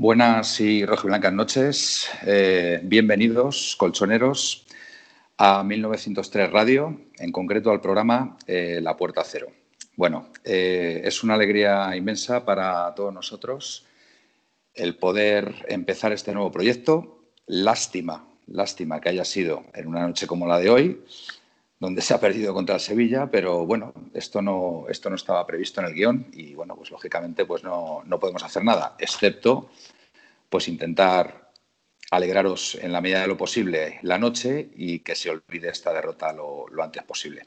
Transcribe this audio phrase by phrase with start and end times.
[0.00, 2.08] Buenas y rojiblancas noches.
[2.24, 4.64] Eh, bienvenidos, colchoneros,
[5.36, 9.48] a 1903 Radio, en concreto al programa eh, La Puerta Cero.
[9.96, 13.86] Bueno, eh, es una alegría inmensa para todos nosotros
[14.72, 17.24] el poder empezar este nuevo proyecto.
[17.46, 21.02] Lástima, lástima que haya sido en una noche como la de hoy,
[21.80, 25.80] donde se ha perdido contra el Sevilla, pero bueno, esto no, esto no estaba previsto
[25.80, 29.70] en el guion y bueno, pues lógicamente pues no, podemos hacer nada, excepto
[30.48, 31.52] pues intentar
[32.10, 36.32] alegraros en la medida de lo posible la noche y que se olvide esta derrota
[36.32, 37.46] lo, antes posible.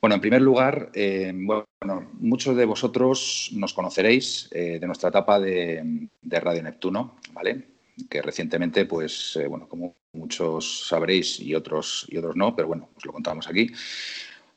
[0.00, 5.40] Bueno, en primer lugar, eh, bueno, muchos de vosotros nos conoceréis eh, de nuestra etapa
[5.40, 7.74] de, de Radio Neptuno, ¿vale?
[8.08, 12.88] que recientemente, pues, eh, bueno, como muchos sabréis y otros, y otros no, pero bueno,
[12.96, 13.70] os lo contamos aquí,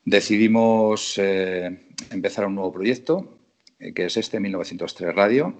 [0.04, 3.38] decidimos eh, empezar un nuevo proyecto,
[3.78, 5.54] eh, que es este 1903 Radio.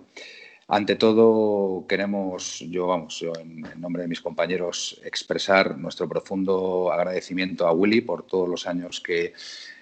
[0.68, 7.66] Ante todo, queremos, yo vamos, yo en, nombre de mis compañeros, expresar nuestro profundo agradecimiento
[7.66, 9.32] a Willy por todos los años que,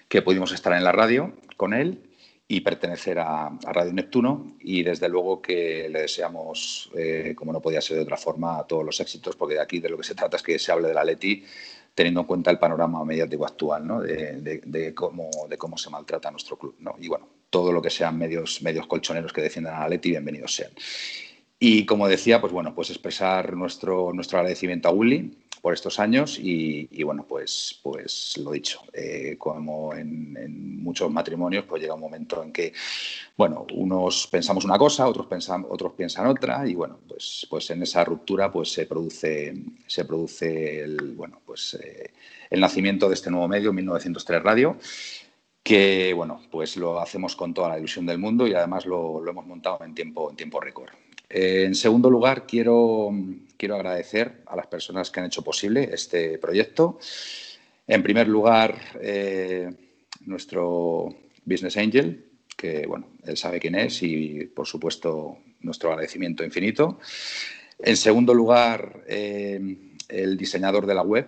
[0.07, 2.06] que pudimos estar en la radio con él
[2.47, 7.81] y pertenecer a, Radio Neptuno y desde luego que le deseamos, eh, como no podía
[7.81, 10.37] ser de otra forma, todos los éxitos, porque de aquí de lo que se trata
[10.37, 11.43] es que se hable de la Leti
[11.93, 14.01] teniendo en cuenta el panorama mediático actual, ¿no?
[14.01, 16.75] de, cómo, de cómo se maltrata nuestro club.
[16.79, 16.95] ¿no?
[16.99, 20.53] Y bueno, todo lo que sean medios, medios colchoneros que defiendan a la Leti, bienvenidos
[20.53, 20.71] sean.
[21.59, 26.37] Y como decía, pues bueno, pues expresar nuestro, nuestro agradecimiento a Willy por estos años
[26.39, 32.41] y, bueno, pues, pues lo dicho, eh, como en, muchos matrimonios, pues llega un momento
[32.41, 32.73] en que,
[33.35, 37.83] bueno, unos pensamos una cosa, otros, pensan, otros piensan otra y bueno, pues, pues en
[37.83, 39.53] esa ruptura pues se produce,
[39.85, 42.11] se produce el, bueno, pues, eh,
[42.49, 44.77] el nacimiento de este nuevo medio, 1903 Radio,
[45.67, 49.45] que bueno, pues lo hacemos con toda la ilusión del mundo y además lo, hemos
[49.45, 50.89] montado en tiempo, en tiempo récord.
[51.29, 53.11] Eh, en segundo lugar, quiero,
[53.57, 56.99] quiero agradecer a las personas que han hecho posible este proyecto.
[57.87, 59.69] En primer lugar, eh,
[60.25, 62.25] nuestro Business Angel,
[62.55, 66.99] que bueno, él sabe quién es y por supuesto nuestro agradecimiento infinito.
[67.79, 69.59] En segundo lugar, eh,
[70.07, 71.27] el diseñador de la web,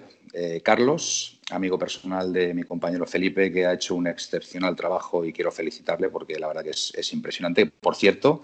[0.64, 5.52] Carlos, amigo personal de mi compañero Felipe, que ha hecho un excepcional trabajo y quiero
[5.52, 7.66] felicitarle porque la verdad que es impresionante.
[7.66, 8.44] Por cierto,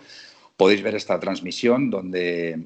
[0.58, 2.58] Podéis ver esta transmisión donde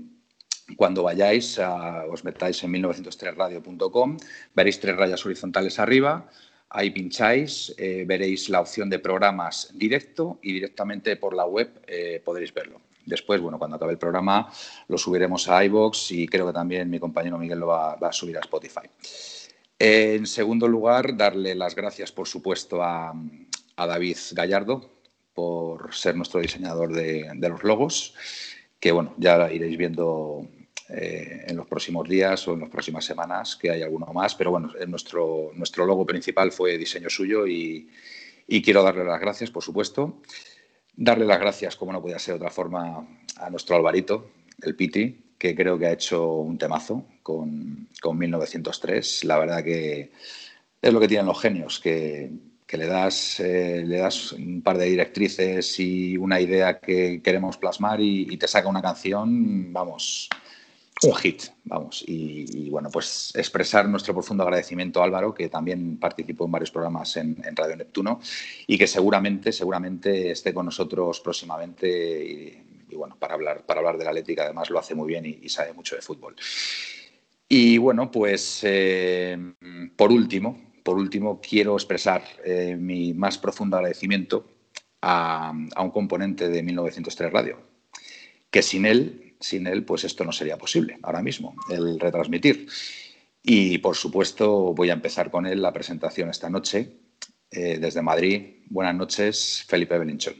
[0.75, 4.17] cuando vayáis, os metáis en 1903radio.com,
[4.53, 6.29] veréis tres rayas horizontales arriba,
[6.69, 12.21] ahí pincháis, eh, veréis la opción de programas directo y directamente por la web eh,
[12.23, 12.81] podréis verlo.
[13.05, 14.51] Después, bueno, cuando acabe el programa
[14.87, 18.37] lo subiremos a iBox y creo que también mi compañero Miguel lo va, a subir
[18.37, 18.87] a Spotify.
[19.79, 23.13] En segundo lugar, darle las gracias, por supuesto, a
[23.75, 24.99] David Gallardo,
[25.39, 28.13] por ser nuestro diseñador de, los logos,
[28.77, 30.45] que bueno, ya iréis viendo
[30.89, 34.51] eh, en los próximos días o en las próximas semanas que hay alguno más, pero
[34.51, 37.89] bueno, nuestro, nuestro logo principal fue diseño suyo y,
[38.63, 40.21] quiero darle las gracias, por supuesto.
[40.95, 43.07] Darle las gracias, como no podía ser de otra forma,
[43.37, 44.31] a nuestro Alvarito,
[44.63, 49.23] el Piti, que creo que ha hecho un temazo con, con 1903.
[49.23, 50.11] La verdad que
[50.81, 52.31] es lo que tienen los genios, que,
[52.69, 57.57] que le das, eh, le das un par de directrices y una idea que queremos
[57.57, 60.29] plasmar y, te saca una canción, vamos,
[61.03, 62.03] un hit, vamos.
[62.07, 67.15] Y, bueno, pues expresar nuestro profundo agradecimiento a Álvaro, que también participó en varios programas
[67.17, 68.19] en, Radio Neptuno
[68.67, 74.03] y que seguramente, seguramente esté con nosotros próximamente y, bueno, para hablar, para hablar de
[74.03, 76.35] la Atlética, además lo hace muy bien y, sabe mucho de fútbol.
[77.47, 79.37] Y bueno, pues eh,
[79.95, 84.45] por último, por último, quiero expresar eh, mi más profundo agradecimiento
[85.01, 87.59] a, un componente de 1903 Radio,
[88.51, 92.67] que sin él, sin él, pues esto no sería posible ahora mismo, el retransmitir.
[93.41, 96.91] Y por supuesto voy a empezar con él la presentación esta noche.
[97.51, 100.35] Eh, desde Madrid, buenas noches, Felipe Belinchón.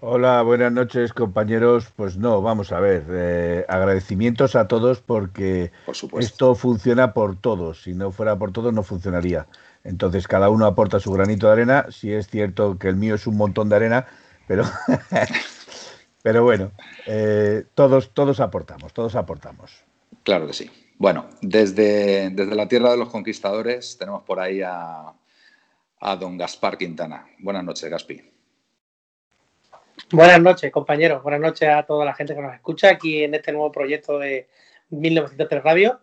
[0.00, 1.92] Hola, buenas noches compañeros.
[1.96, 5.70] Pues no, vamos a ver, eh, agradecimientos a todos porque
[6.18, 7.82] esto funciona por todos.
[7.82, 9.46] Si no fuera por todos no funcionaría.
[9.82, 11.86] Entonces cada uno aporta su granito de arena.
[11.90, 14.06] Si es cierto que el mío es un montón de arena,
[14.46, 14.64] pero,
[16.24, 16.72] pero bueno,
[17.04, 19.84] eh, todos, todos aportamos, todos aportamos.
[20.22, 20.70] Claro que sí.
[20.96, 25.12] Bueno, desde, desde la tierra de los conquistadores tenemos por ahí a,
[26.00, 27.26] a don Gaspar Quintana.
[27.40, 28.22] Buenas noches, Gaspi.
[30.12, 31.22] Buenas noches, compañeros.
[31.22, 34.48] Buenas noches a toda la gente que nos escucha aquí en este nuevo proyecto de
[34.88, 36.00] 1903 Radio.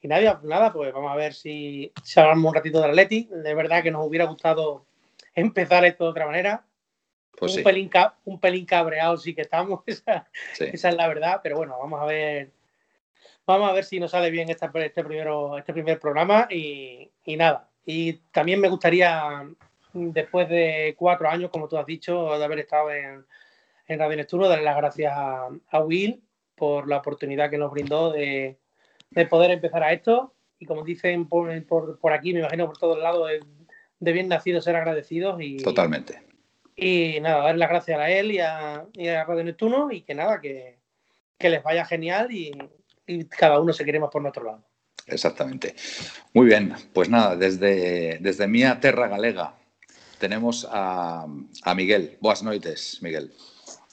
[0.00, 3.28] Y nada, nada, pues vamos a ver si, si hablamos un ratito de Atleti.
[3.28, 4.86] De verdad que nos hubiera gustado
[5.34, 6.64] empezar esto de otra manera.
[7.38, 7.90] Pues un, pelín,
[8.24, 10.28] un pelín cabreado sí que estamos, esa,
[10.58, 12.50] esa, es la verdad, pero bueno, vamos a ver
[13.46, 17.68] Vamos a ver si nos sale bien este, primero, este primer programa y, nada.
[17.84, 19.46] Y también me gustaría,
[19.92, 23.26] después de cuatro años, como tú has dicho, de haber estado en,
[23.86, 26.22] en Radio Neptuno, darle las gracias a, Will
[26.54, 28.56] por la oportunidad que nos brindó de,
[29.28, 30.32] poder empezar a esto.
[30.58, 31.52] Y como dicen por,
[32.12, 33.28] aquí, me imagino por todos lados,
[34.00, 35.38] de, bien nacido ser agradecidos.
[35.42, 36.22] Y, Totalmente.
[36.76, 38.86] Y nada, dar las gracias a él y a,
[39.26, 40.78] Radio Neptuno y que nada, que,
[41.38, 42.52] que les vaya genial y,
[43.06, 44.64] y cada uno se queremos por nuestro lado.
[45.06, 45.74] Exactamente.
[46.32, 49.54] Muy bien, pues nada, desde, desde Mía Terra Galega
[50.18, 51.26] tenemos a,
[51.76, 52.16] Miguel.
[52.20, 53.32] Buenas noches, Miguel.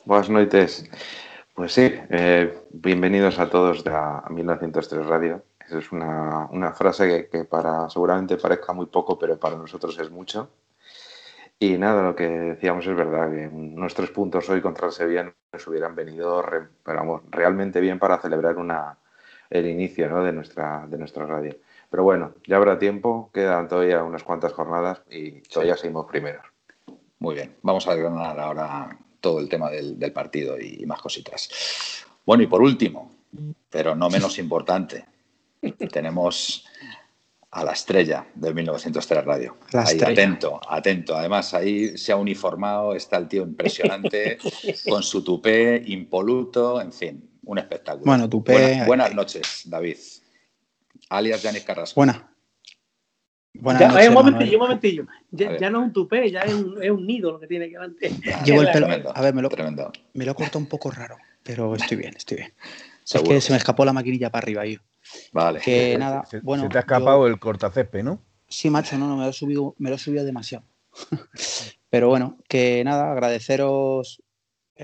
[0.06, 0.90] Buenas noches.
[1.54, 5.44] Pues sí, eh, bienvenidos a todos a 1903 Radio.
[5.60, 10.50] Esa es una, frase que, para seguramente parezca muy poco, pero para nosotros es mucho.
[11.64, 15.68] Y nada, lo que decíamos es verdad, que nuestros puntos hoy contra el Sevilla nos
[15.68, 16.44] hubieran venido
[17.30, 18.98] realmente bien para celebrar una,
[19.48, 20.24] el inicio ¿no?
[20.24, 21.56] de, nuestra, de nuestra radio.
[21.88, 26.44] Pero bueno, ya habrá tiempo, quedan todavía unas cuantas jornadas y todavía seguimos primeros.
[27.20, 32.08] Muy bien, vamos a ganar ahora todo el tema del, partido y, más cositas.
[32.26, 33.12] Bueno, y por último,
[33.70, 35.06] pero no menos importante,
[35.92, 36.66] tenemos
[37.52, 39.58] a la estrella de 1903 Radio.
[39.74, 41.16] ahí, atento, atento.
[41.16, 44.38] Además, ahí se ha uniformado, está el tío impresionante,
[44.90, 48.06] con su tupé impoluto, en fin, un espectáculo.
[48.06, 48.84] Bueno, Tupé.
[48.86, 49.98] Buenas, noches, David.
[51.10, 52.00] Alias Janis Carrasco.
[52.00, 52.30] Buena.
[53.54, 55.08] Buenas noches, un momentillo, un momentillo.
[55.32, 57.74] Ya, no es un tupé, ya es un, es un, nido lo que tiene que
[57.74, 58.10] levantar.
[58.46, 58.88] Llevo el pelo.
[59.14, 59.50] a ver, me lo,
[60.14, 62.54] me lo corto un poco raro, pero estoy bien, estoy bien.
[63.14, 64.80] Es que se me escapó la maquinilla para arriba yo.
[65.32, 65.60] Vale.
[65.60, 66.64] Que nada, se, bueno.
[66.64, 68.22] Se te ha escapado el cortacepe, ¿no?
[68.48, 70.66] Sí, macho, no, no, me lo he subido, me lo he subido demasiado.
[71.90, 74.22] Pero bueno, que nada, agradeceros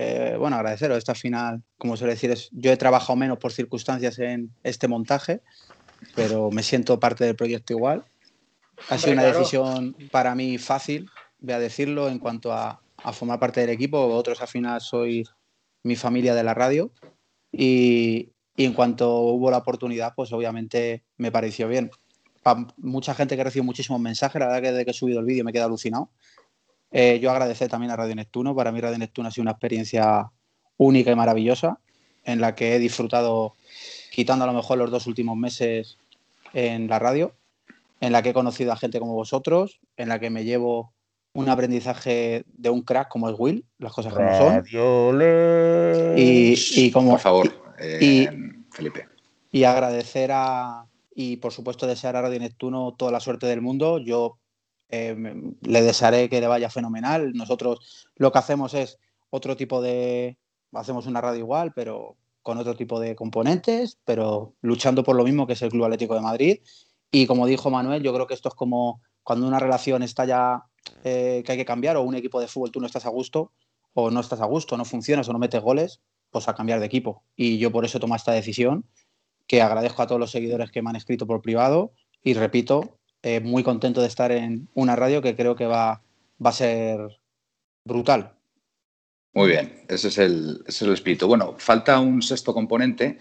[0.00, 4.20] eh, bueno, agradeceros esta final, como suele decir, es, yo he trabajado menos por circunstancias
[4.20, 5.40] en este montaje,
[6.14, 8.04] pero me siento parte del proyecto igual.
[8.90, 11.10] Ha sido una decisión para mí fácil,
[11.40, 12.80] voy a decirlo, en cuanto a,
[13.12, 14.06] formar parte del equipo.
[14.06, 15.30] Vosotros al final sois
[15.82, 16.92] mi familia de la radio
[17.50, 18.30] y,
[18.64, 21.90] en cuanto hubo la oportunidad, pues obviamente me pareció bien.
[22.42, 25.26] Para mucha gente que recibido muchísimos mensajes, la verdad que desde que he subido el
[25.26, 26.10] vídeo me he quedado alucinado
[26.90, 28.54] eh, yo agradecer también a Radio Neptuno.
[28.54, 30.30] Para mí Radio Neptuno ha sido una experiencia
[30.76, 31.78] única y maravillosa
[32.24, 33.54] en la que he disfrutado
[34.10, 35.98] quitando a lo mejor los dos últimos meses
[36.52, 37.34] en la radio,
[38.00, 40.92] en la que he conocido a gente como vosotros, en la que me llevo
[41.34, 44.64] un aprendizaje de un crack como es Will, las cosas como son.
[46.16, 48.28] Y, y, como, Por favor, eh,
[48.72, 49.06] Felipe.
[49.50, 53.98] Y agradecer a, y por supuesto desear a Radio Neptuno toda la suerte del mundo.
[53.98, 54.38] Yo
[54.88, 55.16] eh,
[55.60, 57.32] le desearé que le vaya fenomenal.
[57.34, 58.98] Nosotros lo que hacemos es
[59.30, 60.38] otro tipo de...
[60.72, 65.46] Hacemos una radio igual, pero con otro tipo de componentes, pero luchando por lo mismo
[65.46, 66.58] que es el Club Atlético de Madrid.
[67.10, 70.64] Y como dijo Manuel, yo creo que esto es como cuando una relación está ya
[71.04, 73.52] eh, que hay que cambiar o un equipo de fútbol tú no estás a gusto
[73.92, 76.86] o no estás a gusto, no funcionas o no metes goles, pues a cambiar de
[76.86, 77.22] equipo.
[77.36, 78.84] Y yo por eso tomo esta decisión,
[79.46, 81.92] que agradezco a todos los seguidores que me han escrito por privado
[82.22, 86.02] y repito, eh, muy contento de estar en una radio que creo que va,
[86.44, 87.00] va a ser
[87.84, 88.34] brutal.
[89.32, 91.26] Muy bien, ese es, el, ese es el espíritu.
[91.26, 93.18] Bueno, falta un sexto componente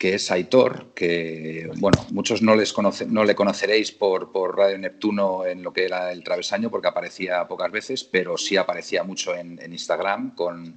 [0.00, 2.74] que es Aitor, que bueno, muchos no, les
[3.08, 7.46] no le conoceréis por, por, Radio Neptuno en lo que era el travesaño, porque aparecía
[7.46, 10.74] pocas veces, pero sí aparecía mucho en, Instagram con,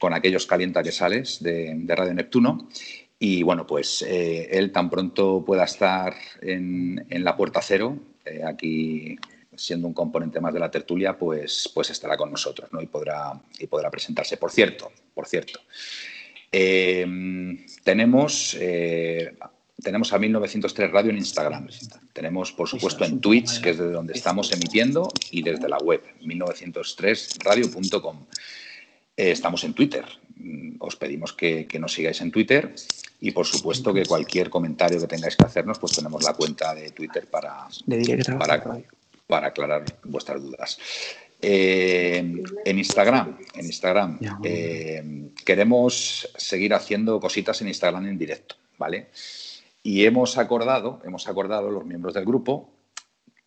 [0.00, 2.66] con, aquellos calienta que sales de, Radio Neptuno.
[3.20, 9.16] Y bueno, pues eh, él tan pronto pueda estar en, la puerta cero, eh, aquí
[9.54, 12.82] siendo un componente más de la tertulia, pues, pues estará con nosotros ¿no?
[12.82, 14.36] y, podrá, y podrá presentarse.
[14.36, 15.60] Por cierto, por cierto,
[16.52, 19.34] em, tenemos, eh,
[19.82, 21.68] tenemos a 1903 Radio en Instagram.
[22.12, 26.02] Tenemos, por supuesto, en Twitch, que es desde donde estamos emitiendo, y desde la web,
[26.22, 28.26] 1903radio.com.
[29.16, 30.04] Eh, estamos en Twitter.
[30.36, 32.74] Mm, os pedimos que, nos sigáis en Twitter
[33.20, 36.90] y, por supuesto, que cualquier comentario que tengáis que hacernos, pues tenemos la cuenta de
[36.90, 37.66] Twitter para,
[38.38, 38.82] para,
[39.26, 40.78] para aclarar vuestras dudas.
[41.40, 49.08] Eh, en Instagram, en Instagram eh, queremos seguir haciendo cositas en Instagram en directo, ¿vale?
[49.82, 52.70] Y hemos acordado, hemos acordado los miembros del grupo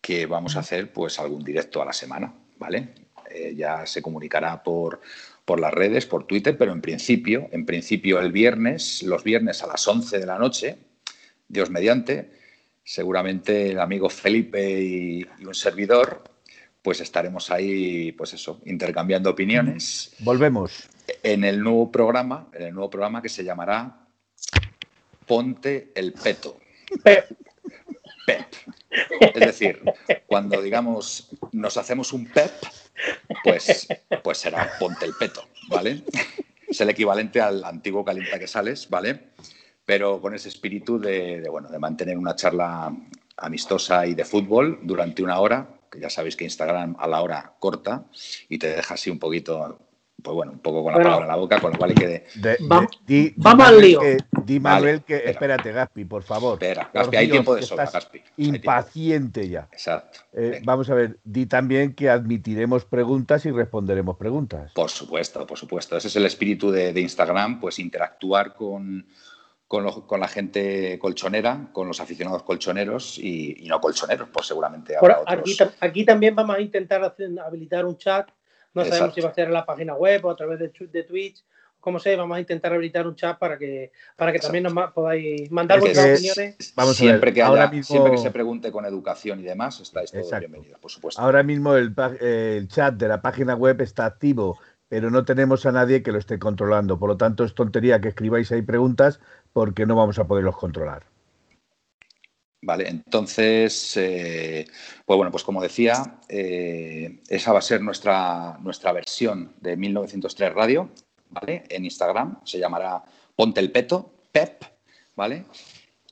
[0.00, 2.94] que vamos a hacer pues algún directo a la semana, ¿vale?
[3.30, 5.00] Eh, ya se comunicará por,
[5.44, 9.66] por las redes, por Twitter, pero en principio, en principio el viernes, los viernes a
[9.66, 10.78] las 11 de la noche,
[11.48, 12.30] Dios mediante,
[12.84, 16.24] seguramente el amigo Felipe y, un servidor,
[16.82, 20.14] pues estaremos ahí, pues eso, intercambiando opiniones.
[20.20, 20.88] Volvemos.
[21.22, 24.06] En el nuevo programa, en el nuevo programa que se llamará
[25.26, 26.58] ponte el peto.
[27.04, 27.30] Pep.
[28.26, 28.46] Pep.
[29.34, 29.82] Es decir,
[30.26, 32.50] cuando digamos nos hacemos un pep,
[33.44, 33.86] pues,
[34.22, 36.02] pues será ponte el peto, ¿vale?
[36.66, 39.30] Es el equivalente al antiguo calienta que sales, ¿vale?
[39.84, 42.94] Pero con ese espíritu de, de, bueno, de mantener una charla
[43.36, 47.54] amistosa y de fútbol durante una hora, que ya sabéis que Instagram a la hora
[47.58, 48.04] corta
[48.48, 49.78] y te deja así un poquito
[50.22, 53.34] pues bueno, un poco con la palabra en la boca, con lo cual hay que.
[53.36, 54.00] vamos al lío.
[54.44, 55.16] di Manuel que.
[55.24, 56.54] Espérate, Gaspi, por favor.
[56.54, 58.22] Espera, Gaspi, hay tiempo de sobra, Gaspi.
[58.36, 59.68] Impaciente ya.
[59.72, 60.20] Exacto.
[60.32, 64.72] Eh, vamos a ver, di también que admitiremos preguntas y responderemos preguntas.
[64.72, 65.96] Por supuesto, por supuesto.
[65.96, 69.06] Ese es el espíritu de, Instagram, pues interactuar con.
[69.70, 69.86] Con,
[70.18, 75.38] la gente colchonera, con los aficionados colchoneros y, no colchoneros, pues seguramente habrá otros.
[75.38, 78.28] Aquí, aquí, también vamos a intentar habilitar un chat
[78.74, 81.02] no sabemos si va a ser en la página web o a través de, de
[81.04, 81.44] Twitch.
[81.80, 85.50] Como sé, vamos a intentar habilitar un chat para que, para que también nos podáis
[85.50, 86.74] mandar vuestras opiniones.
[86.76, 87.84] Vamos siempre, que ahora mismo...
[87.84, 91.20] siempre que se pregunte con educación y demás, estáis todos bienvenidos, por supuesto.
[91.20, 94.58] Ahora mismo el, el chat de la página web está activo,
[94.90, 96.98] pero no tenemos a nadie que lo esté controlando.
[96.98, 99.20] Por lo tanto, es tontería que escribáis ahí preguntas
[99.52, 101.04] porque no vamos a poderlos controlar.
[102.62, 104.66] Vale, entonces, eh,
[105.06, 110.54] pues bueno, pues como decía, eh, esa va a ser nuestra, nuestra versión de 1903
[110.54, 110.90] Radio,
[111.30, 111.62] ¿vale?
[111.68, 113.00] En Instagram se llamará
[113.36, 114.64] Ponte el Peto, Pep,
[115.14, 115.44] ¿vale?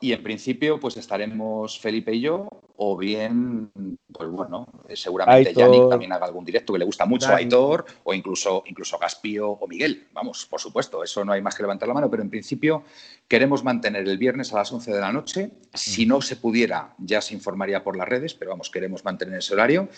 [0.00, 3.72] Y en principio, pues estaremos Felipe y yo, o bien,
[4.12, 8.14] pues bueno, seguramente Yannick también haga algún directo que le gusta mucho, a Aitor, o
[8.14, 10.06] incluso, incluso Gaspio o Miguel.
[10.12, 12.84] Vamos, por supuesto, eso no hay más que levantar la mano, pero en principio
[13.26, 15.50] queremos mantener el viernes a las 11 de la noche.
[15.74, 19.54] Si no se pudiera, ya se informaría por las redes, pero vamos, queremos mantener ese
[19.54, 19.88] horario.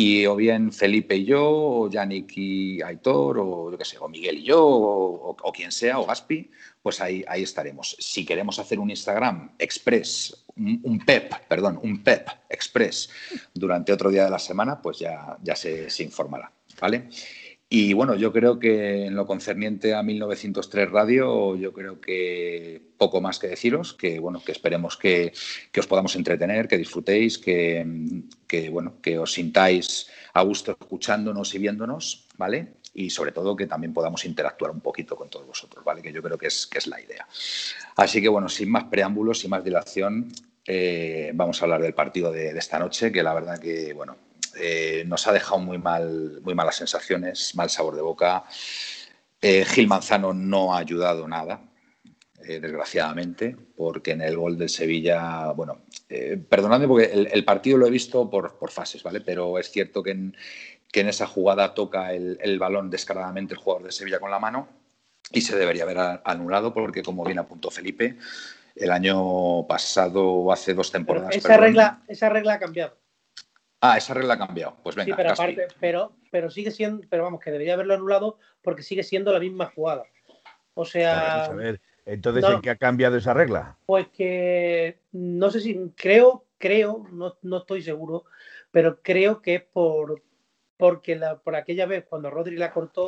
[0.00, 4.08] Y o bien Felipe y yo, o Yannick y Aitor, o yo qué sé, o
[4.08, 6.48] Miguel y yo, o, o quien sea, o Gaspi,
[6.80, 7.96] pues ahí, ahí estaremos.
[7.98, 13.10] Si queremos hacer un Instagram Express, un, PEP, perdón, un PEP Express
[13.52, 17.08] durante otro día de la semana, pues ya, ya se, informará, ¿vale?
[17.70, 23.20] Y bueno, yo creo que en lo concerniente a 1903 Radio, yo creo que poco
[23.20, 25.32] más que deciros, que bueno, que esperemos que,
[25.70, 27.86] que os podamos entretener, que disfrutéis, que,
[28.46, 32.78] que, bueno, que os sintáis a gusto escuchándonos y viéndonos, ¿vale?
[32.94, 36.02] y sobre todo que también podamos interactuar un poquito con todos vosotros, ¿vale?
[36.02, 37.28] Que yo creo que es, que es la idea.
[37.94, 40.32] Así que bueno, sin más preámbulos, sin más dilación,
[40.66, 44.16] eh, vamos a hablar del partido de, esta noche, que la verdad que bueno,
[44.58, 48.44] eh, nos ha dejado muy mal, muy malas sensaciones, mal sabor de boca.
[49.40, 51.62] Eh, Gil Manzano no ha ayudado nada,
[52.40, 55.82] desgraciadamente, porque en el gol del Sevilla, bueno,
[56.48, 59.20] perdonadme porque el, partido lo he visto por, por, fases, ¿vale?
[59.20, 60.34] Pero es cierto que en,
[60.90, 64.68] que en esa jugada toca el, balón descaradamente el jugador de Sevilla con la mano
[65.30, 68.16] y se debería haber anulado porque, como bien apuntó Felipe,
[68.74, 71.36] el año pasado hace dos temporadas.
[71.36, 72.96] esa, regla, esa regla ha cambiado.
[73.80, 74.76] Ah, esa regla ha cambiado.
[74.82, 75.06] Pues venga.
[75.06, 79.02] Sí, pero aparte, pero, pero sigue siendo, pero vamos, que debería haberlo anulado porque sigue
[79.02, 80.04] siendo la misma jugada.
[80.74, 81.44] O sea.
[81.44, 83.76] a ver, entonces, ¿en qué ha cambiado esa regla?
[83.86, 88.24] Pues que no sé si creo, creo, no, no estoy seguro,
[88.70, 90.22] pero creo que es por,
[90.78, 93.06] porque la, por aquella vez cuando Rodri la cortó,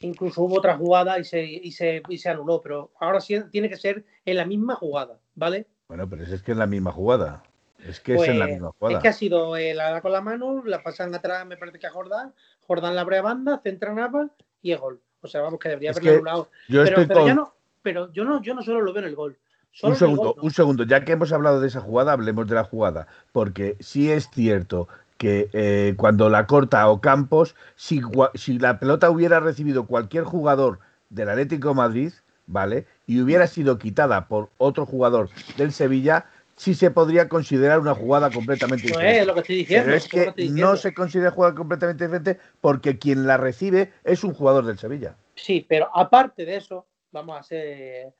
[0.00, 3.68] incluso hubo otra jugada y se, y se, y se anuló, pero ahora sí tiene
[3.68, 5.66] que ser en la misma jugada, ¿vale?
[5.88, 7.42] Bueno, pero es que es la misma jugada.
[7.86, 8.98] Es que es en la pues, misma jugada.
[8.98, 11.78] Es que ha sido eh, la da con la mano, la pasan atrás, me parece
[11.78, 12.34] que a Jordán,
[12.66, 14.28] Jordán la abre a banda, centra Nava
[14.62, 15.00] y es gol.
[15.20, 16.50] O sea, vamos, que debería haberlo anulado.
[16.68, 19.36] Pero, pero, no, pero yo no, yo no solo lo veo en el gol.
[19.82, 23.06] un segundo, un segundo, ya que hemos hablado de esa jugada, hablemos de la jugada,
[23.32, 28.00] porque sí es cierto que eh, cuando la corta o Campos, si,
[28.34, 30.78] si, la pelota hubiera recibido cualquier jugador
[31.10, 32.12] del Atlético Madrid,
[32.46, 32.86] ¿vale?
[33.06, 36.26] y hubiera sido quitada por otro jugador del Sevilla,
[36.58, 39.20] sí se podría considerar una jugada completamente diferente.
[39.20, 39.86] es lo que estoy diciendo.
[39.86, 44.34] Pero es que, no se considera jugada completamente diferente porque quien la recibe es un
[44.34, 45.16] jugador del Sevilla.
[45.34, 48.12] Sí, pero aparte de eso, vamos a ser.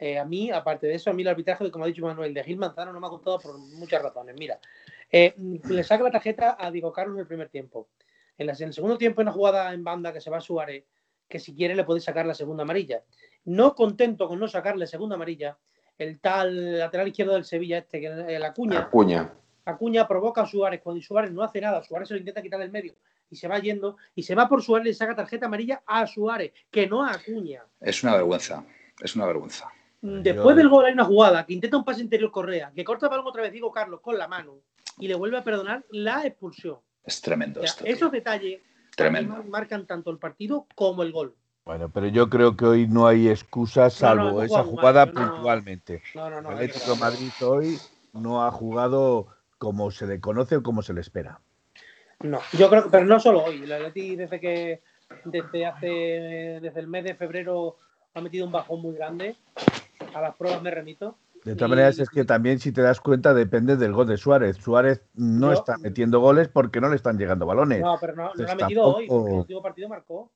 [0.00, 2.44] Eh, a mí, aparte de eso, a mí el arbitraje, como ha dicho Manuel, de
[2.44, 4.36] Gil Manzano no me ha gustado por muchas razones.
[4.38, 4.60] Mira,
[5.10, 7.88] eh, le saca la tarjeta a Diego Carlos en el primer tiempo.
[8.36, 10.84] En, el segundo tiempo, una jugada en banda que se va a Suárez,
[11.28, 13.02] que si quiere le puede sacar la segunda amarilla.
[13.44, 15.58] No contento con no sacarle segunda amarilla,
[15.98, 18.80] el tal lateral izquierdo del Sevilla, este, que el Acuña.
[18.80, 19.32] Acuña.
[19.64, 22.70] Acuña provoca a Suárez cuando Suárez no hace nada, Suárez se lo intenta quitar del
[22.70, 22.94] medio
[23.30, 26.06] y se va yendo y se va por Suárez y le saca tarjeta amarilla a
[26.06, 27.64] Suárez, que no a Acuña.
[27.80, 28.64] Es una vergüenza,
[29.00, 29.68] es una vergüenza.
[30.00, 33.08] Mm, después del gol hay una jugada que intenta un pase interior Correa, que corta
[33.08, 34.60] balón otra vez, digo Carlos, con la mano
[34.98, 36.78] y le vuelve a perdonar la expulsión.
[37.04, 37.84] Es tremendo esto.
[37.84, 38.62] Esos detalles
[39.46, 41.36] marcan tanto el partido como el gol.
[41.68, 46.02] Bueno, pero yo creo que hoy no hay excusa salvo esa jugada puntualmente.
[46.14, 46.48] No, no, no.
[46.48, 47.78] El Atlético de Madrid hoy
[48.14, 49.26] no ha jugado
[49.58, 51.42] como se le conoce o como se le espera.
[52.20, 53.64] No, yo creo pero no solo hoy.
[53.64, 54.80] El Atleti desde que
[55.26, 55.86] desde hace
[56.62, 57.76] desde el mes de febrero
[58.14, 59.36] ha metido un bajón muy grande.
[60.14, 61.18] A las pruebas me remito.
[61.44, 64.56] De todas maneras, es que también, si te das cuenta, depende del gol de Suárez.
[64.56, 67.82] Suárez no está metiendo goles porque no le están llegando balones.
[67.82, 69.04] No, pero no, lo ha metido hoy.
[69.04, 70.30] el último partido marcó.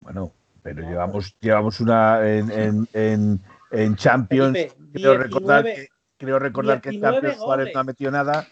[0.00, 0.32] Bueno,
[0.66, 4.74] pero llevamos, llevamos una en, en, en, Champions.
[4.92, 8.48] creo, recordar que, creo recordar que en Champions Suárez no ha metido nada.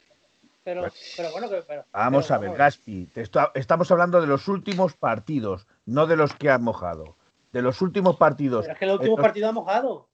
[0.62, 1.48] Pero, pues, pero bueno,
[1.92, 3.08] vamos a ver, Gaspi.
[3.54, 7.16] estamos hablando de los últimos partidos, no de los que han mojado.
[7.52, 8.62] De los últimos partidos.
[8.62, 10.08] Pero es que el último partido ha mojado.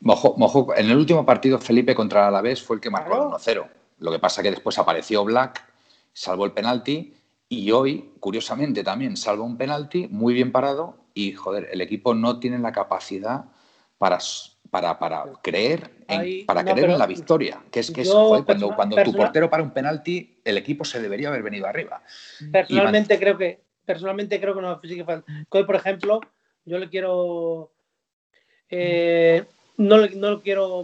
[0.00, 3.68] Mojo, en el último partido, Felipe contra el Alavés fue el que marcó el 1-0.
[4.00, 5.64] Lo que pasa que después apareció Black,
[6.12, 7.14] salvó el penalti
[7.52, 12.38] y hoy, curiosamente, también salva un penalti muy bien parado y, joder, el equipo no
[12.38, 13.44] tiene la capacidad
[13.98, 14.16] para,
[14.70, 17.62] para, para creer, en, para creer en la victoria.
[17.70, 21.42] Que es que cuando, cuando tu portero para un penalti, el equipo se debería haber
[21.42, 22.02] venido arriba.
[22.50, 26.22] Personalmente creo que personalmente creo que no que Hoy, por ejemplo,
[26.64, 27.70] yo le quiero...
[28.70, 29.44] Eh,
[29.76, 30.82] no, no lo quiero,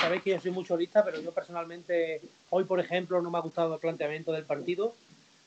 [0.00, 3.42] sabéis que yo soy mucho lista, pero yo personalmente, hoy por ejemplo, no me ha
[3.42, 4.94] gustado el planteamiento del partido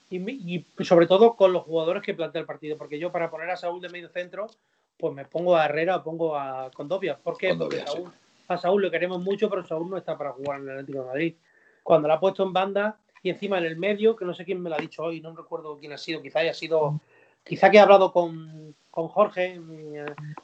[0.09, 3.57] y, sobre todo con los jugadores que plantea el partido, porque yo para poner a
[3.57, 4.47] Saúl de medio centro,
[4.97, 7.17] pues me pongo a Herrera o pongo a Condovia.
[7.17, 7.55] ¿Por qué?
[7.55, 7.83] Porque
[8.47, 11.07] a Saúl le queremos mucho, pero Saúl no está para jugar en el Atlético de
[11.07, 11.35] Madrid.
[11.83, 14.61] Cuando la ha puesto en banda y encima en el medio, que no sé quién
[14.61, 16.99] me lo ha dicho hoy, no recuerdo quién ha sido, quizá haya sido,
[17.43, 19.61] quizá que he hablado con, Jorge,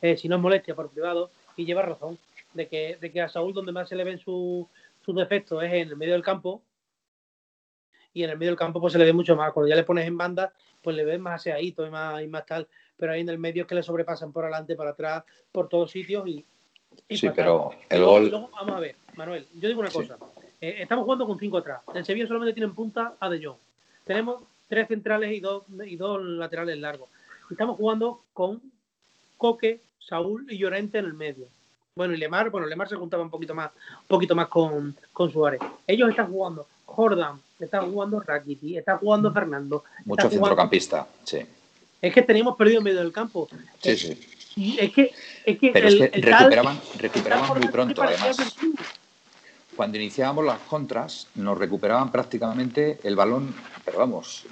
[0.01, 2.17] eh, si no es molestia por privado, y lleva razón,
[2.53, 4.67] de que, de que a Saúl donde más se le ven sus
[5.07, 6.61] defectos es en el medio del campo,
[8.15, 9.51] y en el medio del campo pues se le ve mucho más.
[9.51, 10.51] Cuando ya le pones en banda,
[10.81, 12.65] pues le ves más aseadito y más, y más tal.
[12.97, 15.91] Pero ahí en el medio es que le sobrepasan por adelante, para atrás, por todos
[15.91, 16.45] sitios y.
[17.09, 18.31] sí, pero el gol.
[18.31, 20.17] vamos a ver, Manuel, yo digo una cosa.
[20.61, 21.81] Eh, estamos jugando con cinco atrás.
[21.93, 23.57] El Sevilla solamente tiene en punta a De Jong.
[24.05, 27.09] Tenemos tres centrales y dos, y dos laterales largos.
[27.51, 28.61] Estamos jugando con
[29.37, 31.47] Coque, Saúl y Llorente en el medio.
[31.95, 35.29] Bueno, y Lemar, bueno, Lemar se juntaba un poquito más, un poquito más con, con
[35.31, 35.59] Suárez.
[35.85, 39.83] Ellos están jugando Jordan, está jugando Rakiti, está jugando Fernando.
[40.05, 41.39] Mucho centrocampista, sí.
[42.01, 43.47] Es que teníamos perdido en medio del campo.
[43.81, 44.77] Sí, sí.
[44.79, 45.11] Es que,
[45.45, 48.37] es que, Pero es que recuperaban, recuperaban muy pronto, además.
[49.75, 53.53] Cuando iniciábamos las contras, nos recuperaban prácticamente el balón,
[53.83, 54.45] pero vamos,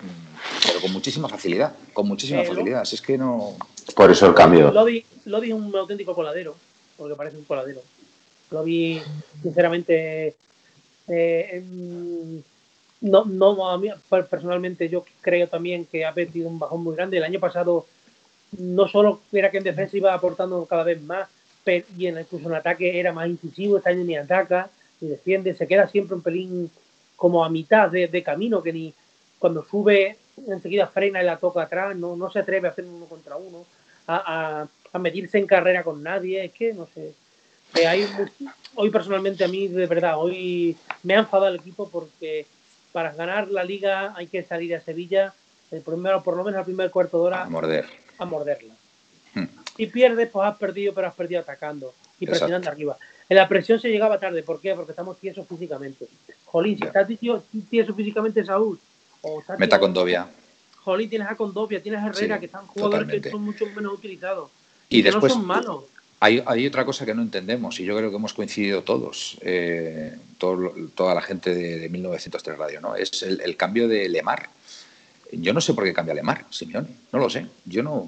[0.66, 2.84] pero con muchísima facilidad, con muchísima facilidad.
[2.84, 3.56] es que no.
[3.96, 4.70] Por eso el cambio.
[4.72, 6.58] Lodi, Lodi es un auténtico coladero,
[6.98, 7.82] porque parece un coladero.
[8.52, 9.02] Lodi,
[9.42, 10.36] sinceramente,
[11.08, 11.64] eh,
[13.02, 13.90] no, no, a mí
[14.30, 17.18] personalmente yo creo también que ha perdido un bajón muy grande.
[17.18, 17.86] El año pasado
[18.58, 21.28] no solo era que en defensa iba aportando cada vez más,
[21.64, 24.70] pero, y en, incluso en ataque era más incisivo, este año ni ataca,
[25.02, 26.72] ni defiende, se queda siempre un pelín
[27.16, 28.94] como a mitad de, camino, que ni
[29.40, 33.06] cuando sube enseguida frena y la toca atrás, no, no se atreve a hacer uno
[33.06, 33.66] contra uno,
[34.08, 37.14] a, a medirse en carrera con nadie, es que no sé,
[38.76, 42.46] hoy personalmente a mí, de verdad, hoy me ha enfadado el equipo porque
[42.92, 45.34] para ganar la liga hay que salir a Sevilla,
[45.72, 47.86] el primero, por lo menos al primer cuarto de hora, a morder.
[48.20, 48.74] A morderla.
[49.34, 49.46] Hmm.
[49.76, 52.98] Si pierdes, pues has perdido, pero has perdido atacando y presionando arriba.
[53.28, 54.76] En la presión se llegaba tarde, ¿por qué?
[54.76, 56.08] Porque estamos tiesos físicamente.
[56.46, 57.08] Jolín, si estás
[57.70, 58.80] tieso, físicamente, Saúl.
[59.22, 60.28] O Meta con Dobia.
[60.84, 64.52] Jolín, tienes a Condovia, tienes a Herrera, que están jugadores que son mucho menos utilizados.
[64.90, 65.86] Y, después, no son malos.
[66.26, 71.14] Hay, otra cosa que no entendemos y yo creo que hemos coincidido todos, eh, toda
[71.14, 72.96] la gente de, 1903 Radio, ¿no?
[72.96, 74.48] Es el, cambio de Lemar.
[75.34, 77.46] yo no sé por qué cambia Lemar, Simeone, no lo sé.
[77.66, 78.08] Yo no,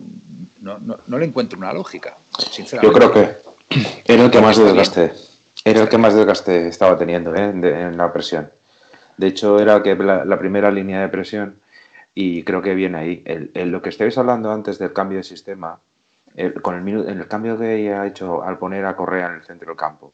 [0.61, 2.15] no, le encuentro una lógica,
[2.51, 2.87] sinceramente.
[2.87, 5.11] Yo creo que era el que más desgaste,
[5.65, 7.49] era el que más desgaste estaba teniendo ¿eh?
[7.49, 8.49] en la presión.
[9.17, 11.59] De hecho, era que la, primera línea de presión
[12.13, 13.23] y creo que viene ahí.
[13.25, 15.79] El, lo que estáis hablando antes del cambio de sistema,
[16.61, 19.77] con el, el cambio que ha hecho al poner a Correa en el centro del
[19.77, 20.13] campo,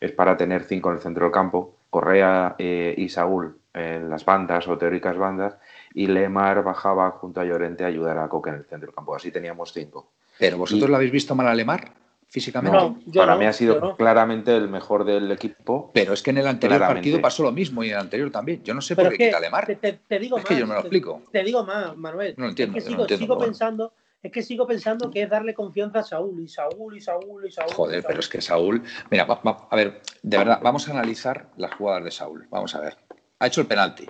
[0.00, 4.24] es para tener cinco en el centro del campo, Correa eh, y Saúl en las
[4.24, 5.56] bandas o teóricas bandas,
[5.94, 9.14] y Lemar bajaba junto a Llorente a ayudar a Coque en el centro del campo.
[9.14, 10.10] Así teníamos cinco.
[10.38, 11.92] ¿Pero vosotros lo habéis visto mal a Lemar?
[12.32, 12.78] físicamente.
[12.78, 15.90] No, para mí ha sido claramente el mejor del equipo.
[15.92, 18.62] Pero es que en el anterior partido pasó lo mismo y en el anterior también.
[18.64, 19.66] Yo no sé por qué quita Lemar.
[19.66, 21.20] Te, digo es que yo no me lo explico.
[21.30, 22.32] Te, digo más, Manuel.
[22.38, 22.78] No entiendo.
[22.78, 23.92] Es que sigo, sigo pensando.
[24.22, 27.50] Es que sigo pensando que es darle confianza a Saúl y Saúl y Saúl y
[27.50, 27.72] Saúl.
[27.72, 28.82] Joder, pero es que Saúl.
[29.10, 32.46] Mira, a ver, de verdad, vamos a analizar las jugadas de Saúl.
[32.50, 32.96] Vamos a ver.
[33.40, 34.06] Ha hecho el penalti,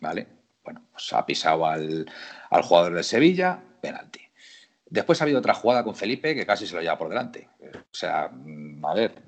[0.00, 0.26] ¿vale?
[0.64, 2.06] Bueno, pues ha pisado al,
[2.50, 4.20] al jugador de Sevilla, penalti
[4.92, 7.48] Después ha habido otra jugada con Felipe que casi se lo lleva por delante.
[7.62, 9.22] O sea, mm, a ver,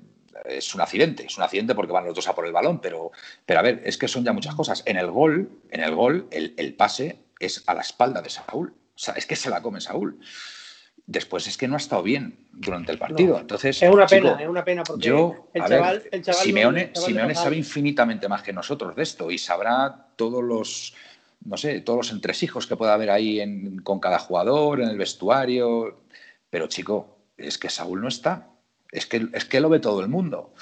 [0.45, 3.11] es un accidente, es un accidente porque van los dos a por el balón, pero,
[3.47, 4.83] pero a ver, es que son ya muchas cosas.
[4.85, 8.75] En el gol, en el gol, el, pase es a la espalda de Saúl.
[8.95, 10.19] O sea, es que se la come Saúl.
[11.07, 13.37] Después es que no ha estado bien durante el partido.
[13.39, 16.03] Entonces, es una pena, es una pena porque yo, el, chaval,
[16.33, 20.95] Simeone, Simeone sabe infinitamente más que nosotros de esto y sabrá todos los
[21.45, 23.41] no sé, todos los entresijos que pueda haber ahí
[23.83, 26.01] con cada jugador, en el vestuario.
[26.49, 28.49] Pero chico, es que Saúl no está.
[28.91, 30.53] Es que, es que lo ve todo el mundo.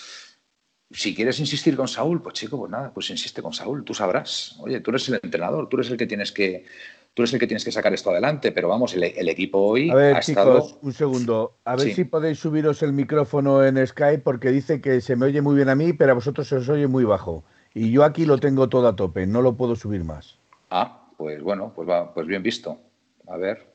[0.91, 4.57] Si quieres insistir con Saúl, pues chico, pues nada, pues insiste con Saúl, tú sabrás.
[4.59, 6.65] Oye, tú eres el entrenador, tú eres el que tienes que,
[7.13, 9.89] tú eres el que tienes que sacar esto adelante, pero vamos, el, equipo hoy.
[9.89, 11.57] A ver, chicos, un segundo.
[11.65, 15.41] A ver si podéis subiros el micrófono en Skype porque dice que se me oye
[15.41, 17.43] muy bien a mí, pero a vosotros se os oye muy bajo.
[17.73, 20.37] Y yo aquí lo tengo todo a tope, no lo puedo subir más.
[20.69, 22.79] Ah, pues bueno, pues va, pues bien visto.
[23.27, 23.65] A ver,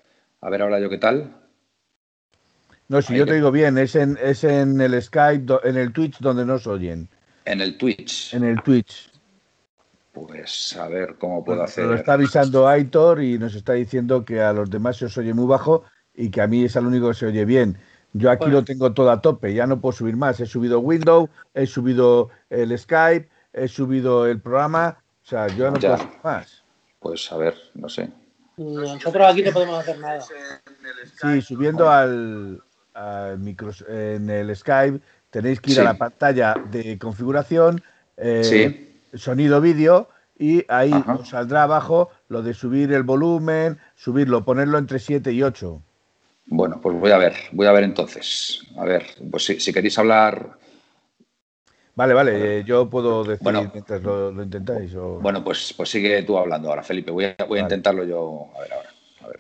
[0.41, 1.35] a ver ahora yo qué tal.
[2.89, 6.19] No, si yo te digo bien, es en, es en el Skype, en el Twitch
[6.21, 7.09] donde nos oyen.
[7.45, 8.33] En el Twitch.
[8.35, 9.08] En el Twitch.
[10.27, 11.85] Pues a ver cómo puedo hacer.
[11.85, 15.35] Lo está avisando Aitor y nos está diciendo que a los demás se os oye
[15.35, 17.79] muy bajo y que a mí es el único que se oye bien.
[18.15, 20.41] Yo aquí lo tengo todo a tope, ya no puedo subir más.
[20.41, 25.71] He subido Windows, he subido el Skype, he subido el programa, o sea, yo ya
[25.71, 26.65] no puedo subir más
[27.01, 28.11] pues a ver, no sé.
[28.57, 30.21] Nosotros aquí no podemos hacer nada.
[30.21, 32.61] Sí, subiendo al,
[33.39, 35.01] micro, en el Skype
[35.31, 37.83] tenéis que ir a la pantalla de configuración,
[38.17, 44.79] eh, sonido vídeo y ahí os saldrá abajo lo de subir el volumen, subirlo, ponerlo
[44.79, 45.83] entre 7 y 8.
[46.47, 48.63] Bueno, pues voy a ver, voy a ver entonces.
[48.77, 50.59] A ver, pues si queréis hablar
[51.99, 54.95] Vale, vale, eh, yo puedo decir mientras lo, intentáis.
[54.95, 57.11] Bueno, pues, pues sigue tú hablando ahora, Felipe.
[57.11, 58.47] Voy a, voy a intentarlo yo.
[58.57, 58.89] A ver, ahora.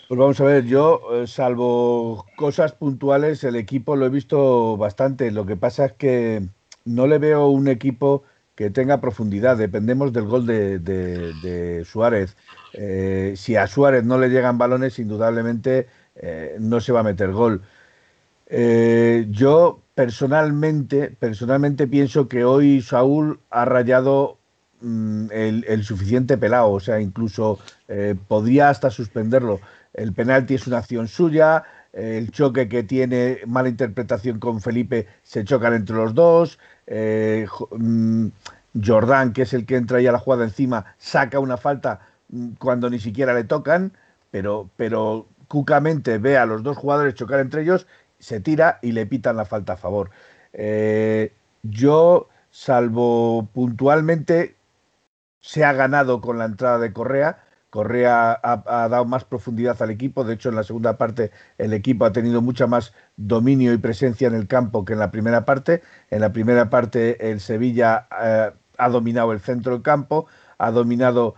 [0.09, 5.31] Pues vamos a ver, yo, eh, salvo cosas puntuales, el equipo lo he visto bastante.
[5.31, 6.42] Lo que pasa es que
[6.85, 8.24] no le veo un equipo
[8.59, 9.57] que tenga profundidad.
[9.57, 12.37] Dependemos del gol de, Suárez.
[12.73, 15.87] Eh, si a Suárez no le llegan balones, indudablemente
[16.59, 17.62] no se va a meter gol.
[19.31, 24.38] yo personalmente, personalmente pienso que hoy Saúl ha rayado
[24.81, 29.61] mm, el, suficiente pelado, o sea, incluso eh, podría hasta suspenderlo.
[29.94, 35.44] El penalti es una acción suya, el choque que tiene mala interpretación con Felipe se
[35.44, 36.59] chocan entre los dos.
[36.90, 38.29] Eh, mm,
[38.83, 42.53] Jordán, que es el que entra ya a la jugada encima, saca una falta mm,
[42.59, 43.92] cuando ni siquiera le tocan,
[44.31, 47.87] pero, pero cucamente ve a los dos jugadores chocar entre ellos
[48.18, 50.11] se tira y le pitan la falta a favor.
[50.53, 54.57] Eh, yo, salvo puntualmente,
[55.40, 57.44] se ha ganado con la entrada de Correa.
[57.79, 60.25] Correa ha, dado más profundidad al equipo.
[60.25, 64.27] De hecho, en la segunda parte el equipo ha tenido mucha más dominio y presencia
[64.27, 65.81] en el campo que en la primera parte.
[66.11, 70.27] En la primera parte el Sevilla eh, ha dominado el centro del campo,
[70.59, 71.37] ha dominado...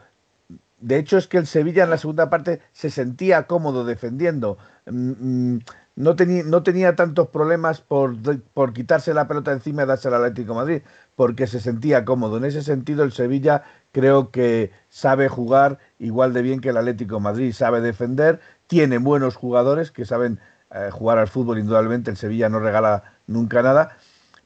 [0.79, 4.57] De hecho, es que el Sevilla en la segunda parte se sentía cómodo defendiendo.
[4.87, 5.59] Mm, mm,
[6.01, 8.17] no tenía, no tenía tantos problemas por,
[8.55, 10.81] por quitarse la pelota encima y dársela al Atlético Madrid,
[11.15, 12.39] porque se sentía cómodo.
[12.39, 17.21] En ese sentido, el Sevilla creo que sabe jugar igual de bien que el Atlético
[17.21, 20.41] Madrid, sabe defender, tiene buenos jugadores que saben
[20.75, 22.11] eh, jugar al fútbol, indudablemente.
[22.11, 23.99] El Sevilla no regala nunca nada,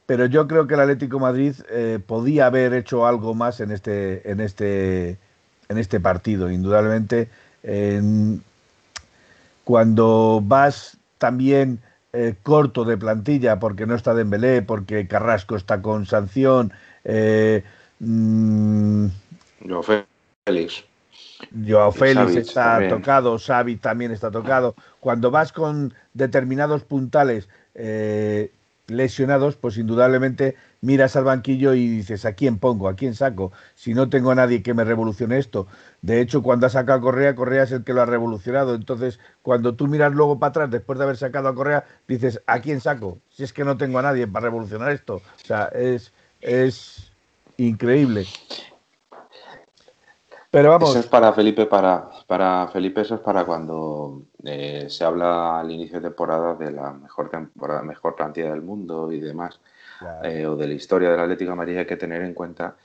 [0.05, 4.29] pero yo creo que el Atlético Madrid eh, podía haber hecho algo más en este,
[4.29, 5.17] en este,
[5.69, 7.29] en este partido, indudablemente.
[9.63, 11.79] cuando vas también
[12.13, 16.71] eh, corto de plantilla porque no está Dembélé, porque Carrasco está con sanción.
[17.03, 17.63] Eh,
[17.99, 19.07] mm,
[20.45, 20.83] Félix.
[21.67, 24.75] Joao Félix está tocado, Xavi también está tocado.
[24.99, 28.51] Cuando vas con determinados puntales eh,
[28.85, 32.87] lesionados, pues indudablemente miras al banquillo y dices, ¿a quién pongo?
[32.87, 33.51] ¿A quién saco?
[33.73, 35.65] Si no tengo a nadie que me revolucione esto.
[36.05, 38.75] De hecho, cuando ha sacado a Correa, Correa es el que lo ha revolucionado.
[38.75, 42.59] Entonces, cuando tú miras luego para atrás, después de haber sacado a Correa, dices, ¿a
[42.59, 43.17] quién saco?
[43.31, 45.15] Si es que no tengo a nadie para revolucionar esto.
[45.15, 47.11] O sea, es, es
[47.57, 48.27] increíble.
[50.51, 50.91] Pero vamos.
[50.91, 55.71] Eso es para Felipe, para, para Felipe, eso es para cuando eh, se habla al
[55.71, 59.59] inicio de temporada de la mejor temporada, mejor plantilla del mundo y demás,
[60.23, 62.75] eh, o de la historia del Atlético Amarilla, hay que tener en cuenta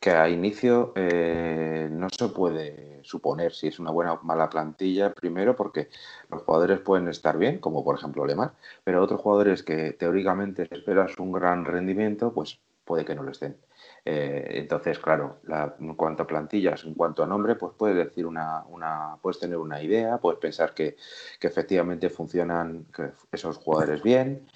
[0.00, 5.12] que a inicio eh, no se puede suponer si es una buena o mala plantilla,
[5.12, 5.88] primero porque
[6.30, 8.52] los jugadores pueden estar bien, como por ejemplo Lemar,
[8.84, 13.56] pero otros jugadores que teóricamente esperas un gran rendimiento, pues puede que no lo estén.
[14.04, 15.40] Eh, entonces, claro,
[15.80, 19.58] en cuanto a plantillas, en cuanto a nombre, pues puedes decir una, una puedes tener
[19.58, 20.96] una idea, puedes pensar que,
[21.40, 22.86] efectivamente funcionan
[23.32, 24.48] esos jugadores bien,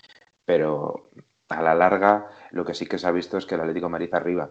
[0.45, 1.09] pero
[1.49, 3.93] a la larga lo que sí que se ha visto es que el Atlético de
[3.93, 4.51] Madrid arriba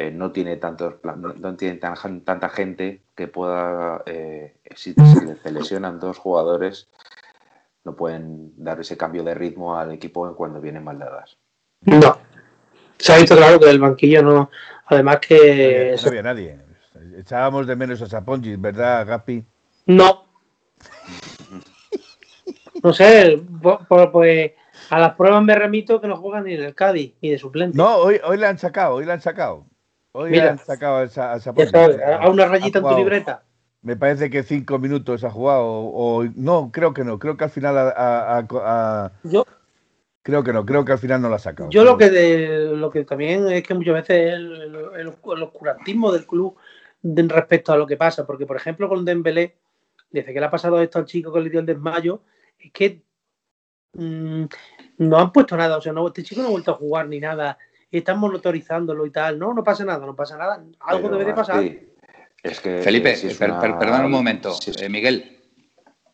[0.00, 6.16] eh, no tiene tantos no tiene tanta gente que pueda eh, si se lesionan dos
[6.16, 6.88] jugadores
[7.84, 11.36] no pueden dar ese cambio de ritmo al equipo cuando vienen mal dadas.
[11.82, 12.18] No,
[12.98, 14.50] se ha visto claro que del banquillo no.
[14.86, 15.96] Además que.
[16.02, 16.58] No había, nadie.
[17.16, 19.44] Echábamos de menos a Sapongi, ¿verdad, Gapi?
[19.86, 20.24] No.
[22.82, 24.52] No sé, pues
[24.88, 27.76] a las pruebas me remito que no juegan ni en el Cádiz ni de suplente.
[27.76, 29.66] No, hoy, hoy le han sacado, hoy le han sacado.
[30.12, 33.44] Hoy le han sacado a, a A una rayita en tu libreta.
[33.82, 37.50] Me parece que cinco minutos ha jugado, o, no, creo que no, creo que al
[37.50, 39.46] final a, Yo,
[40.22, 41.70] Creo que no, creo que al final no la ha sacado.
[41.70, 46.26] Yo lo que de, lo que también es que muchas veces el, el, oscurantismo del
[46.26, 46.56] club
[47.02, 49.56] respecto a lo que pasa, porque por ejemplo con Dembélé,
[50.10, 52.20] desde que le ha pasado esto al chico que le dio el desmayo,
[52.58, 53.02] es que
[53.94, 54.44] mm,
[54.98, 57.18] no han puesto nada, o sea, no, este chico no ha vuelto a jugar ni
[57.18, 57.56] nada,
[57.90, 61.34] y están monitorizándolo y tal, no, no pasa nada, no pasa nada, algo debe de
[61.34, 61.64] pasar.
[62.42, 65.38] Es que Felipe, perdón un momento, eh, Miguel,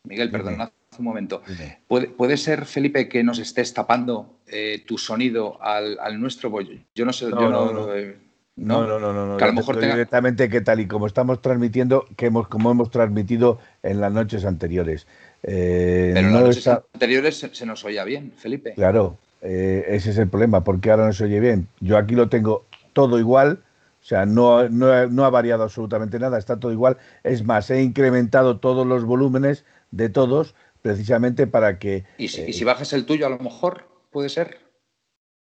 [0.03, 1.41] Miguel, perdón, un momento.
[1.87, 6.49] ¿Puede, ¿Puede, ser, Felipe, que nos estés tapando eh, tu sonido al, nuestro?
[6.49, 7.29] Pues yo no sé.
[7.29, 8.17] No, yo no, no, eh,
[8.55, 12.27] no, no, no, Que a lo mejor directamente que tal y como estamos transmitiendo, que
[12.27, 15.07] hemos, como hemos transmitido en las noches anteriores.
[15.43, 18.73] Eh, Pero en las noches anteriores se, nos oía bien, Felipe.
[18.73, 19.17] Claro,
[19.49, 21.67] ese es el problema, porque ahora no se oye bien.
[21.79, 23.63] Yo aquí lo tengo todo igual.
[24.01, 26.97] O sea, no, no, no ha variado absolutamente nada, está todo igual.
[27.23, 32.05] Es más, he incrementado todos los volúmenes de todos precisamente para que...
[32.17, 33.87] ¿Y si, eh, bajas el tuyo a lo mejor?
[34.11, 34.59] ¿Puede ser?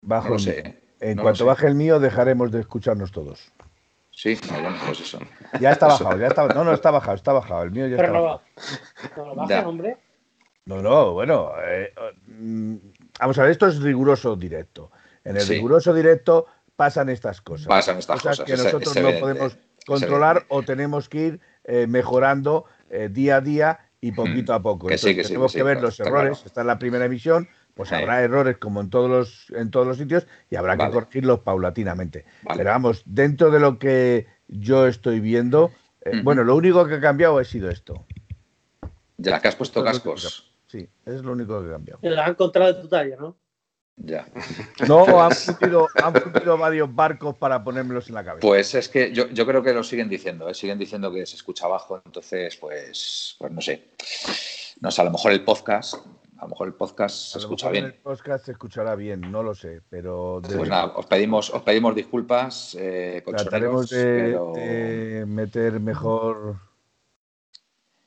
[0.02, 0.82] Bajo sé.
[1.00, 3.52] En cuanto baje el mío dejaremos de escucharnos todos.
[4.12, 5.20] Sí, bueno, pues eso.
[5.60, 8.12] Ya está bajado, ya está, no, no está bajado, está bajado, el mío ya está
[8.12, 8.42] bajado.
[9.18, 9.98] No lo hombre.
[10.66, 11.92] No, no, bueno, eh,
[12.28, 12.76] mm,
[13.22, 14.92] vamos a ver, esto es riguroso directo.
[15.24, 17.68] En el riguroso directo pasan estas cosas.
[17.68, 22.66] Pasan estas cosas, que nosotros no podemos controlar o tenemos que ir eh, mejorando
[23.10, 24.88] día a día y poquito a poco.
[24.88, 26.44] tenemos que, ver los errores.
[26.46, 29.98] Está en la primera emisión, pues habrá errores como en todos los, en todos los
[29.98, 32.26] sitios y habrá que corregirlos paulatinamente.
[32.56, 37.02] Pero vamos, dentro de lo que yo estoy viendo, eh, bueno, lo único que ha
[37.02, 38.06] cambiado ha sido esto.
[39.18, 40.51] Ya, que has puesto cascos.
[40.72, 42.00] Sí, es lo único que ha cambiado.
[42.02, 43.36] Lo han encontrado de tu talla, ¿no?
[43.98, 44.26] Ya.
[44.88, 48.48] No, han fundido, han varios barcos para ponérmelos en la cabeza.
[48.48, 50.54] Pues es que yo, creo que lo siguen diciendo, ¿eh?
[50.54, 53.90] siguen diciendo que se escucha abajo, entonces, pues, pues no sé.
[54.80, 55.96] No sé, a lo mejor el podcast,
[56.38, 57.86] a lo mejor el podcast se escucha bien.
[57.86, 60.42] El podcast se escuchará bien, no lo sé, pero.
[60.42, 62.78] Pues nada, os pedimos, os pedimos disculpas.
[62.80, 66.71] Eh, Trataremos de, meter mejor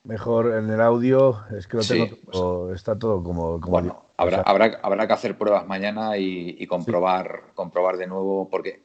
[0.05, 1.43] mejor en el audio.
[1.57, 3.59] Es que lo tengo, está todo como.
[3.59, 8.81] bueno, habrá, habrá, habrá, que hacer pruebas mañana y, comprobar, comprobar de nuevo, porque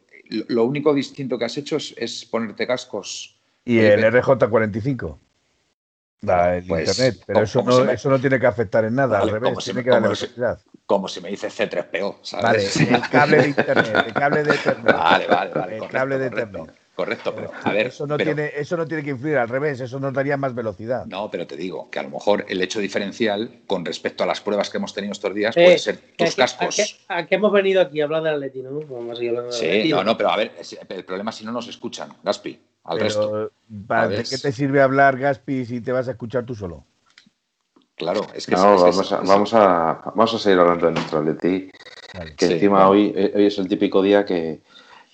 [0.48, 3.38] lo único distinto que has hecho es, ponerte cascos.
[3.64, 5.16] Y el RJ45.
[6.22, 9.30] Da el pues, internet, pero eso no, eso no tiene que afectar en nada, al
[9.30, 10.60] revés, tiene que darle velocidad.
[10.84, 12.76] Como si me dice C3PO, ¿sabes?
[12.76, 14.94] Vale, el cable de internet, el cable de internet.
[14.94, 15.76] Vale, vale, vale.
[15.78, 17.86] El cable de internet correcto, pero a ver.
[17.86, 21.06] Eso no, tiene, eso no tiene que influir, al revés, eso nos daría más velocidad.
[21.06, 24.42] No, pero te digo que a lo mejor el hecho diferencial con respecto a las
[24.42, 27.00] pruebas que hemos tenido estos días puede eh, ser tus cascos.
[27.08, 29.14] ¿a qué, hemos venido aquí a hablar del Atleti, no?
[29.50, 30.52] sí, no, no, pero a ver,
[30.90, 33.50] el problema es si no nos escuchan, Gaspi, al resto.
[33.66, 36.84] ¿De qué te sirve hablar, Gaspi, si te vas a escuchar tú solo?
[37.96, 38.56] Claro, es que...
[38.56, 41.70] No, vamos, a, vamos, a, vamos a seguir hablando de nuestro Atleti,
[42.36, 44.60] que encima hoy, hoy es el típico día que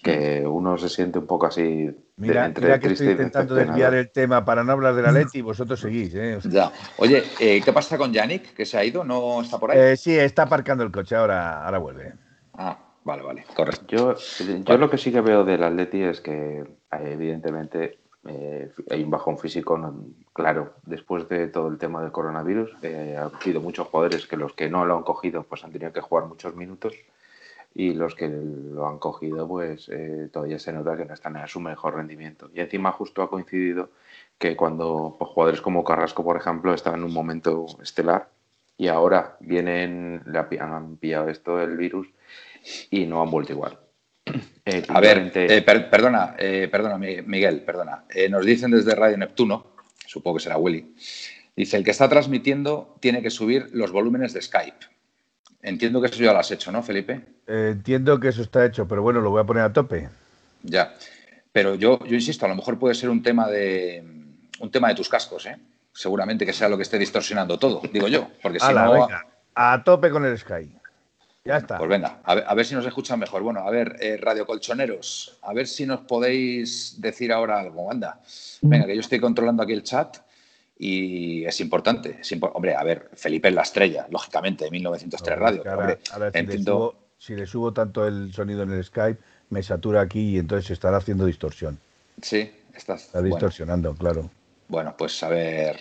[0.06, 1.90] que uno se siente un poco así.
[2.16, 5.42] Mira, mira que estoy intentando desviar el tema para no hablar de la Leti y
[5.42, 6.14] vosotros seguís.
[6.14, 6.38] ¿eh?
[6.44, 6.72] Ya.
[6.98, 8.54] Oye, eh, ¿qué pasa con Yannick?
[8.54, 9.04] ¿Que se ha ido?
[9.04, 9.78] ¿No está por ahí?
[9.78, 12.12] Eh, sí, está aparcando el coche, ahora, ahora vuelve.
[12.54, 13.84] Ah, vale, vale, correcto.
[13.88, 14.14] Yo,
[14.64, 17.98] yo lo que sí que veo del Atleti es que, evidentemente,
[18.90, 19.78] hay un bajón físico,
[20.32, 24.68] claro, después de todo el tema del coronavirus, ha habido muchos jugadores que los que
[24.70, 26.94] no lo han cogido pues han tenido que jugar muchos minutos
[27.78, 31.46] y los que lo han cogido pues eh, todavía se nota que no están en
[31.46, 32.50] su mejor rendimiento.
[32.54, 33.90] Y encima justo ha coincidido
[34.38, 38.30] que cuando pues, jugadores como Carrasco, por ejemplo, estaban en un momento estelar
[38.78, 42.08] y ahora vienen, le han pillado esto el virus
[42.90, 43.78] y no han vuelto igual.
[44.64, 48.04] Eh, a ver, eh, perdona, perdona, Miguel, perdona.
[48.30, 49.66] nos dicen desde Radio Neptuno,
[50.06, 50.94] supongo que será Willy,
[51.54, 54.95] dice, el que está transmitiendo tiene que subir los volúmenes de Skype.
[55.62, 57.24] Entiendo que eso ya lo has hecho, ¿no, Felipe?
[57.46, 60.08] Eh, entiendo que eso está hecho, pero bueno, lo voy a poner a tope.
[60.62, 60.94] Ya.
[61.52, 64.04] Pero yo, yo insisto, a lo mejor puede ser un tema de
[64.60, 65.56] un tema de tus cascos, ¿eh?
[65.92, 68.28] Seguramente que sea lo que esté distorsionando todo, digo yo.
[68.42, 68.92] Porque si no.
[68.92, 70.70] Venga, a tope con el Sky.
[71.44, 71.78] Ya está.
[71.78, 73.40] Pues venga, a ver, si nos escuchan mejor.
[73.42, 77.90] Bueno, a ver, eh, Radio Colchoneros, a ver si nos podéis decir ahora algo.
[77.90, 78.20] Anda.
[78.62, 80.18] Venga, que yo estoy controlando aquí el chat
[80.78, 82.20] y es importante.
[82.52, 85.62] hombre, a ver, Felipe es la estrella, lógicamente, de 1903 Radio.
[87.18, 90.98] si, le subo, tanto el sonido en el Skype, me satura aquí y entonces estará
[90.98, 91.78] haciendo distorsión.
[92.20, 94.30] Sí, estás, está distorsionando, claro.
[94.68, 95.78] Bueno, pues a ver,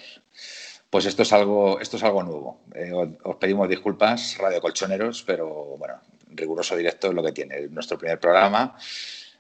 [0.89, 2.59] pues esto es algo, esto es algo nuevo.
[2.73, 2.91] Eh,
[3.23, 5.95] os pedimos disculpas, Radio Colchoneros, pero bueno,
[6.29, 8.77] riguroso directo es lo que tiene nuestro primer programa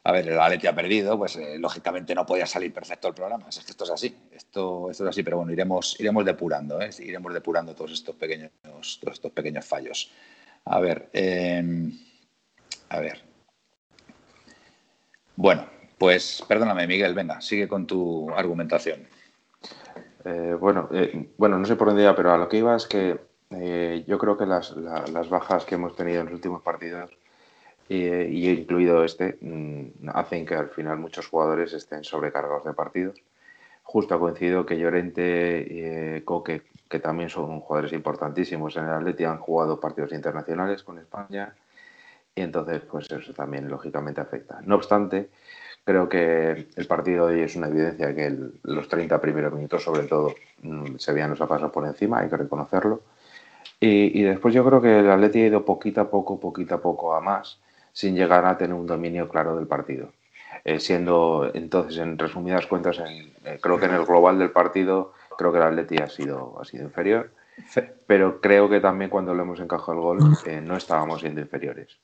[0.07, 3.49] a ver, el Atleti ha perdido, pues eh, lógicamente no podía salir perfecto el programa.
[3.49, 6.91] Es que esto es así, esto, esto es así, pero bueno, iremos, iremos depurando, ¿eh?
[6.99, 10.11] iremos depurando todos estos pequeños, todos estos pequeños fallos.
[10.65, 11.91] A ver, em,
[12.89, 13.23] a ver.
[15.35, 15.65] Bueno,
[15.97, 19.07] pues perdóname, Miguel, venga, sigue con tu argumentación.
[20.23, 20.87] Eh, bueno,
[21.35, 23.19] bueno, no sé por dónde iba, pero a lo que iba es que
[24.05, 27.09] yo creo que las, las bajas que hemos tenido en los últimos partidos
[27.87, 33.21] y, incluido este, mm, hacen que al final muchos jugadores estén sobrecargados de partidos.
[33.83, 38.91] Justo ha coincidido que Llorente y eh, Coque, que también son jugadores importantísimos en el
[38.91, 41.53] Atleti, han jugado partidos internacionales con España
[42.33, 44.59] y entonces pues eso también lógicamente afecta.
[44.63, 45.29] No obstante,
[45.83, 50.03] creo que el partido de hoy es una evidencia que los 30 primeros minutos sobre
[50.03, 53.01] todo mm, se nos ha pasado por encima, hay que reconocerlo.
[53.79, 56.81] Y, y, después yo creo que el Atleti ha ido poquito a poco, poquito a
[56.81, 57.59] poco a más
[57.95, 60.11] sin llegar a tener un dominio claro del partido.
[60.65, 65.53] Eh, siendo entonces, en resumidas cuentas, eh, creo que en el global del partido, creo
[65.53, 67.31] que el Atleti ha sido, ha sido inferior,
[68.05, 71.97] pero creo que también cuando le hemos encajado el gol eh, no estábamos siendo inferiores.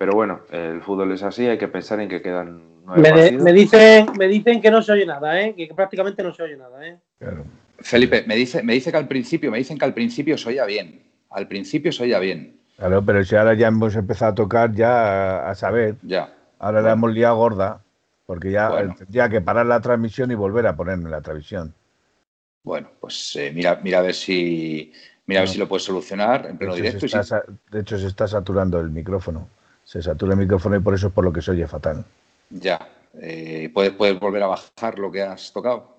[0.00, 3.52] Pero bueno, el fútbol es así, hay que pensar en que quedan nueve me, me,
[3.52, 6.80] dicen, me dicen que no se oye nada, que prácticamente no se oye nada.
[7.78, 10.64] Felipe, me, dice, me dice que al principio, me dicen que al principio se oía
[10.64, 11.02] bien.
[11.30, 12.59] Al principio se oía bien.
[12.80, 15.96] Claro, pero si ahora ya hemos empezado a tocar, ya a, saber.
[16.02, 16.32] Ya.
[16.58, 17.82] Ahora la hemos liado gorda,
[18.24, 21.74] porque ya tendría que parar la transmisión y volver a ponerme la transmisión.
[22.62, 24.94] Bueno, pues eh, mira, mira a ver si
[25.26, 27.06] mira a ver si lo puedes solucionar en pleno directo.
[27.70, 29.46] De hecho, se está saturando el micrófono.
[29.84, 32.02] Se satura el micrófono y por eso es por lo que se oye fatal.
[32.48, 32.80] Ya.
[33.20, 35.96] Eh, ¿puedes, ¿Puedes volver a bajar lo que has tocado?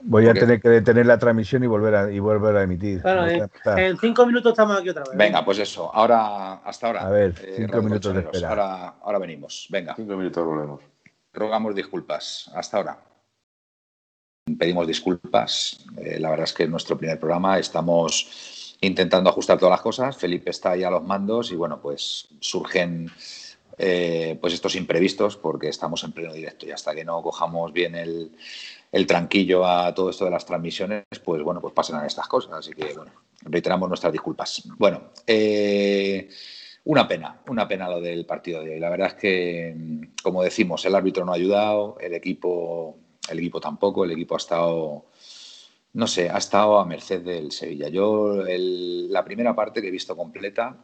[0.00, 3.02] Voy a tener que detener la transmisión y volver a, y volver a emitir.
[3.02, 5.16] Bueno, en cinco minutos estamos aquí otra vez.
[5.16, 5.92] Venga, pues eso.
[5.92, 7.06] Ahora, hasta ahora.
[7.06, 8.48] A ver, eh, cinco minutos de espera.
[8.48, 9.66] Ahora, ahora venimos.
[9.70, 9.94] Venga.
[9.96, 10.80] Cinco minutos volvemos.
[11.32, 12.50] Rogamos disculpas.
[12.54, 12.98] Hasta ahora.
[14.58, 15.84] Pedimos disculpas.
[15.96, 20.16] Eh, la verdad es que en nuestro primer programa estamos intentando ajustar todas las cosas.
[20.16, 23.10] Felipe está ahí a los mandos y bueno, pues surgen
[23.78, 27.94] eh, pues estos imprevistos porque estamos en pleno directo y hasta que no cojamos bien
[27.94, 28.32] el
[28.90, 32.52] el tranquillo a todo esto de las transmisiones, pues bueno, pues pasan estas cosas.
[32.52, 33.12] Así que bueno,
[33.42, 34.62] reiteramos nuestras disculpas.
[34.78, 36.28] Bueno, eh,
[36.84, 38.80] una pena, una pena lo del partido de hoy.
[38.80, 39.76] La verdad es que,
[40.22, 42.96] como decimos, el árbitro no ha ayudado, el equipo,
[43.28, 45.06] el equipo tampoco, el equipo ha estado,
[45.92, 47.88] no sé, ha estado a merced del Sevilla.
[47.88, 50.82] Yo la primera parte que he visto completa,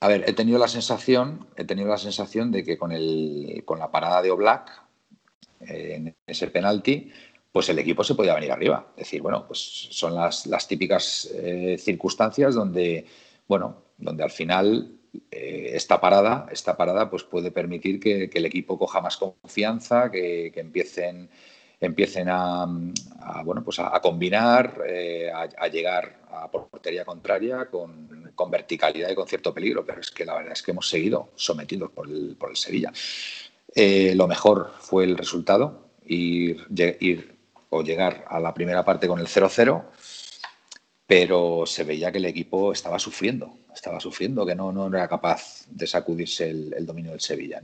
[0.00, 3.78] a ver, he tenido la sensación, he tenido la sensación de que con el, con
[3.78, 4.82] la parada de Oblak
[5.60, 7.10] en ese penalti,
[7.50, 8.92] pues el equipo se podía venir arriba.
[8.96, 9.58] Es decir, bueno, pues
[9.90, 13.06] son las, las típicas eh, circunstancias donde,
[13.48, 14.98] bueno, donde al final
[15.30, 20.52] eh, esta parada, esta parada pues puede permitir que, el equipo coja más confianza, que,
[20.54, 21.30] empiecen
[21.80, 22.66] empiecen a,
[23.44, 28.08] bueno, pues a, combinar, eh, a, llegar a portería contraria con,
[28.50, 31.90] verticalidad y con cierto peligro, pero es que la verdad es que hemos seguido sometidos
[31.90, 32.92] por el, por el Sevilla.
[33.74, 36.66] Eh, lo mejor fue el resultado, ir,
[37.00, 37.36] ir
[37.70, 39.84] o llegar a la primera parte con el 0-0,
[41.06, 45.64] pero se veía que el equipo estaba sufriendo, estaba sufriendo, que no, no era capaz
[45.70, 47.60] de sacudirse el, dominio del Sevilla.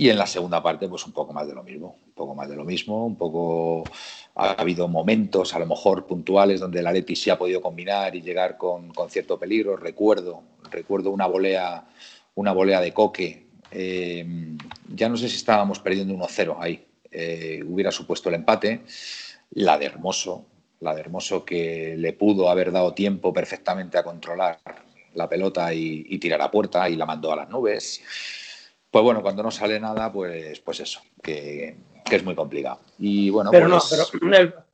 [0.00, 2.48] Y en la segunda parte, pues un poco más de lo mismo, un poco más
[2.48, 3.84] de lo mismo, un poco
[4.34, 8.22] ha habido momentos, a lo mejor puntuales, donde el Atleti sí ha podido combinar y
[8.22, 9.76] llegar con, cierto peligro.
[9.76, 11.84] Recuerdo, recuerdo una volea,
[12.34, 13.44] una volea de Coque.
[13.72, 14.56] Eh,
[14.88, 16.82] ya no sé si estábamos perdiendo 1-0 ahí.
[17.10, 18.80] Eh, hubiera supuesto el empate.
[19.50, 20.46] La de Hermoso,
[20.80, 24.60] la de Hermoso que le pudo haber dado tiempo perfectamente a controlar
[25.12, 28.00] la pelota y, y tirar a puerta y la mandó a las nubes.
[28.90, 31.76] Pues bueno, cuando no sale nada, pues, pues eso, que,
[32.10, 32.80] es muy complicado.
[32.98, 34.00] Y bueno, pero pues...
[34.20, 34.64] no, pero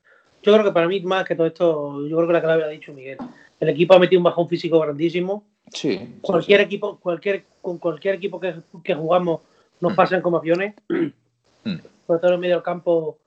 [0.43, 2.69] yo creo que para mí, más que todo esto, yo creo que la clave ha
[2.69, 3.19] dicho Miguel.
[3.59, 5.45] El equipo ha metido un bajón físico grandísimo.
[5.73, 6.19] Sí.
[6.21, 8.55] Cualquier equipo, cualquier, con cualquier equipo que,
[8.85, 9.41] que jugamos
[9.81, 10.75] nos pasan como aviones.
[10.89, 11.79] Mm.
[12.07, 13.19] Sobre todo en medio del campo.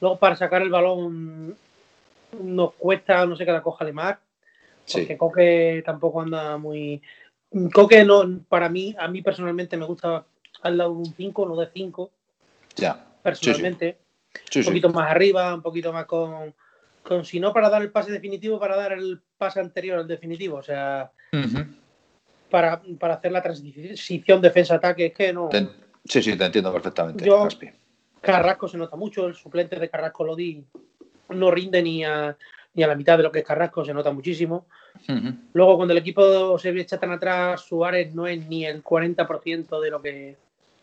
[0.00, 1.56] Luego para sacar el balón
[2.40, 4.16] nos cuesta, no sé qué la coja de más.
[4.90, 7.02] Porque Coque tampoco anda muy.
[7.72, 10.24] Coque no, para mí, a mí personalmente me gusta
[10.62, 12.10] al lado de un 5, no de 5.
[12.76, 13.06] Ya.
[13.22, 13.98] Personalmente.
[14.56, 16.54] un poquito más arriba, un poquito más con,
[17.02, 20.56] con, si no para dar el pase definitivo, para dar el pase anterior al definitivo.
[20.56, 21.10] O sea,
[22.50, 25.50] para, para, hacer la transición defensa-ataque, es que no.
[26.04, 27.24] sí, sí, te entiendo perfectamente.
[27.24, 27.48] Yo,
[28.20, 30.64] Carrasco se nota mucho, el suplente de Carrasco lo di,
[31.30, 32.36] no rinde ni a,
[32.74, 34.66] ni a la mitad de lo que es Carrasco, se nota muchísimo.
[35.52, 39.90] Luego, cuando el equipo se echa tan atrás, Suárez no es ni el 40% de
[39.90, 40.36] lo que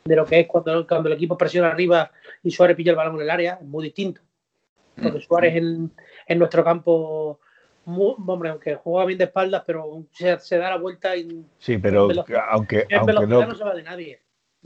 [0.06, 2.12] de lo que es cuando, cuando el equipo presiona arriba
[2.44, 4.22] y Suárez pilla el balón en el área, es muy distinto.
[5.02, 5.92] Porque Suárez en,
[6.28, 7.40] en nuestro campo,
[7.86, 11.46] hombre, aunque juega bien de espaldas, pero se, da la vuelta y.
[11.58, 12.10] Sí, pero
[12.50, 14.22] aunque, aunque no, se va de nadie.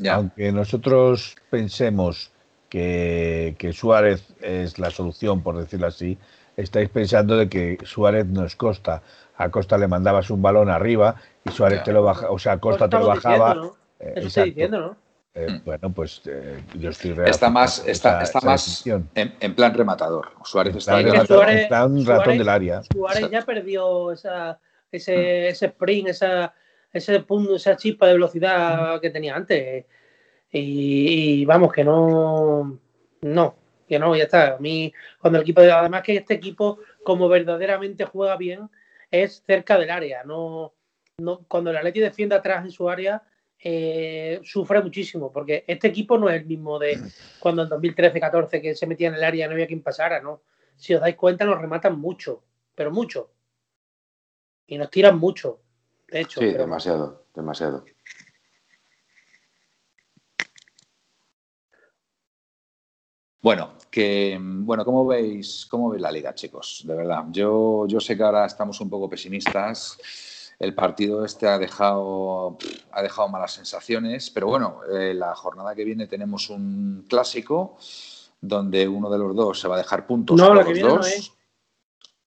[0.10, 2.32] Aunque nosotros pensemos
[2.70, 6.18] que, que Suárez es la solución, por decirlo así,
[6.58, 9.04] estáis pensando de que Suárez nos Costa.
[9.36, 12.90] A Costa le mandabas un balón arriba y Suárez te lo bajaba, o sea, Costa
[12.90, 13.56] te lo bajaba.
[13.56, 13.76] ¿no?
[14.00, 15.03] Eh, Eso estoy diciendo, ¿no?
[15.36, 15.64] Eh, mm.
[15.66, 20.32] bueno, pues eh, yo estoy Está más, está, está más en, en, plan rematador.
[20.44, 22.84] Suárez está, está un ratón del área.
[22.84, 24.60] Suárez ya perdió esa,
[24.92, 25.52] ese, mm.
[25.52, 26.54] ese sprint, esa,
[26.92, 29.86] ese punto, esa chispa de velocidad que tenía antes.
[30.52, 32.80] Y, y, vamos, que no.
[33.22, 33.56] No,
[33.88, 34.56] que no, ya está.
[34.56, 38.70] A mí, cuando el equipo, además que este equipo, como verdaderamente juega bien,
[39.10, 40.24] es cerca del área.
[40.24, 40.74] No,
[41.18, 43.24] no, cuando el Atleti defiende atrás en su área,
[43.66, 47.00] eh, sufre muchísimo, porque este equipo no es el mismo de
[47.40, 50.42] cuando en 2013-14 que se metía en el área y no había quien pasara, ¿no?
[50.76, 52.44] Si os dais cuenta, nos rematan mucho,
[52.76, 53.32] pero mucho.
[54.68, 55.62] Y nos tiran mucho,
[56.10, 56.42] de hecho.
[56.42, 57.86] Sí, demasiado, demasiado.
[63.42, 66.84] Bueno, que bueno, ¿cómo veis, cómo veis la liga, chicos?
[66.86, 69.98] De verdad, yo, yo sé que ahora estamos un poco pesimistas.
[70.64, 72.58] El partido este ha dejado,
[72.92, 77.78] ha dejado malas sensaciones, pero bueno, eh, la jornada que viene tenemos un clásico
[78.40, 80.38] donde uno de los dos se va a dejar puntos.
[80.38, 81.34] No, la que viene no es.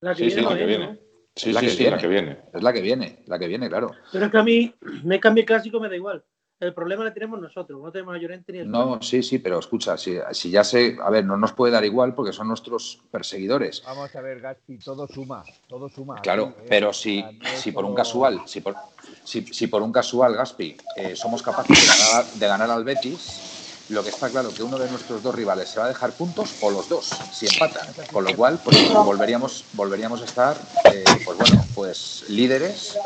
[0.01, 1.01] La que viene, la que viene.
[1.35, 1.91] Sí, la, que viene.
[1.91, 2.39] la que viene.
[2.53, 3.93] Es la que viene, la que viene, claro.
[4.13, 6.23] Pero es que a mí me cambia el clásico, me da igual.
[6.59, 9.59] El problema lo tenemos nosotros, no tenemos a Llorente ni el No, sí, sí, pero
[9.59, 13.03] escucha, si, si, ya sé, a ver, no nos puede dar igual porque son nuestros
[13.11, 13.83] perseguidores.
[13.85, 16.23] Vamos a ver, Gaspi, todo suma, todo suma.
[16.23, 16.67] Claro, ¿eh?
[16.67, 17.23] pero si,
[17.57, 18.75] si por un casual, si por,
[19.23, 23.85] si, si por un casual, Gaspi, eh, somos capaces de ganar, de ganar al Betis,
[23.91, 26.55] lo que está claro que uno de nuestros dos rivales se va a dejar puntos
[26.63, 27.87] o los dos, si empatan.
[28.11, 30.57] Con lo cual, pues volveríamos, volveríamos a estar,
[30.91, 32.97] eh, pues bueno, pues líderes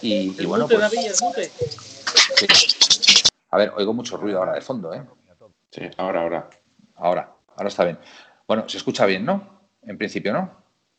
[0.00, 0.80] y, y bueno, pues.
[3.56, 5.02] A ver, oigo mucho ruido ahora de fondo, ¿eh?
[5.70, 6.50] Sí, ahora, ahora.
[6.96, 7.98] Ahora, ahora está bien.
[8.46, 9.62] Bueno, se escucha bien, ¿no?
[9.82, 10.50] En principio, ¿no?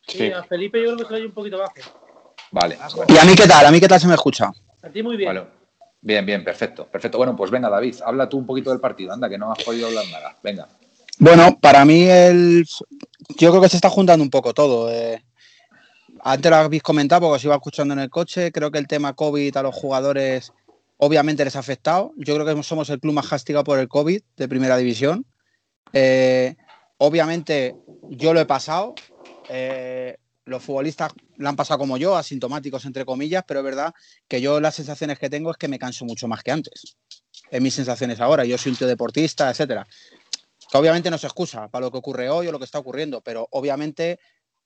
[0.07, 1.75] Sí, a Felipe yo creo que se oye un poquito bajo.
[2.49, 2.79] Vale.
[3.09, 3.63] ¿Y a mí qué tal?
[3.63, 4.51] ¿A mí qué tal se me escucha?
[4.81, 5.39] A ti muy bien.
[6.01, 6.87] Bien, bien, perfecto.
[6.87, 7.19] Perfecto.
[7.19, 9.13] Bueno, pues venga, David, habla tú un poquito del partido.
[9.13, 10.35] Anda, que no has podido hablar nada.
[10.41, 10.67] Venga.
[11.19, 12.65] Bueno, para mí el...
[13.37, 14.91] yo creo que se está juntando un poco todo.
[14.91, 15.23] Eh.
[16.23, 18.51] Antes lo habéis comentado porque os iba escuchando en el coche.
[18.51, 20.51] Creo que el tema COVID a los jugadores
[20.97, 22.11] obviamente les ha afectado.
[22.17, 25.25] Yo creo que somos el club más castigado por el COVID de primera división.
[25.93, 26.55] Eh,
[26.97, 27.75] obviamente
[28.09, 28.95] yo lo he pasado.
[29.49, 33.93] Eh, los futbolistas lo han pasado como yo, asintomáticos entre comillas, pero es verdad
[34.27, 36.97] que yo las sensaciones que tengo es que me canso mucho más que antes.
[37.51, 38.45] En mis sensaciones ahora.
[38.45, 39.85] Yo soy un tío deportista, etcétera.
[40.69, 43.21] Que obviamente no se excusa para lo que ocurre hoy o lo que está ocurriendo,
[43.21, 44.19] pero obviamente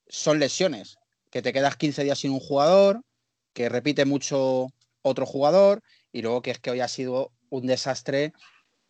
[0.08, 0.98] son lesiones,
[1.30, 3.02] que te quedas 15 días sin un jugador,
[3.54, 4.68] que repite mucho
[5.02, 5.82] otro jugador,
[6.12, 8.34] y luego que es que hoy ha sido un desastre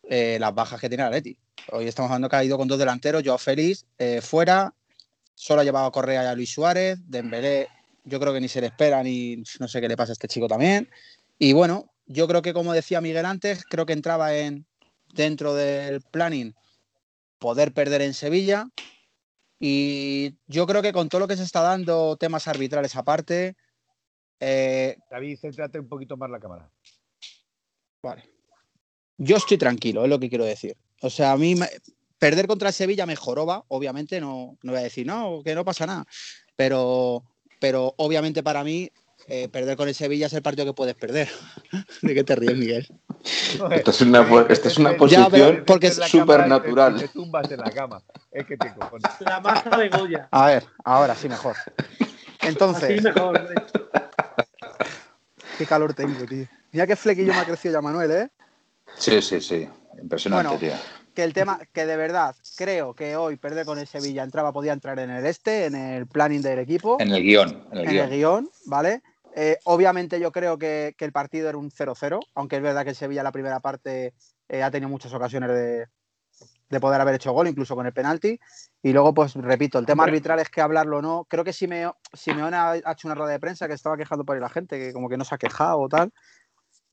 [0.04, 1.36] eh, las bajas que tiene la Leti.
[1.70, 4.74] Hoy estamos hablando que ha ido con dos delanteros, Joao Félix eh, fuera,
[5.34, 7.68] solo ha llevado a Correa y a Luis Suárez, Dembélé
[8.04, 10.28] yo creo que ni se le espera ni no sé qué le pasa a este
[10.28, 10.88] chico también.
[11.38, 14.66] Y bueno, yo creo que como decía Miguel antes, creo que entraba en
[15.14, 16.54] dentro del planning
[17.38, 18.68] poder perder en Sevilla.
[19.58, 23.56] Y yo creo que con todo lo que se está dando, temas arbitrales aparte.
[24.40, 26.68] Eh, David, céntrate un poquito más la cámara.
[28.02, 28.28] Vale.
[29.18, 30.76] Yo estoy tranquilo, es lo que quiero decir.
[31.00, 31.54] O sea, a mí
[32.18, 35.86] perder contra Sevilla me joroba, obviamente, no, no voy a decir, no, que no pasa
[35.86, 36.06] nada.
[36.56, 37.24] Pero,
[37.60, 38.90] pero obviamente para mí
[39.28, 41.28] eh, perder con el Sevilla es el partido que puedes perder.
[42.02, 42.88] ¿De qué te ríes, Miguel?
[43.70, 46.98] Esta es una, esta es una posición porque es súper natural.
[46.98, 48.02] Te, tumbas en la cama.
[48.30, 48.72] Es que te
[49.20, 50.28] La masa de Goya.
[50.30, 51.56] A ver, ahora sí mejor.
[52.40, 52.98] Entonces.
[52.98, 53.48] Sí, mejor.
[55.58, 56.48] Qué calor tengo, tío.
[56.72, 58.28] Mira qué flequillo me ha crecido ya Manuel, ¿eh?
[58.96, 59.68] Sí, sí, sí.
[60.00, 60.72] Impresionante, tío.
[61.14, 64.72] Que el tema, que de verdad creo que hoy perder con el Sevilla entraba, podía
[64.72, 66.96] entrar en el este, en el planning del equipo.
[66.98, 67.68] En el guion.
[67.72, 68.48] En el, guion.
[68.64, 69.02] ¿vale?
[69.36, 72.96] Eh, obviamente yo creo que, el partido era un 0-0, aunque es verdad que el
[72.96, 74.14] Sevilla la primera parte
[74.48, 78.40] eh, ha tenido muchas ocasiones de, poder haber hecho gol, incluso con el penalti.
[78.82, 81.26] Y luego, pues repito, el tema arbitral es que hablarlo o no.
[81.28, 84.40] Creo que Simeone, Simeone ha hecho una rueda de prensa que estaba quejando por ahí
[84.40, 86.10] la gente, que como que no se ha quejado o tal.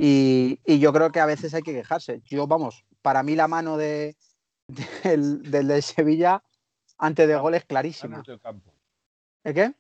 [0.02, 2.22] Y, yo creo que a veces hay que quejarse.
[2.24, 4.16] Yo, vamos, para mí la mano de,
[5.04, 6.42] del, de Sevilla
[6.98, 8.24] antes de gol es clarísima.
[9.44, 9.74] ¿El qué?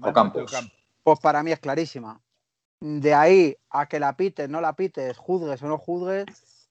[0.00, 0.52] O Campos.
[1.02, 2.20] Pues para mí es clarísima.
[2.80, 6.26] De ahí a que la pites, no la pites, juzgues o no juzgues,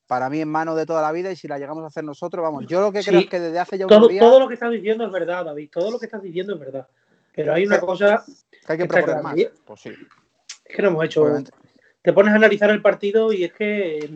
[0.05, 2.43] para mí es mano de toda la vida y si la llegamos a hacer nosotros,
[2.43, 4.71] vamos, yo lo que creo es que desde hace ya todo, Todo lo que estás
[4.71, 6.87] diciendo es verdad, David, todo lo que estás diciendo es verdad.
[7.33, 8.23] Pero hay una cosa...
[8.67, 9.35] Que hay que proponer más.
[9.65, 9.89] Pues sí.
[9.89, 11.25] Es que no hemos hecho
[12.05, 14.07] te pones a analizar el partido y es que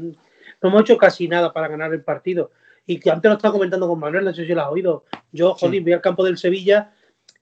[0.61, 2.51] no hemos hecho casi nada para ganar el partido.
[2.85, 5.05] Y que antes lo estaba comentando con Manuel, no sé si lo has oído.
[5.31, 6.93] Yo, joder, voy al campo del Sevilla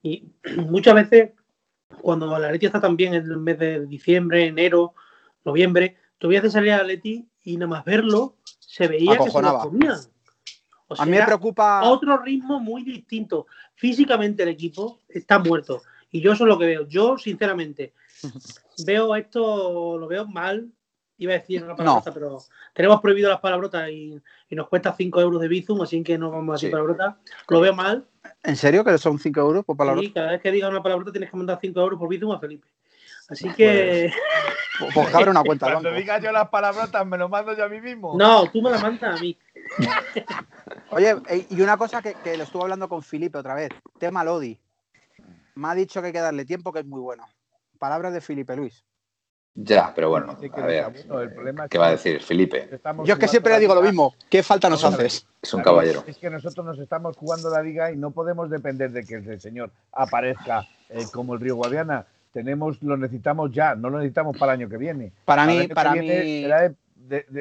[0.02, 0.24] y
[0.58, 1.32] muchas veces,
[2.02, 4.94] cuando la Leti está también en el mes de diciembre, enero,
[5.44, 9.60] noviembre, tú de salir a Leti y nada más verlo, se veía que se lo
[9.60, 9.98] comían.
[10.98, 11.82] a mí me preocupa.
[11.84, 13.48] Otro ritmo muy distinto.
[13.76, 15.82] Físicamente el equipo está muerto.
[16.10, 16.88] Y yo eso es lo que veo.
[16.88, 17.94] Yo, sinceramente,
[18.86, 20.72] veo esto, lo veo mal.
[21.20, 22.38] Iba a decir una palabrota, pero
[22.74, 24.22] tenemos prohibido las palabrotas y,
[24.52, 27.18] nos cuesta 5 euros de Bizum, así que no vamos a decir palabrota.
[27.48, 28.06] Lo veo mal.
[28.44, 30.08] ¿En serio que son 5 euros por palabrota?
[30.08, 32.40] Sí, cada vez que digas una palabrota tienes que mandar 5 euros por Bizum a
[32.40, 32.68] Felipe.
[33.30, 34.12] Así que.
[34.80, 35.72] Pues, pues abre una cuenta.
[35.72, 38.16] Cuando diga yo las palabrotas, ¿me lo mando yo a mí mismo?
[38.16, 39.36] No, tú me las mandas a mí.
[40.92, 41.16] Oye,
[41.50, 44.60] y una cosa que, que lo estuve hablando con Felipe otra vez: tema Lodi.
[45.56, 47.26] Me ha dicho que hay que darle tiempo, que es muy bueno.
[47.78, 48.84] Palabras de Felipe Luis.
[49.60, 50.94] Ya, pero bueno, a ver,
[51.68, 52.80] ¿qué va a decir Felipe?
[53.04, 55.26] Yo es que siempre le digo lo mismo, ¿qué falta nos haces?
[55.42, 56.04] Es un caballero.
[56.06, 59.42] Es que nosotros nos estamos jugando la liga y no podemos depender de que el
[59.42, 62.06] señor aparezca eh, como el Río Guadiana.
[62.32, 65.12] Tenemos, lo necesitamos ya, no lo necesitamos para el año que viene.
[65.26, 66.08] Para, mí, para mí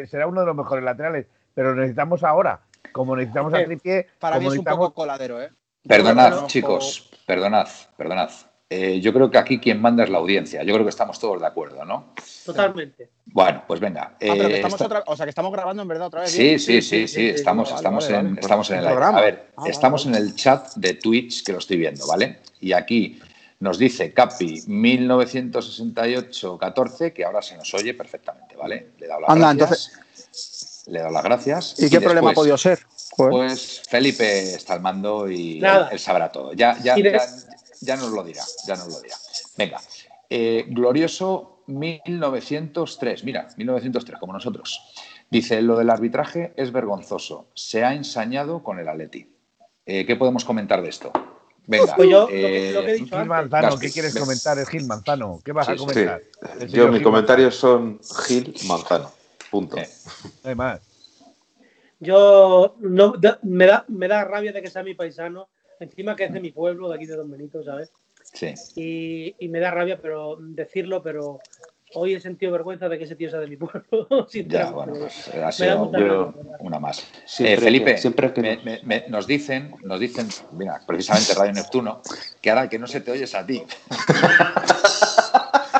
[0.08, 2.60] será, uno de los mejores laterales, pero lo necesitamos ahora.
[2.92, 4.06] Como necesitamos a Tripié.
[4.18, 5.50] Para mí es un poco coladero, ¿eh?
[5.86, 7.68] Perdonad, chicos, perdonad,
[7.98, 8.30] perdonad.
[8.68, 10.64] Eh, yo creo que aquí quien manda es la audiencia.
[10.64, 12.12] Yo creo que estamos todos de acuerdo, ¿no?
[12.44, 13.10] Totalmente.
[13.26, 14.14] Bueno, pues venga.
[14.14, 16.32] Ah, pero que eh, estamos otra, o sea, que estamos grabando en verdad otra vez.
[16.32, 20.16] Sí, sí, sí, sí, estamos, estamos en, estamos en el A ver, ah, estamos en
[20.16, 22.40] el chat de Twitch que lo estoy viendo, ¿vale?
[22.60, 23.20] Y aquí
[23.60, 28.94] nos dice Capi 1968-14, que ahora se nos oye perfectamente, ¿vale?
[28.98, 29.92] Le he dado las Anda, gracias.
[29.92, 30.76] Entonces...
[30.86, 31.74] Le he dado las gracias.
[31.78, 32.78] ¿Y, qué problema ha podido ser?
[33.16, 35.60] Pues Felipe está al mando y
[35.90, 36.52] él, sabrá todo.
[36.52, 37.18] Ya, ya, ya,
[37.80, 39.16] ya nos lo dirá, ya nos lo dirá.
[39.56, 39.80] Venga,
[40.28, 44.80] eh, glorioso 1903, mira, 1903, como nosotros.
[45.30, 49.32] Dice, lo del arbitraje es vergonzoso, se ha ensañado con el Atleti.
[49.84, 51.12] Eh, ¿Qué podemos comentar de esto?
[51.66, 54.56] Venga, pues yo, eh, Gil Manzano, ¿qué quieres comentar?
[54.58, 56.22] Es Gil Manzano, ¿qué vas a comentar?
[56.68, 59.10] Yo, mis comentarios son Gil Manzano,
[59.50, 59.76] punto.
[59.76, 60.80] No hay más.
[61.98, 65.48] Yo no, me, da, me da rabia de que sea mi paisano
[65.80, 67.92] encima que es de mi pueblo, de aquí de Don Benito, ¿sabes?
[68.32, 69.34] Sí.
[69.38, 71.38] Y, me da rabia pero decirlo, pero
[71.94, 74.26] hoy he sentido vergüenza de que ese tío sea de mi pueblo.
[74.46, 77.06] ya, bueno, pues, ha sido una más.
[77.38, 82.02] Eh, Felipe, siempre que nos dicen, nos dicen, mira, precisamente Radio Neptuno,
[82.40, 83.62] que ahora que no se te oyes a ti.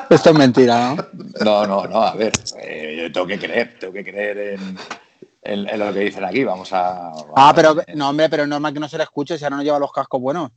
[0.08, 1.06] Esto es mentira, ¿no?
[1.44, 2.32] No, no, no, a ver,
[2.62, 4.78] eh, yo tengo que creer, tengo que creer en,
[5.46, 7.12] en, lo que dicen aquí, vamos a.
[7.36, 9.62] ah, pero no, hombre, pero es normal que no se le escuche si ahora no
[9.62, 10.50] lleva los cascos buenos.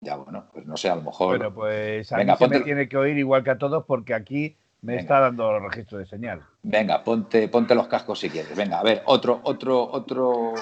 [0.00, 1.38] Ya, bueno, pues no sé, a lo mejor.
[1.38, 4.56] Bueno, pues a mí se me tiene que oír igual que a todos porque aquí
[4.80, 6.42] me está dando los registros de señal.
[6.62, 8.54] Venga, ponte, ponte los cascos si quieres.
[8.56, 10.54] Venga, a ver, otro, otro, otro.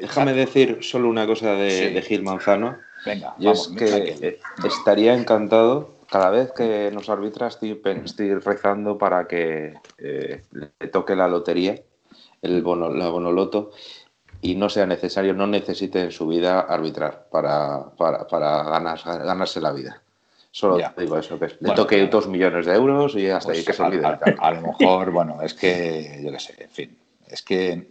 [0.00, 2.78] déjame, decir solo una cosa de, Gil Manzano.
[3.04, 9.26] Venga, y es que estaría encantado cada vez que nos arbitra estoy, estoy rezando para
[9.26, 11.76] que eh, le toque la lotería,
[12.46, 13.72] el bono, la bonoloto,
[14.40, 19.72] y no sea necesario, no necesite en su vida arbitrar para, para, para ganarse la
[19.72, 20.02] vida.
[20.50, 23.72] Solo digo eso, que le toque dos millones de euros y hasta ahí pues que
[23.74, 24.06] se olvide.
[24.06, 27.86] A, lo mejor, bueno, es que, yo qué sé, en fin, es que,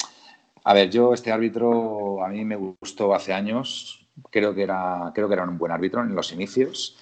[0.64, 5.28] a ver, yo este árbitro a mí me gustó hace años, creo que era, creo
[5.28, 6.97] que era un buen árbitro en los inicios,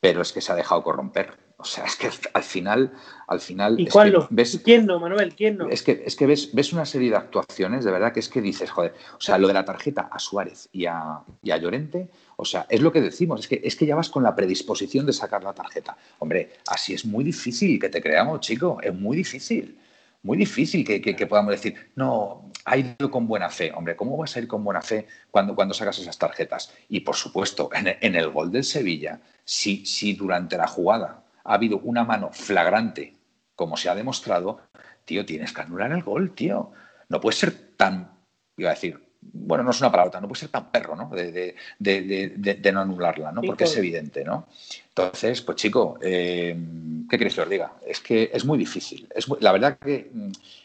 [0.00, 1.34] pero es que se ha dejado corromper.
[1.58, 2.92] O sea, es que al final,
[3.26, 3.80] al final.
[3.80, 4.26] ¿Y cuál no?
[4.28, 5.34] Ves, ¿Quién no, Manuel?
[5.34, 5.68] ¿Quién no?
[5.70, 8.42] Es que, es que ves, ves, una serie de actuaciones, de verdad, que es que
[8.42, 12.10] dices, joder, o sea, lo de la tarjeta a Suárez y a, y a Llorente,
[12.36, 15.06] o sea, es lo que decimos, es que, es que ya vas con la predisposición
[15.06, 15.96] de sacar la tarjeta.
[16.18, 19.78] Hombre, así es muy difícil que te creamos, chico, es muy difícil.
[20.22, 23.72] Muy difícil que, que, podamos decir, no, ha ido con buena fe.
[23.72, 26.74] Hombre, ¿cómo vas a ir con buena fe cuando, cuando sacas esas tarjetas?
[26.88, 31.54] Y por supuesto, en, en el gol del Sevilla, si, si durante la jugada ha
[31.54, 33.14] habido una mano flagrante,
[33.54, 34.60] como se ha demostrado,
[35.04, 36.72] tío, tienes que anular el gol, tío.
[37.08, 38.10] No puede ser tan,
[38.56, 41.08] iba a decir, bueno, no es una palabra, no puede ser tan perro, ¿no?
[41.08, 41.54] De,
[42.72, 43.42] no anularla, ¿no?
[43.42, 44.48] Porque es evidente, ¿no?
[44.88, 46.56] Entonces, pues chico, eh,
[47.08, 47.72] ¿qué queréis que os diga?
[47.86, 49.08] Es que es muy difícil.
[49.14, 50.10] Es la verdad que,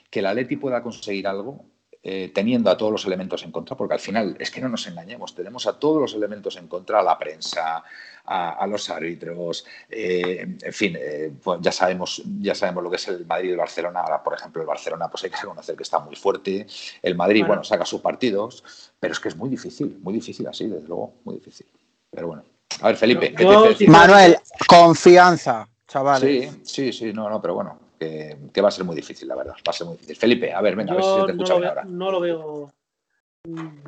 [0.10, 1.66] que la Leti pueda conseguir algo
[2.04, 4.88] eh, teniendo a todos los elementos en contra, porque al final es que no nos
[4.88, 7.84] engañemos, tenemos a todos los elementos en contra, a la prensa,
[8.26, 13.08] a, los árbitros, eh, en fin, eh, pues ya sabemos, ya sabemos lo que es
[13.08, 14.02] el Madrid y el Barcelona.
[14.02, 16.66] Ahora, por ejemplo, el Barcelona, pues hay que reconocer que está muy fuerte.
[17.02, 18.64] El Madrid, bueno, saca sus partidos,
[19.00, 21.68] pero es que es muy difícil, muy difícil así, desde luego, muy difícil.
[22.10, 22.44] Pero bueno.
[22.82, 24.38] A ver, Felipe, ¿qué te Manuel,
[24.68, 26.52] confianza, chavales.
[26.52, 29.54] Sí, sí, sí, no, no, pero bueno, que, va a ser muy difícil, la verdad.
[29.68, 30.16] Va a ser muy difícil.
[30.16, 31.84] Felipe, a ver, venga, a ver si te escucho no ahora.
[31.84, 32.74] No lo veo.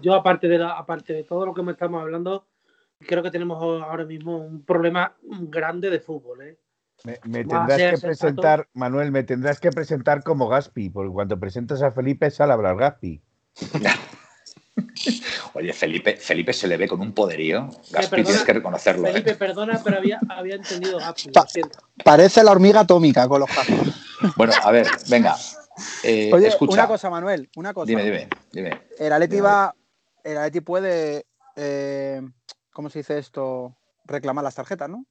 [0.02, 2.48] Yo, aparte de, la, aparte de todo lo que me estamos hablando,
[3.00, 6.42] creo que tenemos ahora mismo un problema grande de fútbol.
[6.42, 6.58] ¿eh?
[7.04, 11.92] Me, tendrás que presentar, Manuel, me tendrás que presentar como Gaspi, porque cuando presentas a
[11.92, 13.22] Felipe sale a hablar Gaspi.
[15.54, 17.70] Oye, Felipe, Felipe se le ve con un poderío.
[17.92, 19.08] Gaspi, tienes que reconocerlo.
[19.08, 19.12] ¿eh?
[19.12, 21.32] Felipe, perdona, pero había, había entendido Gaspi.
[22.04, 24.03] parece la hormiga atómica con los cascos.
[24.36, 25.36] Bueno, a ver, venga.
[26.04, 26.74] Eh, Oye, escucha.
[26.74, 27.88] una cosa, Manuel, una cosa.
[27.88, 28.82] Dime, dime, dime.
[29.00, 29.74] El Atleti va.
[30.24, 31.26] El Atleti puede.
[31.56, 32.22] Eh,
[32.72, 33.76] ¿Cómo se dice esto?
[34.06, 35.06] Reclamar las tarjetas, ¿no?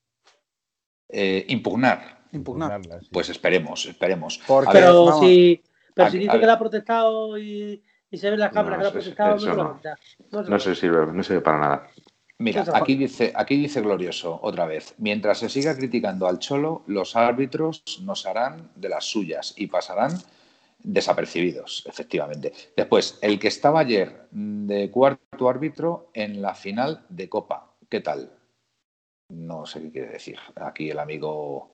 [1.49, 2.25] impugnar.
[2.33, 2.81] Impugnar.
[3.11, 4.41] Pues esperemos, esperemos.
[4.73, 5.63] pero si,
[5.95, 7.83] pero si dice que la ha protestado y
[8.13, 9.81] y se ve la cámara que lo ha presentado, no,
[10.31, 11.87] no, no, se sirve, no sirve para nada.
[12.43, 17.15] Mira, aquí dice, aquí dice Glorioso otra vez, mientras se siga criticando al Cholo, los
[17.15, 20.11] árbitros nos harán de las suyas y pasarán
[20.83, 22.53] desapercibidos, efectivamente.
[22.77, 28.33] Después, el que estaba ayer de cuarto árbitro en la final de Copa, ¿qué tal?
[29.29, 30.39] No sé qué quiere decir.
[30.57, 31.71] Aquí el amigo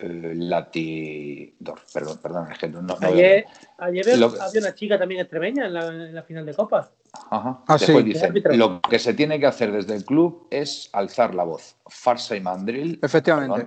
[0.00, 3.46] eh, Latidor, perdón, perdón, es que no, ayer,
[3.78, 6.92] ayer había una chica también extremeña en la, final de Copa.
[7.30, 7.64] Ajá.
[7.66, 11.42] Ah, Después dice, lo que se tiene que hacer desde el club es alzar la
[11.42, 11.74] voz.
[11.86, 13.00] Farsa y mandril.
[13.02, 13.66] Efectivamente.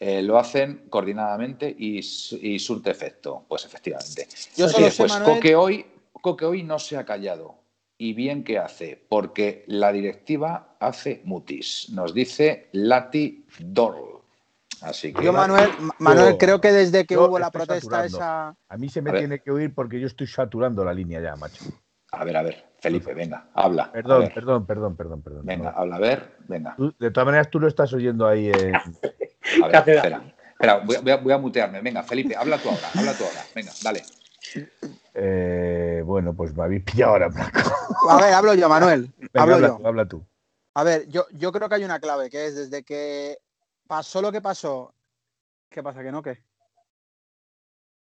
[0.00, 3.44] Eh, lo hacen coordinadamente y, y, surte efecto.
[3.46, 4.28] Pues efectivamente.
[4.56, 7.56] Yo solo sé, pues Coque, hoy, Coque hoy no se ha callado.
[7.98, 11.88] Y bien que hace, porque la directiva hace mutis.
[11.90, 14.15] Nos dice Lati Dorl.
[15.22, 18.54] Yo, Manuel, Manuel creo que desde que hubo la protesta esa.
[18.68, 21.64] A mí se me tiene que oír porque yo estoy saturando la línea ya, macho.
[22.12, 23.90] A ver, a ver, Felipe, venga, habla.
[23.90, 25.42] Perdón, perdón, perdón, perdón, perdón.
[25.44, 26.76] Venga, habla, a ver, venga.
[26.98, 28.50] de todas maneras, tú lo estás oyendo ahí.
[28.50, 28.74] En...
[29.64, 31.80] a ver, espera, espera voy, a, voy, a, mutearme.
[31.80, 33.40] Venga, Felipe, habla tú ahora, habla tú ahora.
[33.54, 34.02] Venga, dale.
[35.14, 37.60] Eh, bueno, pues me habéis pillado ahora, Blanco.
[38.10, 39.10] A ver, hablo yo, Manuel.
[39.34, 39.76] hablo habla, yo.
[39.76, 40.26] Tú, habla tú.
[40.74, 43.38] A ver, yo, yo creo que hay una clave, que es desde que
[43.86, 44.94] pasó lo que pasó.
[45.68, 46.02] ¿Qué pasa?
[46.02, 46.22] ¿Que no?
[46.22, 46.42] ¿Qué?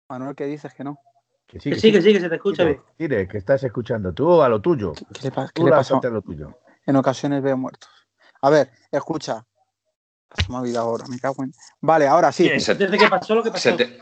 [0.09, 0.73] Manuel, ¿qué dices?
[0.73, 0.99] Que no.
[1.47, 2.81] Que sí, que, sí, que sí, que se te escucha bien.
[2.97, 4.93] Mire, que estás escuchando tú a lo tuyo.
[4.93, 5.31] ¿Qué le,
[5.71, 5.99] pasa?
[6.01, 6.59] a lo tuyo.
[6.85, 7.89] En ocasiones veo muertos.
[8.41, 9.45] A ver, escucha.
[10.35, 11.53] Se me ha olvidado ahora, me cago en.
[11.81, 12.49] Vale, ahora sí.
[12.49, 13.77] Desde que pasó lo que pasó.
[13.77, 13.99] Se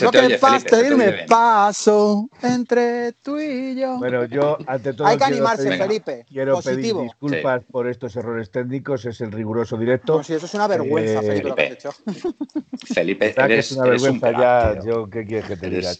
[0.00, 0.38] lo que
[0.70, 3.98] pedirme paso entre tú y yo.
[3.98, 5.06] Bueno, yo ante todo.
[5.06, 6.24] Hay que animarse, Felipe.
[6.28, 10.18] Quiero pedir disculpas por estos errores técnicos, es el riguroso directo.
[10.18, 11.90] No, si eso es una vergüenza, eh, Felipe, lo que has hecho.
[12.94, 14.80] Felipe, eres, es una vergüenza ya.
[14.84, 15.94] Yo, ¿qué quieres que te diga?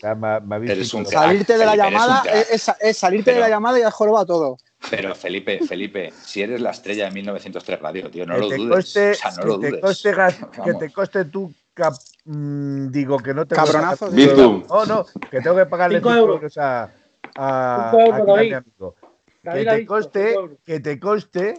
[1.05, 4.59] salirte de la llamada es, salirte de la llamada y has jorobado todo.
[4.91, 8.97] Pero Felipe, Felipe, si eres la estrella de 1903 Radio, tío, no lo dudes.
[8.97, 9.81] o sea, no lo dudes.
[10.65, 11.53] que te coste tú
[12.25, 14.11] Mm, digo que no te Cabronazo.
[14.69, 16.93] Oh, no, que tengo que pagarle 5 euros a,
[17.37, 17.93] a,
[18.41, 18.95] mi amigo.
[19.43, 21.55] Que te coste, que te coste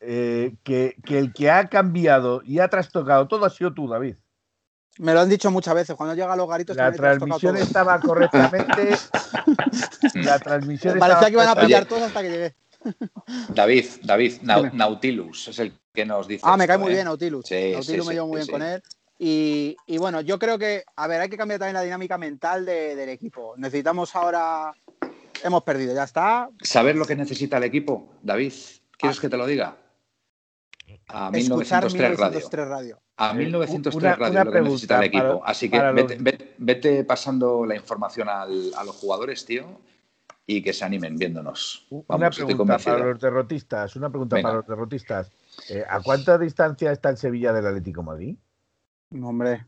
[0.00, 4.16] eh, que, que, el que ha cambiado y ha trastocado todo ha sido tú, David.
[4.98, 5.96] Me lo han dicho muchas veces.
[5.96, 6.76] Cuando llega a los garitos.
[6.76, 8.96] La transmisión estaba correctamente.
[10.14, 10.98] la transmisión.
[10.98, 12.54] Parecía que iban a pillar todos hasta que llegué.
[13.48, 16.42] David, David, Nautilus es el que nos dice.
[16.46, 16.94] Ah, me cae muy ¿eh?
[16.94, 17.50] bien Nautilus.
[17.50, 18.82] Nautilus me llevo muy bien con él.
[19.18, 23.08] Y, bueno, yo creo que, a ver, hay que cambiar también la dinámica mental del
[23.08, 23.54] equipo.
[23.56, 24.74] Necesitamos ahora.
[25.42, 26.48] Hemos perdido, ya está.
[26.62, 28.52] ¿Saber lo que necesita el equipo, David?
[28.96, 29.20] ¿Quieres ah.
[29.20, 29.76] que te lo diga?
[31.08, 32.18] A 1903,
[32.68, 33.00] radio.
[33.16, 35.42] A 1903 Radio lo que necesita el equipo.
[35.44, 35.80] Así que
[36.58, 39.80] vete, pasando la información a los jugadores, tío,
[40.46, 41.86] y que se animen viéndonos.
[41.90, 43.96] una pregunta para los derrotistas.
[43.96, 45.30] Una pregunta para los derrotistas.
[45.70, 48.36] Eh, ¿A cuánta distancia está el Sevilla del Atlético Madrid?
[49.14, 49.64] No, hombre.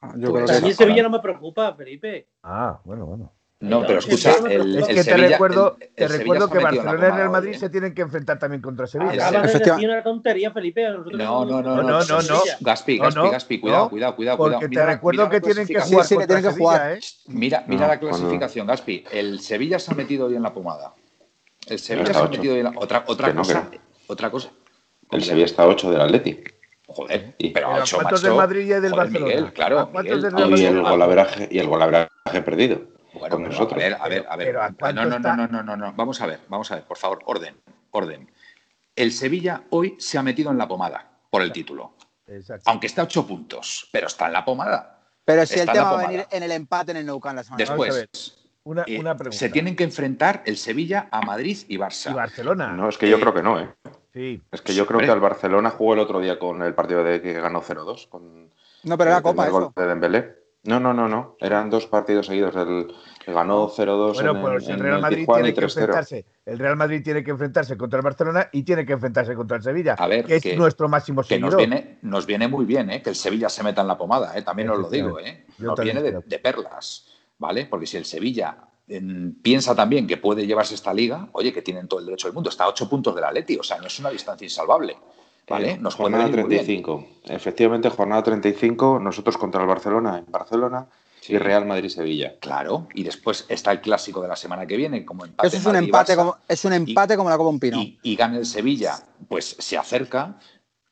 [0.00, 2.28] Ah, creo que a mí Sevilla no me preocupa, Felipe.
[2.42, 3.32] Ah, bueno, bueno.
[3.60, 7.54] No, pero escucha, el, es que te recuerdo, te recuerdo que Barcelona y Real Madrid
[7.54, 9.28] se tienen que enfrentar también contra Sevilla.
[9.28, 10.88] Acabas de decir una tontería, Felipe.
[10.88, 12.40] No, no, no, no, no, no, no.
[12.60, 14.36] Gaspi, Gaspi, Gaspi, cuidado, cuidado, cuidado.
[14.36, 16.92] Porque te recuerdo que tienen que jugar sí, tienen que jugar.
[16.92, 17.00] ¿eh?
[17.26, 19.04] Mira, mira la clasificación, Gaspi.
[19.10, 20.94] El Sevilla se ha metido hoy en la pomada.
[21.66, 23.68] El Sevilla se ha metido hoy en la otra otra cosa,
[24.06, 24.50] otra cosa.
[25.10, 26.57] El Sevilla está a 8 del Atlético.
[26.90, 29.26] Joder, y, pero, pero ¿cuántos del Madrid y del Barcelona?
[29.26, 29.90] Miguel, claro.
[29.92, 30.58] Miguel.
[30.58, 32.80] Y el golaveraje y el golaveraje perdido.
[33.12, 33.72] Bueno, con nosotros.
[33.72, 34.54] A ver, a ver, a ver.
[34.94, 37.60] no, no, no, no, no, no, Vamos a ver, vamos a ver, por favor, orden,
[37.90, 38.30] orden.
[38.96, 41.94] El Sevilla hoy se ha metido en la pomada por el título.
[42.26, 42.70] Exacto.
[42.70, 45.00] Aunque está a ocho puntos, pero está en la pomada.
[45.26, 47.44] Pero si el tema va a venir en el empate en el Nou Camp la
[47.44, 49.36] semana Después, una, eh, una pregunta.
[49.36, 52.12] se tienen que enfrentar el Sevilla a Madrid y Barça.
[52.12, 52.72] Y Barcelona.
[52.72, 53.68] No, es que yo creo que no, ¿eh?
[54.14, 57.20] Es que yo creo que al Barcelona jugó el otro día con el partido de
[57.20, 58.08] que ganó 0-2.
[58.08, 58.50] Con,
[58.84, 59.46] no, pero era Copa.
[59.46, 59.72] Eso.
[59.76, 60.38] De Dembélé.
[60.64, 61.36] No, no, no, no.
[61.40, 62.56] Eran dos partidos seguidos.
[62.56, 62.92] El,
[63.26, 64.14] ganó 0-2.
[64.14, 66.26] Bueno, pues el Real Madrid tiene que enfrentarse.
[66.44, 69.62] El Real Madrid tiene que enfrentarse contra el Barcelona y tiene que enfrentarse contra el
[69.62, 69.94] Sevilla.
[69.94, 73.02] A ver, que es nuestro máximo que Nos viene, nos viene muy bien, ¿eh?
[73.02, 74.42] Que el Sevilla se meta en la pomada, ¿eh?
[74.42, 75.46] También os lo digo, ¿eh?
[75.58, 77.06] Nos viene de, de perlas,
[77.38, 77.66] ¿vale?
[77.66, 78.56] Porque si el Sevilla
[79.42, 82.50] piensa también que puede llevarse esta liga, oye, que tienen todo el derecho del mundo,
[82.50, 84.96] está a ocho puntos de la Leti, o sea, no es una distancia insalvable.
[85.46, 85.72] ¿Vale?
[85.72, 87.06] Eh, Nos jornada 35.
[87.24, 90.86] Efectivamente, jornada 35, nosotros contra el Barcelona en Barcelona
[91.26, 92.38] y Real Madrid-Sevilla.
[92.38, 95.48] Claro, y después está el clásico de la semana que viene como empate.
[95.48, 97.78] Eso es un empate, como, es un empate como la Copa un Pino.
[97.80, 100.38] Y, gana el Sevilla, pues se acerca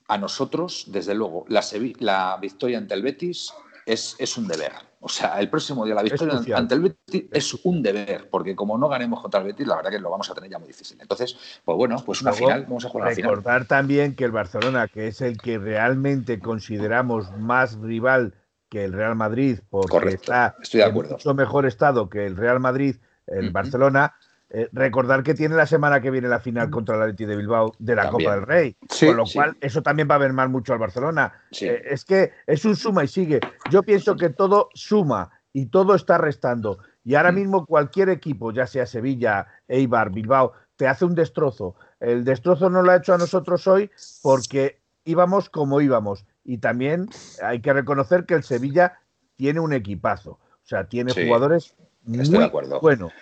[0.09, 1.65] a nosotros, desde luego, la,
[1.99, 3.53] la victoria ante el Betis
[3.87, 4.73] es, es un deber.
[5.07, 8.77] O sea, el próximo día la victoria ante el Betis es un deber, porque como
[8.77, 10.99] no ganemos contra el Betis, la verdad que lo vamos a tener ya muy difícil.
[11.01, 13.31] Entonces, pues bueno, pues una final, vamos a jugar final.
[13.31, 18.35] Recordar también que el Barcelona, que es el que realmente consideramos más rival
[18.69, 21.11] que el Real Madrid, porque está Estoy de acuerdo.
[21.11, 22.97] en mucho mejor estado que el Real Madrid,
[23.29, 24.17] el Barcelona,
[24.49, 27.73] eh, recordar que tiene la semana que viene la final contra el Atleti de Bilbao
[27.81, 30.73] de la Copa del Rey, con lo cual eso también va a ver mal mucho
[30.73, 31.33] al Barcelona.
[31.61, 33.41] Eh, es que es un suma y sigue.
[33.71, 36.79] Yo pienso que todo suma y todo está restando.
[37.05, 37.35] Y ahora mm.
[37.35, 41.75] mismo cualquier equipo, ya sea Sevilla, Eibar, Bilbao, te hace un destrozo.
[41.99, 43.91] El destrozo no lo ha hecho a nosotros hoy
[44.23, 46.25] porque íbamos como íbamos.
[46.45, 47.09] Y también
[47.43, 49.01] hay que reconocer que el Sevilla
[49.35, 50.33] tiene un equipazo.
[50.33, 51.75] O sea, tiene jugadores
[52.05, 52.49] muy
[52.81, 53.13] buenos.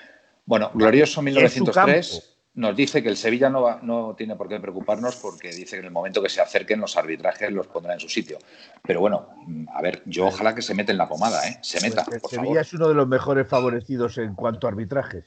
[0.47, 5.51] Bueno, Glorioso 1903 nos dice que el Sevilla no, no tiene por qué preocuparnos porque
[5.51, 8.38] dice que en el momento que se acerquen los arbitrajes los pondrá en su sitio.
[8.82, 9.28] Pero bueno,
[9.74, 11.59] a ver, yo ojalá que se meta en la pomada, ¿eh?
[11.62, 12.05] Se meta.
[12.05, 15.24] Pues el Sevilla es uno de los mejores favorecidos en cuanto a arbitrajes.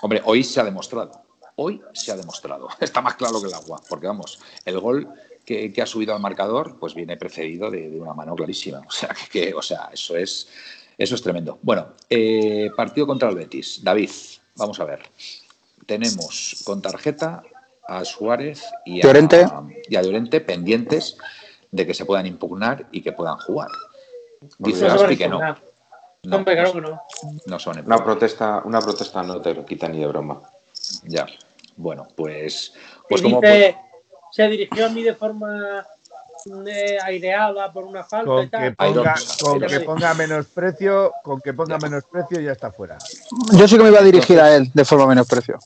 [0.00, 1.12] Hombre, hoy se ha demostrado.
[1.56, 2.68] Hoy se ha demostrado.
[2.80, 3.82] Está más claro que el agua.
[3.86, 5.08] Porque vamos, el gol
[5.44, 8.80] que, ha subido al marcador, pues viene precedido de, una mano clarísima.
[8.86, 10.48] O sea, que, o sea, eso es
[10.98, 11.58] eso es tremendo.
[11.62, 13.80] Bueno, eh, partido contra el Betis.
[13.82, 14.10] David,
[14.56, 15.00] vamos a ver.
[15.86, 17.42] Tenemos con tarjeta
[17.86, 20.40] a Suárez y a, Llorente.
[20.40, 21.16] pendientes
[21.70, 23.68] de que se puedan impugnar y que puedan jugar.
[24.58, 25.40] Dice Gaspi que no.
[26.24, 27.02] No, claro que no.
[27.46, 30.40] no son una protesta, una protesta no te lo quita ni de broma.
[31.04, 31.26] Ya.
[31.76, 32.74] Bueno, pues,
[33.08, 35.86] pues como se dirigió a mí de forma
[36.66, 38.64] eh, aireada por una falta con y tal.
[38.64, 42.98] Que ponga, con que ponga menos precio, con que ponga menos precio ya está fuera.
[43.52, 45.58] Yo sí que me iba a dirigir a él de forma menos precio.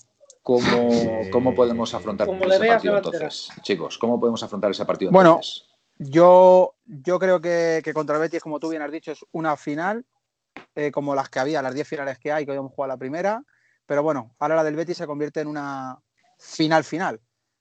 [0.43, 0.91] ¿Cómo,
[1.33, 3.49] ¿Cómo, podemos afrontar ese partido entonces?
[3.62, 5.64] Chicos, ¿cómo podemos afrontar ese partido bueno, entonces?
[5.99, 10.05] Yo, yo creo que, que, contra Betis, como tú bien has dicho, es una final,
[10.74, 12.99] eh, como las que había, las 10 finales que hay, que hoy hemos jugado la
[12.99, 13.43] primera.
[13.87, 15.99] Pero bueno, ahora la del Betis se convierte en una
[16.39, 17.20] final final.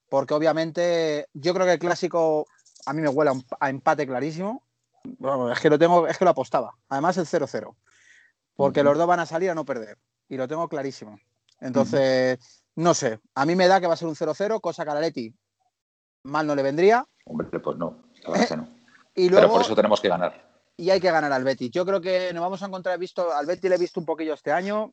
[0.10, 2.46] Porque obviamente yo creo que el clásico
[2.86, 4.64] a mí me huele a, empate clarísimo.
[5.04, 6.74] Bueno, es que lo tengo, es que lo apostaba.
[6.90, 7.76] Además el 0-0.
[8.56, 8.86] Porque uh -huh.
[8.86, 9.98] los dos van a salir a no perder.
[10.30, 11.20] Y lo tengo clarísimo.
[11.60, 12.62] Entonces, uh -huh.
[12.76, 13.20] no sé.
[13.36, 15.36] A mí me da que va a ser un 0-0, cosa que a Leti
[16.26, 17.06] mal no le vendría.
[17.26, 18.04] Hombre, pues no.
[18.24, 18.76] La verdad que no.
[19.18, 20.46] Y luego, Pero por eso tenemos que ganar.
[20.76, 21.72] Y hay que ganar al Betis.
[21.72, 24.34] Yo creo que nos vamos a encontrar, visto, al Betis le he visto un poquillo
[24.34, 24.92] este año.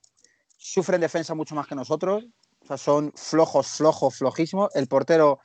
[0.56, 2.24] Sufren defensa mucho más que nosotros.
[2.60, 4.72] O sea, son flojos, flojos, flojísimos.
[4.76, 5.40] El portero,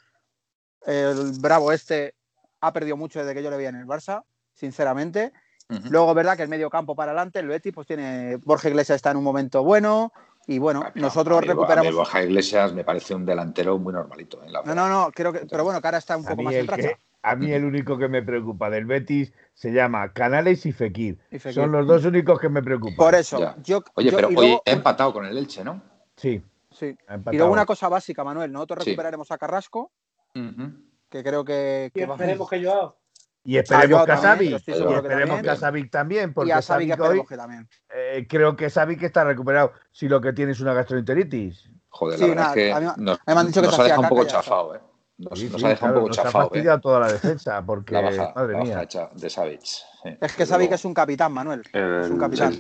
[0.85, 2.13] el bravo este,
[2.61, 5.31] ha perdido mucho desde que yo le veía en el Barça, sinceramente.
[5.69, 5.89] Uh -huh.
[5.89, 8.37] Luego, verdad que el medio campo para adelante, el Betis, pues tiene.
[8.37, 10.11] Borja Iglesias está en un momento bueno.
[10.49, 11.87] Y bueno, no, nosotros a mí, recuperamos.
[11.87, 14.41] A mí Borja Iglesias me parece un delantero muy normalito.
[14.43, 14.47] ¿eh?
[14.65, 15.45] no, no, no, creo que.
[15.49, 16.81] Pero bueno, que ahora está un poco más en racha.
[16.89, 21.19] Que, a mí el único que me preocupa del Betis se llama Canales y Fekir.
[21.31, 21.55] y Fekir.
[21.63, 22.95] Son los dos únicos que me preocupan.
[22.95, 23.37] Por eso.
[23.63, 25.81] Yo, Oye, yo, pero luego, hoy he empatado con el Elche, ¿no?
[26.15, 26.41] Sí.
[26.71, 26.95] Sí.
[27.31, 28.49] Y luego una cosa básica, Manuel.
[28.51, 28.91] Nosotros Sí.
[28.91, 29.91] recuperaremos a Carrasco,
[30.35, 30.86] Uh -huh.
[31.09, 31.91] Que creo que.
[31.93, 32.97] Y que va- esperemos que yo
[33.43, 35.41] Y esperemos Ah, que a estoy Y que esperemos también.
[35.43, 37.69] que a Savic también, y porque a Savic hoy que también.
[37.93, 41.69] eh, creo que Savic está recuperado si lo que tiene es una gastroenteritis.
[41.89, 43.75] Joder, Sí, la verdad nada, es que a mí- nos, me han dicho que nos
[43.75, 44.79] se ha dejado un poco y chafado, ¿eh?
[45.19, 46.47] Nos, Sí, nos sí, ha dejado claro, un poco nos ha chafado, ¿eh?
[46.49, 48.73] fastidiado toda la defensa, porque, La baja, madre la mía.
[48.73, 49.61] baja hecha de Savic.
[49.63, 49.81] sí.
[50.21, 50.75] Es que Savic luego.
[50.75, 51.63] es un capitán, Manuel.
[51.73, 52.53] El, Es un capitán.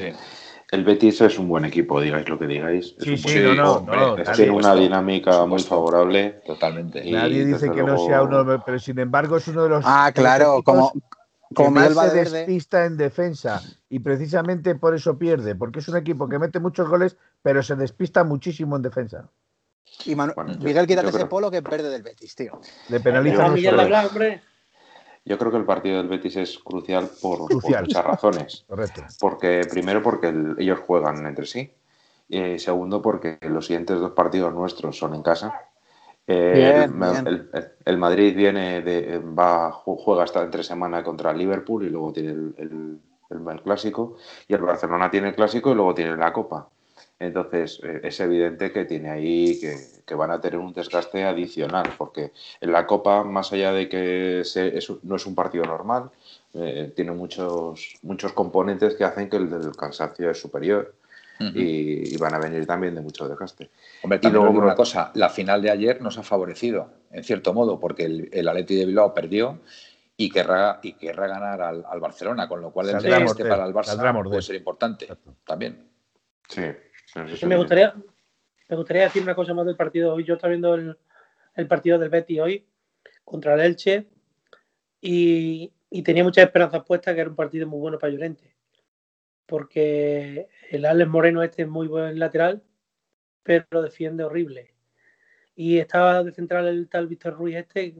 [0.69, 2.93] El Betis es un buen equipo, digáis lo que digáis.
[2.97, 3.95] Es Sí, un sí, buen no, equipo.
[3.95, 6.41] no, Es- tiene una dinámica muy favorable.
[6.45, 7.07] Totalmente.
[7.07, 10.11] Y Nadie dice que no sea uno, pero sin embargo es uno de los, Ah,
[10.13, 10.91] claro, como,
[11.53, 12.37] como más Miguel se Valverde.
[12.39, 16.89] despista en defensa y precisamente por eso pierde, porque es un equipo que mete muchos
[16.89, 19.29] goles, pero se despista muchísimo en defensa.
[20.05, 22.35] Y Manu- Bueno, yo- Miguel, quítate yo ese creo- polo que es verde del Betis,
[22.35, 22.59] tío.
[22.89, 23.55] Le penalizan
[25.27, 27.49] Yo creo que el partido del Betis es crucial por,
[27.81, 28.65] muchas razones.
[28.67, 29.01] Correcto.
[29.19, 31.71] Porque, primero, porque el- ellos juegan entre sí.
[32.29, 35.61] Y segundo, porque los siguientes dos partidos nuestros son en casa.
[36.25, 37.27] Eh, Bien, el, Ma- bien.
[37.27, 41.85] el- el- el Madrid viene de, va, ju- juega hasta entre semana contra el Liverpool
[41.85, 42.99] y luego tiene el, el-
[43.29, 44.17] el- el clásico.
[44.47, 46.69] Y el Barcelona tiene el clásico y luego tiene la Copa.
[47.19, 51.91] Entonces, eh, es evidente que tiene ahí que, que van a tener un desgaste adicional,
[51.97, 56.11] porque en la Copa, más allá de que se- es no es un partido normal,
[56.53, 60.93] eh, tiene muchos, muchos componentes que hacen que el del cansancio es superior
[61.53, 63.69] y, y van a venir también de mucho desgaste.
[64.01, 67.79] Hombre, Y luego una cosa, la final de ayer nos ha favorecido, en cierto modo,
[67.79, 69.59] porque el, el Atleti de Bilbao perdió
[70.17, 73.73] y querrá, y querrá ganar al, al Barcelona, con lo cual el desgaste para el
[73.73, 75.35] Barça puede ser importante Exacto.
[75.45, 75.87] también.
[76.47, 76.61] Sí,
[77.47, 77.93] Me gustaría,
[78.69, 80.23] me gustaría decir una cosa más del partido hoy.
[80.23, 80.97] Yo estaba viendo el,
[81.55, 82.65] el partido del Betis hoy
[83.23, 84.07] contra el Elche
[85.01, 88.55] y, y tenía muchas esperanzas puestas que era un partido muy bueno para Llorente.
[89.45, 92.63] Porque el Alex Moreno este es muy buen lateral,
[93.43, 94.73] pero defiende horrible.
[95.55, 97.95] Y estaba de central el tal Víctor Ruiz este,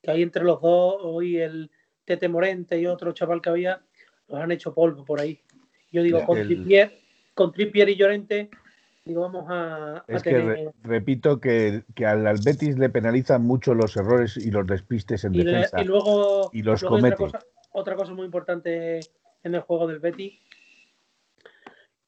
[0.00, 1.70] que ahí entre los dos, hoy el
[2.04, 3.82] Tete Morente y otro chaval que había,
[4.28, 5.40] los han hecho polvo por ahí.
[5.90, 6.98] Yo digo, Ya, con, el- Trippier,
[7.34, 8.48] con Trippier y Llorente,
[9.04, 10.46] digo, vamos a, a Es que tener...
[10.46, 15.24] re- repito que, que al al Betis le penalizan mucho los errores y los despistes
[15.24, 15.80] en y, le- defensa.
[15.80, 17.38] y luego, y los luego otra cosa,
[17.72, 19.00] otra cosa muy importante
[19.42, 20.38] en el juego del Betis,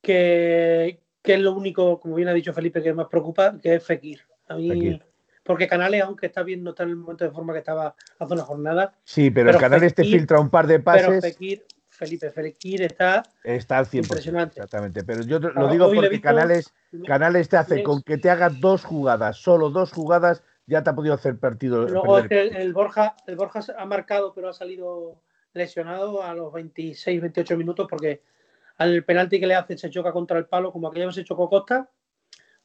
[0.02, 3.84] que, que es lo único, como bien ha dicho Felipe, que más preocupa, que es
[3.84, 4.20] Fekir.
[4.48, 5.02] A mí, Fekir.
[5.42, 8.32] porque Canales, aunque está bien, no está en el momento de forma que estaba hace
[8.32, 11.20] una jornada, Sí, pero, pero el canal este Fekir- filtra un par de pero pases,
[11.24, 11.64] Fekir,
[11.96, 13.98] Felipe, Fekir está está al 100%.
[14.04, 14.60] impresionante.
[14.60, 15.04] Exactamente.
[15.04, 16.72] Pero yo te- Ah, lo digo porque Canales,
[17.04, 20.94] Canales te hace con que te haga dos jugadas, solo dos jugadas, ya te ha
[20.94, 21.86] podido hacer partido.
[21.88, 25.20] Luego el Borja, el Borja ha marcado, pero ha salido
[25.54, 28.22] lesionado a los 26, 28 minutos porque
[28.76, 31.48] al penalti que le hace se choca contra el palo, como aquella vez se chocó
[31.48, 31.88] Costa,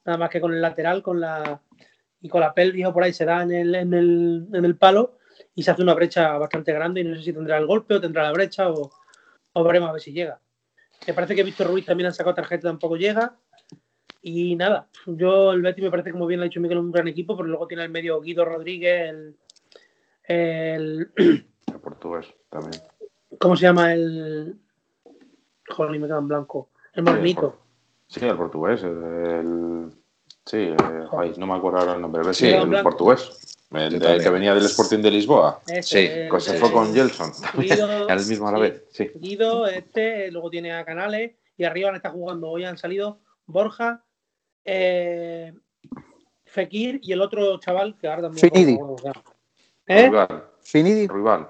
[0.04, 1.62] nada más que con el lateral con la
[2.20, 4.76] y con la pelvis o por ahí se da en el, en el, en el
[4.76, 5.18] palo
[5.56, 8.02] y se hace una brecha bastante grande y no sé si tendrá el golpe o
[8.02, 8.92] tendrá la brecha o,
[9.54, 10.40] o veremos a ver si llega.
[11.08, 13.36] Me parece que Víctor Ruiz también ha sacado tarjeta, tampoco llega.
[14.22, 17.08] Y nada, yo el Betis me parece, como bien lo ha dicho Miguel, un gran
[17.08, 19.36] equipo, pero luego tiene el medio Guido Rodríguez, el,
[20.26, 22.82] el El portugués también.
[23.40, 23.94] ¿cómo se llama?
[23.94, 24.60] El
[25.70, 26.70] joder, me queda en blanco.
[26.94, 27.58] El morenito.
[28.08, 28.84] Sí, el portugués.
[28.84, 29.90] El,
[30.46, 30.78] sí, eh,
[31.18, 32.24] ay, no me acuerdo ahora el nombre.
[32.34, 32.90] Sí, Sí, el blanco.
[32.90, 33.58] portugués.
[33.74, 35.62] El, que venía del Sporting de Lisboa.
[35.82, 37.32] sí, pues se fue con Gelson.
[38.10, 38.84] Al mismo a la vez.
[38.92, 39.10] Sí.
[39.16, 42.50] Guido, este, luego tiene a Canales y arriba han estado jugando.
[42.50, 44.04] Hoy han salido Borja,
[44.66, 45.54] eh,
[46.44, 48.52] Fekir y el otro chaval que ahora también.
[48.52, 48.78] Finidi.
[49.88, 50.12] ¿Eh?
[50.60, 51.08] Finidi.
[51.08, 51.48] Ruibal.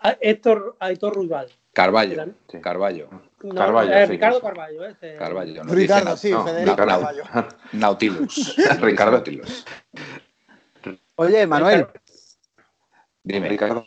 [0.00, 1.46] Ah, Héctor, Aitor Ruibal.
[1.72, 2.34] Carballo.
[2.60, 3.08] Carballo.
[3.42, 4.84] No, Carballo, eh, Ricardo Carballo.
[4.84, 5.14] Este...
[5.14, 5.64] Carballo.
[5.64, 7.22] No Ricardo, sí, Federico Carballo.
[7.72, 8.56] Nautilus.
[8.80, 9.64] Ricardo Nautilus.
[11.22, 11.86] Oye, Manuel.
[13.22, 13.48] Dime.
[13.48, 13.86] Ricardo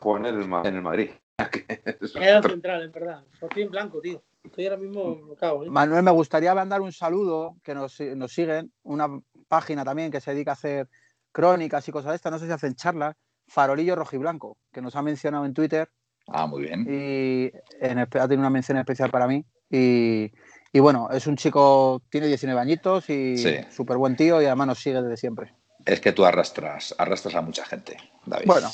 [0.00, 1.10] jugó en el, en el Madrid.
[2.16, 3.24] Era central, en verdad.
[3.40, 4.22] Estoy en blanco, tío.
[4.42, 5.70] Estoy ahora mismo cago, ¿eh?
[5.70, 9.08] Manuel, me gustaría mandar un saludo, que nos, nos siguen, una
[9.48, 10.88] página también que se dedica a hacer
[11.30, 13.14] crónicas y cosas de estas, no sé si hacen charlas,
[13.46, 15.88] Farolillo Rojiblanco, que nos ha mencionado en Twitter.
[16.26, 16.86] Ah, muy bien.
[16.88, 19.44] Y en, ha tenido una mención especial para mí.
[19.70, 20.32] Y,
[20.72, 23.36] y bueno, es un chico, tiene 19 añitos y
[23.70, 25.54] súper buen tío y además nos sigue desde siempre.
[25.86, 28.46] Es que tú arrastras, arrastras a mucha gente, David.
[28.46, 28.70] Bueno,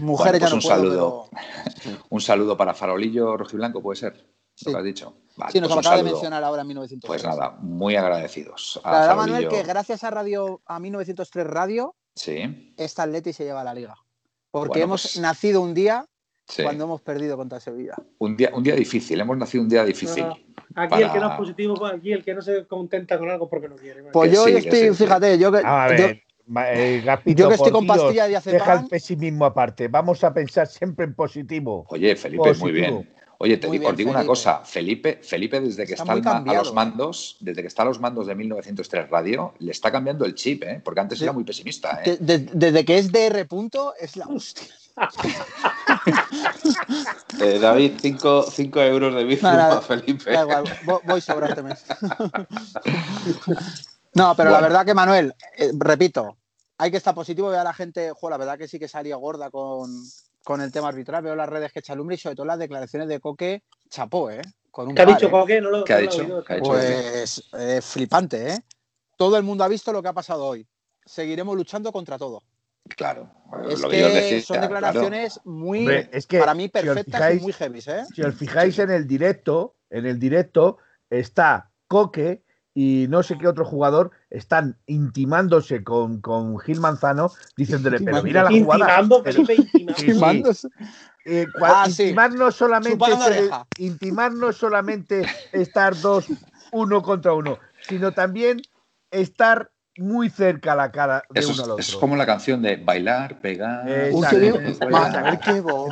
[0.00, 1.28] mujeres ya pues no un saludo,
[2.08, 4.26] un saludo para Farolillo Rojiblanco, puede ser.
[4.64, 5.14] Lo que has dicho.
[5.52, 7.06] sí, nos pues acaba de mencionar ahora en 1903.
[7.06, 8.80] Pues nada, muy agradecidos.
[8.82, 12.74] A la verdad, Manuel, que gracias a Radio, a 1903 Radio, sí.
[12.76, 13.94] esta Atleti se lleva a la liga.
[14.50, 16.06] Porque hemos pues nacido un día
[16.62, 17.94] cuando hemos perdido contra Sevilla.
[18.18, 20.24] Un día, un día difícil, hemos nacido un día difícil.
[20.74, 23.68] aquí el que no es positivo, aquí el que no se contenta con algo porque
[23.68, 24.02] no quiere.
[24.10, 25.62] Pues yo estoy, fíjate, yo que.
[25.64, 26.22] A ver.
[26.56, 29.88] Eh, yo que estoy con pastilla de Deja el pesimismo aparte.
[29.88, 31.84] Vamos a pensar siempre en positivo.
[31.88, 33.08] Oye, Felipe, muy bien.
[33.40, 37.36] Oye, te digo, os digo una cosa, Felipe, Felipe desde que está, a los mandos,
[37.38, 40.80] desde que está a los mandos de 1903 Radio, le está cambiando el chip, ¿eh?
[40.82, 42.00] porque antes era muy pesimista.
[42.04, 42.18] ¿eh?
[42.18, 43.46] desde que es DR.
[43.46, 44.66] Punto, es la hostia.
[47.40, 50.32] Eh, David, 5 euros de bici para Felipe.
[50.32, 50.64] Da igual,
[51.04, 51.84] voy sobrarte mes.
[54.18, 56.36] no, pero la verdad que Manuel, eh, repito,
[56.78, 57.48] hay que estar positivo.
[57.48, 59.90] Veo a la gente, jo, la verdad que sí que salía gorda con,
[60.44, 61.22] con el tema arbitral.
[61.22, 64.42] Veo las redes que echa lumbre y sobre todo las declaraciones de Coque, chapó, ¿eh?
[64.70, 65.30] Con un ¿Qué ha dicho ¿eh?
[65.30, 65.60] Coque?
[65.60, 66.44] No lo, ¿Qué ha dicho?
[66.62, 68.58] pues eh, flipante, ¿eh?
[69.16, 70.66] Todo el mundo ha visto lo que ha pasado hoy.
[71.04, 72.42] Seguiremos luchando contra todo.
[72.96, 73.30] Claro,
[73.68, 78.04] es que son declaraciones muy, es que, para mí, perfectas y muy heavy, ¿eh?
[78.14, 80.78] Si os fijáis en el directo, en el directo
[81.10, 82.44] está Coque
[82.80, 88.44] y no sé qué otro jugador están intimándose con, con Gil Manzano, diciéndole, pero mira
[88.44, 89.00] la jugada.
[89.74, 90.52] Intimando,
[91.24, 93.04] eh, ah, intimar, no solamente
[93.78, 96.26] intimar no solamente estar dos
[96.70, 97.58] uno contra uno,
[97.88, 98.62] sino también
[99.10, 101.78] estar muy cerca a la cara de uno al otro.
[101.78, 103.86] Es como la canción de bailar, pegar.
[105.44, 105.88] qué bobo.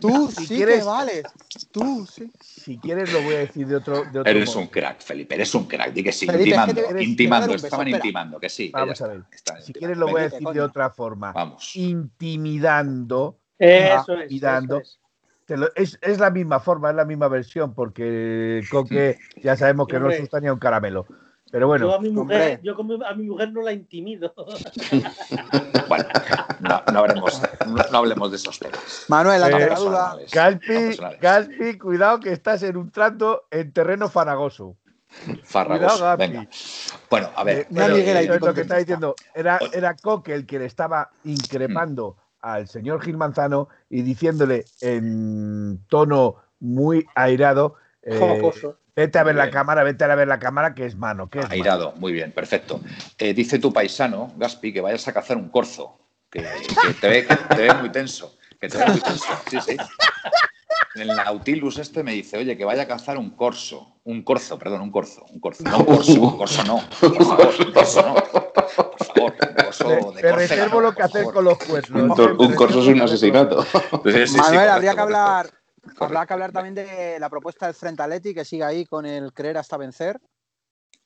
[0.00, 1.22] tú si sí quieres, que vales.
[1.70, 2.30] Tú sí.
[2.40, 5.34] Si quieres lo voy a decir de otro, de Eres un crack, Felipe.
[5.34, 5.92] Eres un crack.
[5.92, 6.26] Di que sí.
[6.26, 7.00] intimando.
[7.00, 7.54] intimando.
[7.54, 8.40] Estaban intimando.
[8.40, 8.70] Que sí.
[8.72, 9.22] Vamos a ver.
[9.60, 11.32] Si quieres lo voy a decir de otra forma.
[11.32, 11.74] Vamos.
[11.76, 13.38] Intimidando.
[13.58, 14.30] Eso es.
[14.30, 14.80] Intimidando.
[15.74, 20.08] es, es, la misma forma, es la misma versión, porque Coque ya sabemos que no
[20.08, 21.06] asusta ni a un caramelo.
[21.52, 21.86] Pero bueno.
[21.86, 22.74] Yo a mi mujer, yo
[23.04, 24.32] a mi mujer no la intimido.
[25.88, 26.04] bueno,
[26.60, 27.42] no, no, hablemos,
[27.92, 29.04] no, hablemos de esos temas.
[29.08, 30.16] Manuel, la eh, duda.
[31.20, 34.78] Galpi, cuidado que estás en un trato en terreno faragoso.
[35.44, 36.16] Farragoso.
[36.16, 36.48] Venga.
[37.10, 37.66] Bueno, a ver.
[37.70, 39.14] Eh, lo que está diciendo.
[39.34, 45.84] Era, era Coque el que le estaba increpando al señor Gil Manzano y diciéndole en
[45.86, 47.74] tono muy airado.
[48.00, 48.18] Eh,
[48.94, 51.30] Vete a ver la cámara, vete a ver la cámara, que es mano.
[51.30, 52.80] Que es Airado, muy bien, perfecto.
[53.16, 55.98] Eh, dice tu paisano, Gaspi, que vayas a cazar un corzo,
[56.30, 56.42] que,
[57.00, 58.36] te, ve, muy tenso.
[58.60, 59.24] Que te ve muy tenso.
[59.50, 59.76] Sí, sí.
[60.94, 63.96] En el Nautilus este me dice, oye, que vaya a cazar un corso.
[64.04, 65.24] Un corzo, perdón, un corzo.
[65.30, 65.64] Un corzo.
[65.64, 66.82] No, un corso, un corso no.
[67.00, 68.14] Por favor, un corso no.
[68.14, 72.18] Por favor, un corso de Te reservo lo que hacer con los cuernos.
[72.18, 73.64] Un, corso es un asesinato.
[74.04, 75.61] Manuel, habría que hablar
[75.98, 79.32] Habrá que hablar también de la propuesta del Frente Atleti que sigue ahí con el
[79.32, 80.20] creer hasta vencer.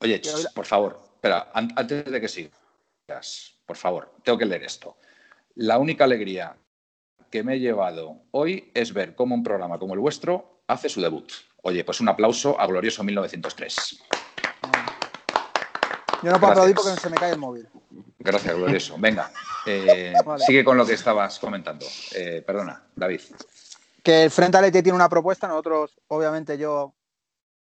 [0.01, 0.21] Oye,
[0.55, 4.97] por favor, espera, antes de que sigas, por favor, tengo que leer esto.
[5.55, 6.57] La única alegría
[7.31, 11.01] que me he llevado hoy es ver cómo un programa como el vuestro hace su
[11.01, 11.33] debut.
[11.63, 14.03] Oye, pues un aplauso a Glorioso 1903.
[16.23, 17.69] Yo no puedo aplaudir porque se me cae el móvil.
[18.19, 18.97] Gracias, Glorioso.
[18.99, 19.31] Venga,
[19.67, 20.13] eh,
[20.47, 21.87] sigue con lo que estabas comentando.
[22.15, 23.21] Eh, perdona, David
[24.07, 26.95] que el Frente Atleti tiene una propuesta, nosotros, obviamente, yo,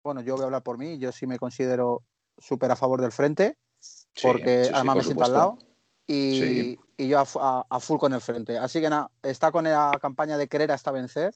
[0.04, 2.04] bueno, yo voy a hablar por mí, yo sí me considero
[2.38, 3.58] súper a favor del Frente,
[4.22, 5.58] porque además me siento al lado,
[6.06, 8.58] y, yo a, full con el Frente.
[8.58, 11.34] Así que nada, está con la campaña de querer hasta vencer.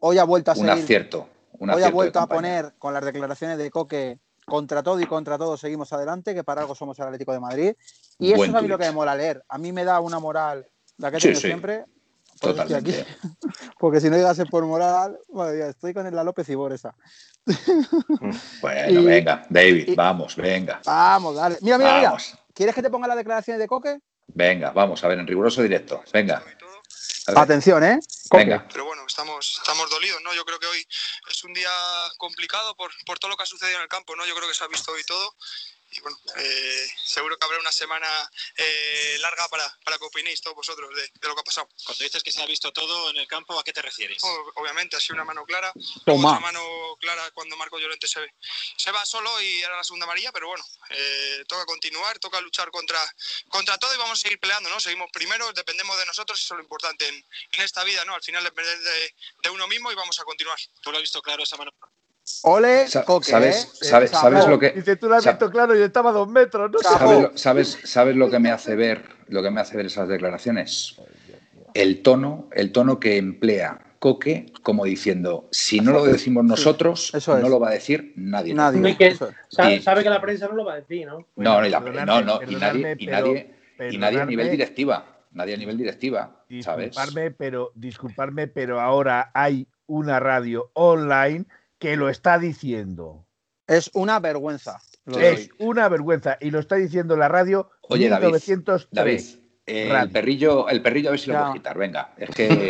[0.00, 0.72] Hoy ha vuelto a seguir.
[0.72, 1.28] Un acierto.
[1.60, 5.56] hoy ha vuelto a poner con las declaraciones de Coque contra todo y contra todo
[5.56, 7.72] seguimos adelante, que para algo somos el Atlético de Madrid.
[8.18, 9.44] Y eso es a mí lo que me mola leer.
[9.48, 10.66] A mí me da una moral,
[10.96, 11.84] la que tengo siempre.
[12.40, 13.06] Totalmente.
[13.78, 15.18] Porque si no llegase por moral,
[15.68, 16.94] estoy con la López y Boresa.
[18.60, 20.80] Bueno, venga, David, vamos, venga.
[20.84, 21.58] Vamos, dale.
[21.62, 22.16] Mira, mira, mira.
[22.54, 23.98] ¿Quieres que te ponga las declaraciones de Coque?
[24.26, 26.02] Venga, vamos a ver, en riguroso directo.
[26.12, 26.42] Venga.
[27.34, 27.98] Atención, ¿eh?
[28.30, 28.66] Venga.
[28.72, 30.34] Pero bueno, estamos, estamos dolidos, ¿no?
[30.34, 30.84] Yo creo que hoy
[31.30, 31.70] es un día
[32.16, 34.26] complicado por, por todo lo que ha sucedido en el campo, ¿no?
[34.26, 35.34] Yo creo que se ha visto hoy todo
[35.90, 38.08] y bueno, eh, seguro que habrá una semana
[38.56, 41.68] eh, larga para, para que opinéis todos vosotros de, lo que ha pasado.
[41.84, 44.22] Cuando dices que se ha visto todo en el campo, ¿a qué te refieres?
[44.54, 45.72] obviamente, ha sido una mano clara.
[46.06, 48.20] Una mano clara cuando Marco Llorente se,
[48.76, 52.70] se va solo y era la segunda amarilla, pero bueno, eh, toca continuar, toca luchar
[52.70, 53.00] contra,
[53.48, 54.80] contra todo y vamos a seguir peleando, ¿no?
[54.80, 57.14] Seguimos primero, dependemos de nosotros y eso es lo importante en,
[57.52, 58.14] en esta vida, ¿no?
[58.14, 60.58] Al final depender de, de uno mismo y vamos a continuar.
[60.82, 61.72] ¿Tú lo has visto claro esa mano?
[62.42, 63.84] Ole, Coque, ¿sabes, ¿eh?
[63.84, 64.70] sabes, sabes lo que.
[64.70, 66.78] Dice, tú lo has visto claro, yo estaba a dos metros, ¿no?
[66.78, 70.96] ¿Sabes, sabes, ¿Sabes lo que me hace ver, lo que me hace ver esas declaraciones?
[71.74, 77.48] El tono, el tono que emplea Coque como diciendo, si no lo decimos nosotros, no
[77.48, 78.54] lo va a decir nadie.
[78.54, 79.16] nadie.
[79.48, 81.26] sabe, que la prensa no lo va a decir, ¿no?
[81.36, 83.54] no, no, no, y nadie, y nadie,
[83.90, 85.14] y nadie a nivel directiva.
[85.30, 86.90] Nadie a nivel directiva, ¿sabes?
[86.90, 91.44] Disculparme, pero, disculparme, pero ahora hay una radio online
[91.78, 93.26] que lo está diciendo.
[93.66, 94.80] Es una vergüenza.
[95.06, 96.36] Es una vergüenza.
[96.40, 98.36] Y lo está diciendo la radio Oye, David,
[98.90, 99.20] David
[99.68, 101.78] el perrillo, el perrillo a ver si lo puedo quitar.
[101.78, 102.68] Venga, es que.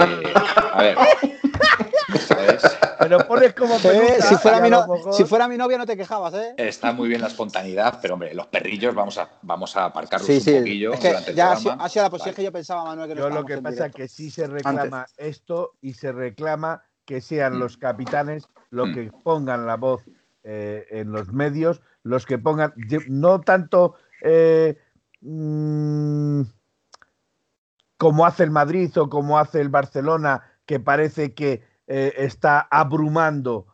[0.72, 0.96] A ver.
[2.98, 3.88] Pero pones como si,
[4.36, 4.70] fuera mi
[5.12, 6.54] si fuera mi novia no te quejabas, ¿eh?
[6.56, 10.36] Está muy bien la espontaneidad, pero hombre, los perrillos vamos a, vamos a aparcarlos un
[10.36, 11.84] poquillo durante ya el programa.
[11.84, 13.94] Ha sido la posición que yo pensaba, Manuel, que no Yo lo que pasa es
[13.94, 17.58] que sí se reclama esto y se reclama que sean mm.
[17.58, 18.94] los capitanes los mm.
[18.94, 20.04] que pongan la voz
[20.44, 22.74] eh, en los medios, los que pongan,
[23.08, 24.76] no tanto eh,
[25.22, 26.42] mm,
[27.96, 33.66] como hace el Madrid o como hace el Barcelona, que parece que eh, está abrumando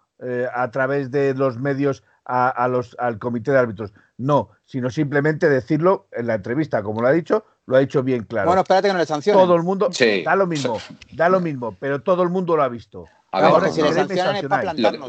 [0.55, 3.93] a través de los medios a, los, al comité de árbitros.
[4.17, 8.25] No, sino simplemente decirlo en la entrevista, como lo ha dicho, lo ha dicho bien
[8.25, 8.47] claro.
[8.47, 9.45] Bueno, espérate que no le sancionen.
[9.45, 9.91] Todo el mundo,
[10.25, 10.79] da lo mismo,
[11.13, 13.05] da lo mismo, pero todo el mundo lo ha visto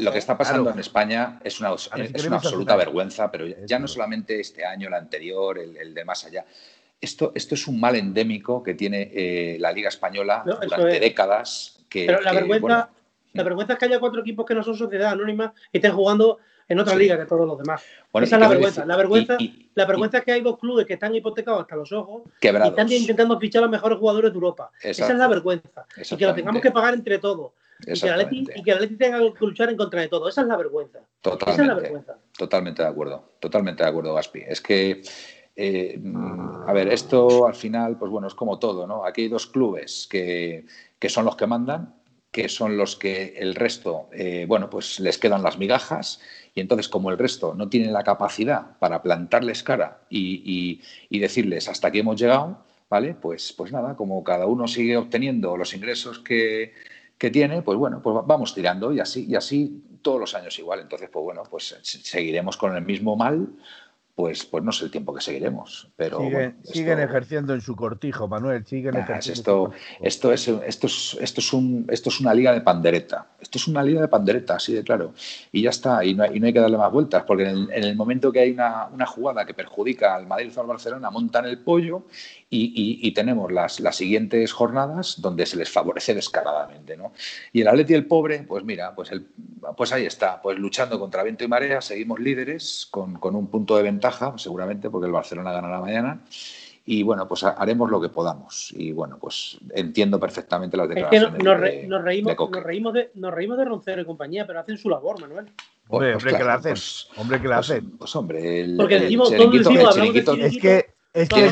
[0.00, 4.64] lo, que está pasando en España es una, absoluta vergüenza, pero ya no solamente este
[4.64, 6.44] año, el anterior, el, de más allá.
[7.00, 11.84] Esto, esto es un mal endémico que tiene eh, la Liga Española durante décadas.
[11.88, 12.90] Que, pero la, vergüenza,
[13.32, 16.38] la vergüenza es que haya cuatro equipos que no son sociedad anónima y estén jugando
[16.68, 17.84] en otra liga que todos los demás.
[18.12, 18.84] Esa es la vergüenza.
[18.84, 19.36] La vergüenza,
[19.74, 22.90] la vergüenza es que hay dos clubes que están hipotecados hasta los ojos y están
[22.90, 24.70] intentando fichar a los mejores jugadores de Europa.
[24.82, 25.86] Esa es la vergüenza.
[25.96, 27.52] Y que lo tengamos que pagar entre todos.
[27.80, 30.28] Y que, el Atleti, tenga que luchar en contra de todo.
[30.28, 31.00] Esa es la vergüenza.
[31.20, 32.04] Totalmente.
[32.36, 33.32] Totalmente de acuerdo.
[33.40, 34.42] Totalmente de acuerdo, Gaspi.
[34.46, 35.02] Es que,
[35.54, 36.00] eh,
[36.66, 39.04] a ver, esto al final, pues bueno, es como todo, ¿no?
[39.04, 40.64] Aquí hay dos clubes que,
[40.98, 41.94] que son los que mandan,
[42.36, 46.20] que son los que el resto, eh, bueno, pues les quedan las migajas
[46.54, 51.66] y entonces como el resto no tiene la capacidad para plantarles cara y, y, decirles
[51.68, 52.58] hasta aquí hemos llegado,
[52.90, 53.14] ¿vale?
[53.14, 56.74] Pues, pues nada, como cada uno sigue obteniendo los ingresos que,
[57.18, 60.80] que tiene, pues bueno, pues vamos tirando y así, y así todos los años igual.
[60.80, 63.48] Entonces, pues bueno, pues seguiremos con el mismo mal
[64.16, 65.90] pues, pues no sé el tiempo que seguiremos.
[65.94, 66.20] Pero
[66.64, 68.64] siguen ejerciendo en su cortijo, Manuel.
[68.64, 73.26] Siguen esto, esto, es, esto, es, esto, es un, esto es una liga de pandereta.
[73.38, 75.12] Esto es una liga de pandereta, así de claro.
[75.52, 78.40] Y ya está, y no hay, que darle más vueltas, porque en el, momento que
[78.40, 82.06] hay una, una, jugada que perjudica al Madrid o al Barcelona, montan el pollo
[82.48, 86.96] y, tenemos las, las, siguientes jornadas donde se les favorece descaradamente.
[86.96, 87.12] ¿no?
[87.52, 89.26] Y el Atleti el pobre, pues mira, pues, el,
[89.76, 93.76] pues ahí está, pues luchando contra viento y marea, seguimos líderes con, con un punto
[93.76, 94.05] de ventaja,
[94.36, 96.20] seguramente, porque el Barcelona ganará mañana
[96.88, 98.72] y bueno, pues haremos lo que podamos.
[98.76, 101.30] Y bueno, pues entiendo perfectamente las declaraciones.
[101.30, 104.78] Es que nos, reímos, nos, reímos de, nos reímos de Roncero y compañía, pero hacen
[104.78, 105.50] su labor, Manuel.
[105.88, 106.72] Hombre, pues hombre, que la hacen.
[106.72, 107.90] Pues, hombre, que la pues, hacen.
[107.98, 111.46] Pues, hombre, el, Porque decimos, el chiringuito, es que es que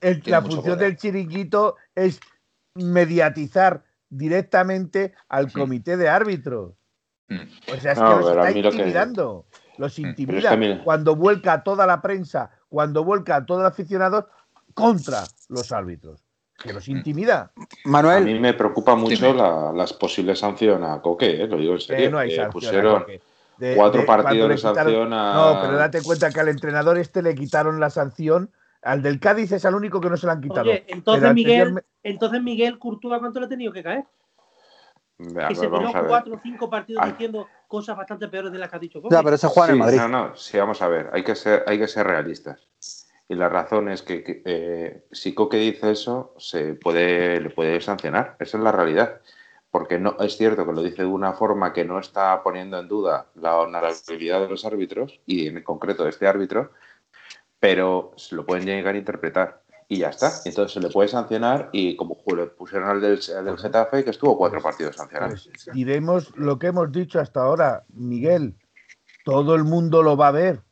[0.00, 2.18] el la función del chiringuito es
[2.74, 6.72] mediatizar directamente al comité de árbitros.
[7.28, 7.72] Mm.
[7.72, 9.46] O sea, es que los está intimidando.
[9.78, 10.06] Los mm.
[10.06, 14.24] intimida cuando vuelca toda la prensa, cuando vuelca todos los aficionados
[14.74, 16.22] contra los árbitros.
[16.58, 16.92] Que los mm.
[16.92, 17.52] intimida.
[17.84, 18.22] Manuel.
[18.22, 19.32] A mí me preocupa mucho
[19.72, 21.46] las posibles sanciones a Coque, ¿eh?
[21.46, 22.10] lo digo en serio.
[22.10, 23.04] no hay pusieron,
[23.76, 25.34] cuatro partidos de sanción a...
[25.34, 28.50] No, pero date cuenta que al entrenador este le quitaron la sanción
[28.82, 30.62] al del Cádiz es el único que no se lo han quitado.
[30.62, 34.04] Oye, entonces, Miguel, entonces Miguel Courtois, ¿cuánto le ha tenido que caer?
[35.48, 38.78] que se tiró cuatro o cinco partidos diciendo cosas bastante peores de las que ha
[38.78, 39.96] dicho Ya, pero se juega en Madrid.
[39.96, 42.68] No, no, sí, vamos a ver, hay que ser, hay que ser realistas.
[43.30, 48.36] Y la razón es que, eh, si Coque dice eso, se puede, le puede sancionar.
[48.38, 49.22] Esa es la realidad.
[49.70, 52.88] Porque no es cierto que lo dice de una forma que no está poniendo en
[52.88, 56.72] duda la honorabilidad de los árbitros, y en concreto de este árbitro,
[57.58, 59.61] pero se lo pueden llegar a interpretar
[59.92, 60.32] y ya está.
[60.46, 64.38] Entonces se le puede sancionar y como le pusieron al del, del Getafe, que estuvo
[64.38, 65.50] cuatro pues, partidos sancionados.
[65.52, 68.56] Pues, diremos lo que hemos dicho hasta ahora, Miguel.
[69.22, 70.62] Todo el mundo lo va a ver.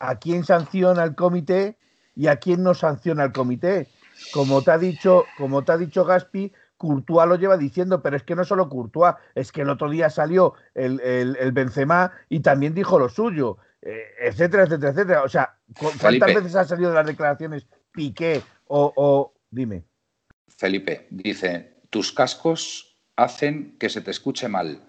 [0.00, 1.78] ¿A quién sanciona el comité
[2.16, 3.86] y a quién no sanciona el comité?
[4.32, 8.24] Como te ha dicho, como te ha dicho Gaspi, Courtois lo lleva diciendo, pero es
[8.24, 12.74] que no solo Courtois, es que el otro día salió el, el, Benzema y también
[12.74, 15.22] dijo lo suyo, eh, etcétera, etcétera, etcétera.
[15.22, 19.84] O sea, ¿cuántas veces han salido de las declaraciones Piqué o, dime.
[20.48, 24.80] Felipe, dice, tus cascos hacen que se te escuche mal.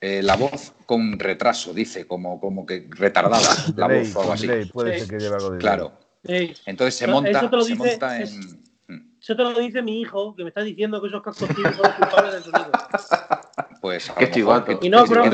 [0.00, 4.48] Eh, la voz con retraso, dice, como, como que retardada la voz o algo así.
[4.72, 5.92] puede ser que lleve algo de Claro.
[6.24, 8.62] Entonces se monta, se monta en.
[8.88, 9.18] Mm.
[9.20, 11.82] Eso te lo dice mi hijo, que me está diciendo que esos cascos tíos son
[11.84, 12.70] los culpables del sonido.
[13.80, 14.78] Pues a Qué chivato.
[14.82, 15.24] Y no, bro,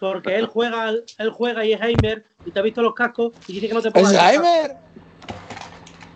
[0.00, 3.54] porque él juega, él juega y es Heimer y te ha visto los cascos y
[3.54, 4.12] dice que no te pongas.
[4.12, 4.76] ¡Es Heimer!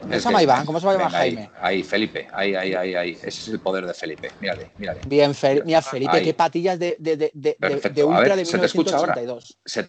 [0.06, 0.66] ¿Cómo se llama Iván?
[0.66, 1.50] ¿Cómo se llama Jaime?
[1.60, 2.28] Ahí, Felipe.
[2.32, 3.10] Ahí, ahí, ahí, ahí.
[3.12, 4.30] Ese es el poder de Felipe.
[4.40, 5.00] Mírale, mírale.
[5.06, 5.32] Bien,
[5.64, 7.56] mira, Felipe, qué patillas de, de, de, de,
[7.90, 9.58] de ultra de 1982.
[9.64, 9.88] ¿Se,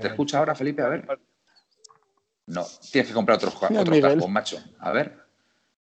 [0.00, 0.82] te escucha ahora, Felipe?
[0.82, 1.06] A ver.
[2.46, 4.58] No, tienes que comprar otros, otros cascos, macho.
[4.80, 5.18] A ver.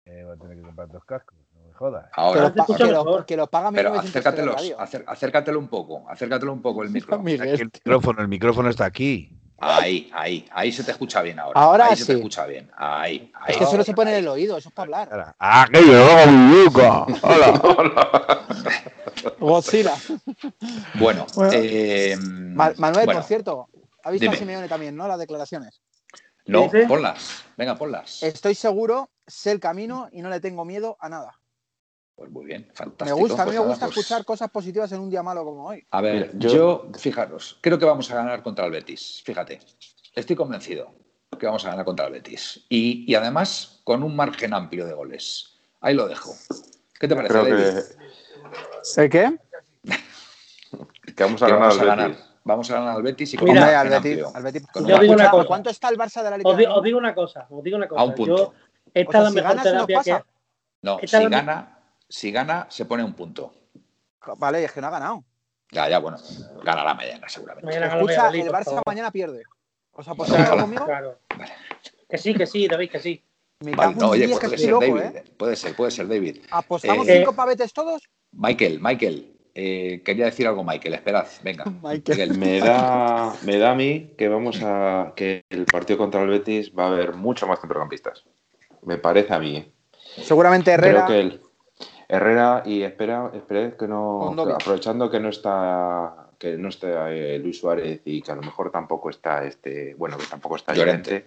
[0.04, 1.36] Eh, voy a tener que comprar otros cascos.
[1.54, 2.10] No me jodas.
[2.12, 4.74] Ahora, que, lo, que, lo, paga Pero acércatelos,
[5.06, 6.08] acércatelo un poco.
[6.08, 7.28] Acércatelo un poco el micrófono.
[7.28, 9.36] El micrófono, el micrófono está aquí.
[9.66, 11.58] Ahí, ahí, ahí se te escucha bien ahora.
[11.60, 12.02] Ahora ahí sí.
[12.02, 12.70] se te escucha bien.
[12.76, 13.52] Ahí, ahí.
[13.52, 15.34] Es que solo se pone en el oído, eso es para hablar.
[15.38, 17.06] ¡Ah, que yo, Luca!
[17.22, 17.60] ¡Hola!
[17.78, 18.46] ¡Hola!
[19.38, 19.94] Godzilla.
[20.94, 23.68] Bueno, Eh, Manuel, por cierto,
[24.02, 25.08] ¿ha visto a Simeone también, no?
[25.08, 25.80] Las declaraciones.
[26.46, 27.44] No, ponlas.
[27.56, 28.22] Venga, ponlas.
[28.22, 31.40] Estoy seguro, sé el camino y no le tengo miedo a nada.
[32.16, 33.16] Pues muy bien, fantástico.
[33.16, 35.66] Me gusta, a mí me pues gusta escuchar cosas positivas en un día malo como
[35.66, 35.84] hoy.
[35.90, 39.22] A ver, yo, fijaros, creo que vamos a ganar contra el Betis.
[39.24, 39.58] Fíjate,
[40.14, 40.94] estoy convencido
[41.38, 42.66] que vamos a ganar contra el Betis.
[42.68, 45.58] Y, además con un margen amplio de goles.
[45.80, 46.32] Ahí lo dejo.
[46.98, 47.82] ¿Qué te parece, David?
[48.96, 49.38] ¿El qué?
[51.16, 52.16] que vamos a, ganar, al ganar.
[52.44, 54.62] Vamos a ganar al Betis y con Mira, al Betis, al Betis.
[54.86, 55.46] Yo digo una cosa.
[55.46, 56.50] ¿Cuánto está el Barça de la Liga?
[56.50, 58.00] Os, digo, una cosa, os digo una cosa.
[58.00, 58.36] A un punto.
[58.36, 58.54] Yo,
[58.94, 60.24] esta es la mejor terapia que...
[60.82, 61.73] No, si gana,
[62.14, 63.52] si gana, se pone un punto.
[64.38, 65.24] Vale, es que no ha ganado.
[65.72, 66.16] Ya, ya, bueno.
[66.62, 67.66] Ganará mañana, seguramente.
[67.66, 69.42] Mañana Escucha, el Barça mañana pierde.
[69.90, 70.84] ¿Os apostáis conmigo?
[70.84, 71.18] Claro.
[71.36, 71.52] Vale.
[72.08, 73.24] Que sí, que sí, David, que sí.
[73.58, 75.00] vale, no, oye, puede ser David.
[75.00, 75.24] ¿eh?
[75.36, 76.38] Puede ser, puede ser David.
[76.52, 78.08] ¿Apostamos eh, cinco pavetes todos?
[78.30, 79.32] Michael, Michael.
[79.56, 80.94] Eh, quería decir algo, Michael.
[80.94, 81.64] Esperad, venga.
[81.82, 82.38] Michael.
[82.38, 86.72] Me da, me da a mí que vamos a que el partido contra el Betis
[86.78, 88.24] va a haber mucho más centrocampistas.
[88.82, 89.56] Me parece a mí.
[89.56, 89.72] ¿eh?
[90.22, 91.06] Seguramente Herrera.
[91.06, 91.43] Creo que él.
[92.08, 97.58] Herrera y espera, espera que no, aprovechando que no está que no está eh, Luis
[97.58, 101.26] Suárez y que a lo mejor tampoco está este, bueno, que tampoco está Llorente,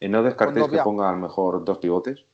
[0.00, 2.24] eh, no descartéis que ponga a lo mejor dos pivotes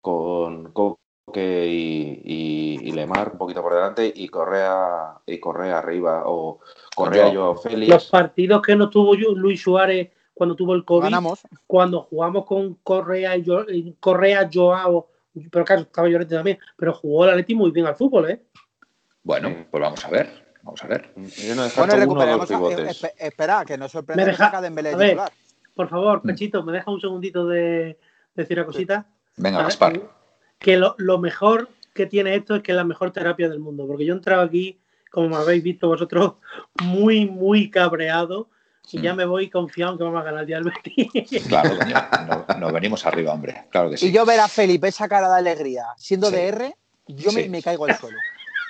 [0.00, 6.60] con Coque y, y, Lemar un poquito por delante y Correa y Correa arriba o
[6.94, 7.30] Correa.
[7.30, 7.92] Yo Félix.
[7.92, 11.14] Los partidos que no tuvo Luis Suárez cuando tuvo el COVID,
[11.66, 15.08] cuando jugamos con Correa y Correa Joao
[15.50, 18.42] pero claro, estaba Llorente también, pero jugó el Atleti muy bien al fútbol, ¿eh?
[19.22, 21.12] Bueno, pues vamos a ver, vamos a ver.
[21.14, 25.20] bueno, recuperamos, a, espera, que nos sorprende me deja, de
[25.74, 26.22] Por favor.
[26.22, 27.98] Pechito, ¿me deja un segundito de,
[28.34, 29.06] decir una cosita?
[29.36, 30.00] Venga, Gaspar.
[30.58, 34.04] Que lo, mejor que tiene esto es que es la mejor terapia del mundo, porque
[34.04, 34.80] yo he entrado aquí,
[35.10, 36.34] como me habéis visto vosotros,
[36.84, 38.48] muy, muy cabreado,
[38.92, 41.46] y ya me voy confiado en que vamos a ganar ya el Betis.
[41.48, 41.76] Claro,
[42.58, 43.64] nos venimos arriba, hombre.
[43.70, 44.08] Claro que sí.
[44.08, 46.76] Y yo ver a Felipe esa cara de alegría, siendo de R,
[47.08, 48.18] yo me, caigo al suelo.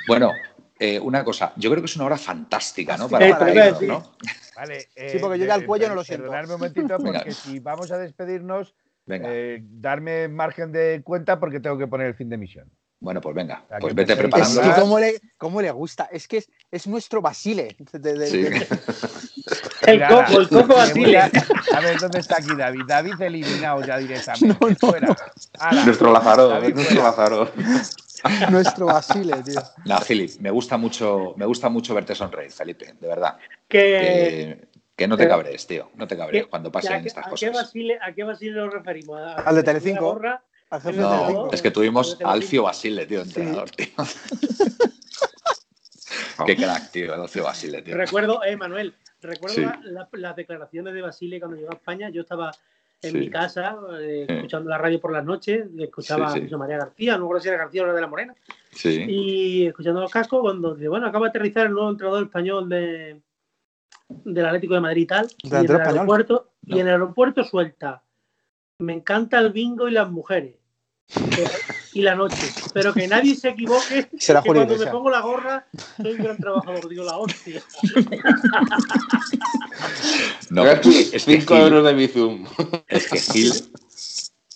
[0.09, 0.33] Bueno,
[0.79, 3.09] eh, una cosa, yo creo que es una hora fantástica, ¿no?
[3.09, 4.13] Para, para ¿no?
[4.55, 6.25] Vale, sí, porque yo ya el cuello no lo siento.
[6.25, 8.75] Perdonadme un momentito, porque si vamos a despedirnos,
[9.09, 12.71] eh, darme margen de cuenta porque tengo que poner el fin de misión.
[12.99, 14.63] Bueno, pues venga, pues vete preparando.
[14.63, 17.77] Es que cómo le, cómo le gusta, es que es, es nuestro Basile.
[18.27, 18.47] sí.
[19.87, 21.19] el coco, el coco Basile.
[21.19, 22.83] A ver, ¿dónde está aquí David?
[22.87, 24.47] David eliminado ya directamente.
[24.49, 24.77] No, no.
[24.77, 25.17] Fuera.
[25.85, 27.53] nuestro Lázaro, nuestro Lázaro.
[28.51, 29.61] nuestro Basile, tío.
[29.85, 33.37] No, Filip, me gusta mucho, me gusta mucho verte sonreír, Felipe, de verdad.
[33.69, 37.49] Que, que, no te cabres, tío, no te cabres cuando pasen estas cosas.
[37.49, 39.21] ¿a qué, Basile, ¿A qué Basile nos referimos?
[39.45, 40.21] Al de Telecinco.
[40.95, 43.87] No, es que tuvimos a Alfio Basile, tío, entrenador, tío.
[46.45, 47.97] Qué crack, tío, el Ocio Basile, tío.
[47.97, 48.95] Recuerdo, eh, Manuel,
[49.27, 49.73] recuerdo
[50.13, 52.09] las declaraciones de Basile cuando llegó a España.
[52.11, 52.53] Yo estaba
[53.03, 57.13] en mi casa eh, escuchando la radio por las noches, escuchaba a José María García,
[57.13, 58.35] no recuerdo si era García o de la Morena.
[58.83, 63.21] Y escuchando los cascos, cuando dice, bueno, acaba de aterrizar el nuevo entrenador español de,
[64.09, 65.29] del Atlético de Madrid y tal.
[65.43, 68.03] Y en, el aeropuerto, y en el aeropuerto suelta.
[68.79, 70.57] Me encanta el bingo y las mujeres
[71.97, 72.47] y la noche.
[72.75, 74.07] Pero que nadie se equivoque.
[74.19, 75.67] que cuando me pongo la gorra,
[75.97, 77.63] soy un gran trabajador, digo la hostia.
[80.49, 82.47] No, es 5 euros de Bizum.
[82.89, 83.53] Es que Gil.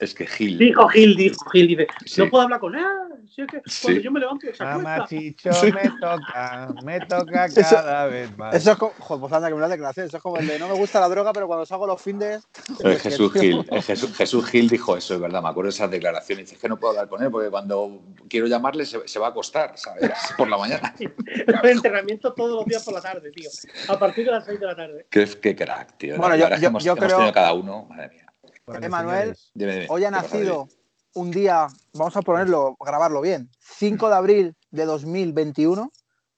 [0.01, 0.57] Es que Gil.
[0.57, 1.87] Dijo Gil, dijo Gil, dice,
[2.17, 2.85] no puedo hablar con él.
[3.29, 8.37] Si es que cuando yo me levanto se Mamachicho, me toca, me toca cada vez
[8.39, 8.55] más.
[8.55, 10.07] Eso es como, joder, pues anda que me lo declaración.
[10.07, 12.49] Eso es como el de no me gusta la droga, pero cuando salgo los findes.
[13.03, 15.43] Jesús Gil, Jesús, Jesús, Gil dijo eso, es verdad.
[15.43, 16.49] Me acuerdo de esas declaraciones.
[16.49, 19.31] Dice que no puedo hablar con él porque cuando quiero llamarle se, se va a
[19.31, 20.11] acostar, ¿sabes?
[20.39, 20.95] Por la mañana.
[21.63, 23.51] entrenamiento todos los días por la tarde, tío.
[23.89, 25.07] A partir de las 6 de la tarde.
[25.11, 26.17] Qué, qué crack, tío.
[26.17, 27.33] Bueno, yo, yo, hemos, yo hemos creo.
[27.33, 28.30] cada uno, madre mía.
[28.81, 29.37] Emanuel,
[29.89, 30.69] hoy ha nacido
[31.15, 35.91] un día, vamos a ponerlo, grabarlo bien, 5 de abril de 2021,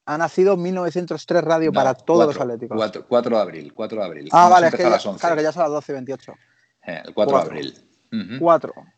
[0.05, 2.75] ha nacido 1903 Radio para todos los atléticos.
[2.75, 4.29] 4, 4, de abril, 4 de abril.
[4.31, 6.33] Ah, vale, es que ya, claro que ya son las 12 y 28.
[6.85, 8.39] Eh, el 4, 4, de abril.
[8.39, 8.73] 4.
[8.75, 8.93] Uh -huh.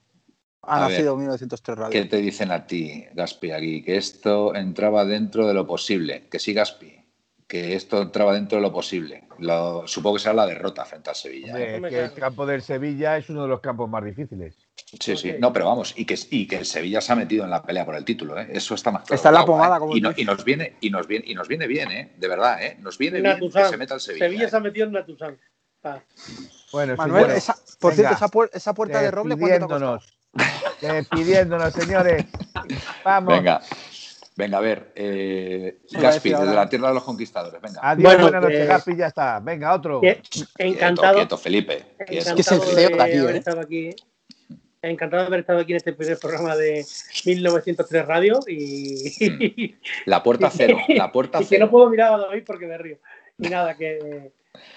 [0.68, 1.92] Ha a nacido ver, 1903 Radio.
[1.92, 3.84] ¿Qué te dicen a ti, Gaspi, aquí?
[3.84, 6.28] Que esto entraba dentro de lo posible.
[6.28, 7.05] Que sí, Gaspi
[7.48, 9.28] que esto entraba dentro de lo posible.
[9.38, 11.54] Lo, supongo que será la derrota frente al Sevilla.
[11.60, 11.82] ¿eh?
[11.88, 14.56] que el campo del Sevilla es uno de los campos más difíciles.
[15.00, 17.52] Sí, sí, no, pero vamos, y que, y que el Sevilla se ha metido en
[17.52, 18.48] la pelea por el título, ¿eh?
[18.52, 19.16] eso está más claro.
[19.16, 19.80] Está en la pomada, ¿eh?
[19.80, 22.14] como y, no, y, nos viene, y, nos viene, y nos viene bien, ¿eh?
[22.18, 22.78] de verdad, ¿eh?
[22.80, 24.26] nos viene bien que se meta el Sevilla.
[24.26, 25.38] Sevilla se ha metido en Natuzán.
[25.84, 26.02] Ah.
[26.72, 30.00] Bueno, Manuel, sí, esa, por Venga, cierto, esa, pu esa puerta de roble, ¿cuánto
[30.82, 32.26] Despidiéndonos, señores.
[33.06, 33.34] Vamos.
[33.34, 33.62] Venga.
[34.38, 37.80] Venga, a ver, eh, Gaspi, desde la tierra de los conquistadores, venga.
[37.82, 39.40] Adiós, bueno, buenas noches, eh, Gaspi, ya está.
[39.40, 40.02] Venga, otro.
[40.58, 41.14] Encantado.
[41.14, 41.86] Quieto, quieto Felipe.
[42.00, 43.38] Encantado es que es el CEO de aquí, ¿eh?
[43.38, 43.96] estado aquí.
[44.82, 46.86] Encantado de haber estado aquí en este primer programa de
[47.26, 49.76] 1903 Radio y...
[50.06, 51.50] La puerta cero, la puerta y cero.
[51.50, 52.98] que no puedo mirar a David porque me río.
[53.38, 54.32] Y nada, que,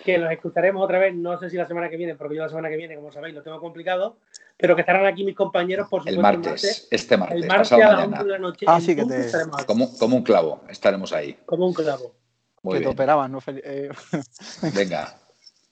[0.04, 2.48] que los escucharemos otra vez, no sé si la semana que viene, porque yo la
[2.48, 4.18] semana que viene, como sabéis, lo tengo complicado,
[4.56, 6.18] pero que estarán aquí mis compañeros, por supuesto.
[6.18, 8.66] El martes, el martes este martes, el martes a las 11 de la noche.
[8.68, 9.30] Ah, sí, que te...
[9.66, 11.38] Como, como, un clavo, estaremos ahí.
[11.46, 12.14] Como un clavo.
[12.62, 12.90] Muy que bien.
[12.90, 13.40] te operaban, ¿no?
[13.46, 13.90] Eh...
[14.74, 15.16] Venga,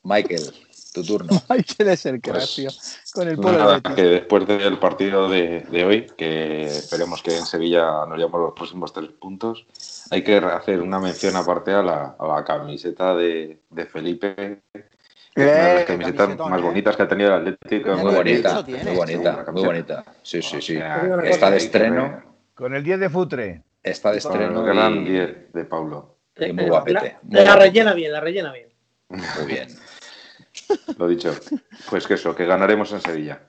[0.02, 0.52] Michael,
[0.97, 1.31] tu turno.
[1.48, 2.70] Michael es el que pues, tío,
[3.12, 7.44] con el polo nada, que después del partido de, de, hoy, que esperemos que en
[7.44, 9.66] Sevilla nos llevemos los próximos tres puntos,
[10.10, 14.62] hay que hacer una mención aparte a la, a la camiseta de, de Felipe
[15.36, 17.94] una de las camisetas más bonitas que ha tenido el Atlético.
[17.97, 20.05] Muy bonita, muy bonita, muy bonita.
[20.23, 20.78] Sí, sí, sí.
[21.24, 22.23] Está de estreno.
[22.55, 23.62] Con el 10 de Futre.
[23.82, 24.60] Está de estreno.
[24.60, 26.16] El gran 10 de Pablo.
[26.39, 27.18] Y muy guapete.
[27.28, 28.68] La, la rellena bien, la rellena bien.
[29.10, 29.68] Muy bien.
[30.98, 31.32] Lo dicho.
[31.88, 33.40] Pues que eso, que ganaremos en Sevilla.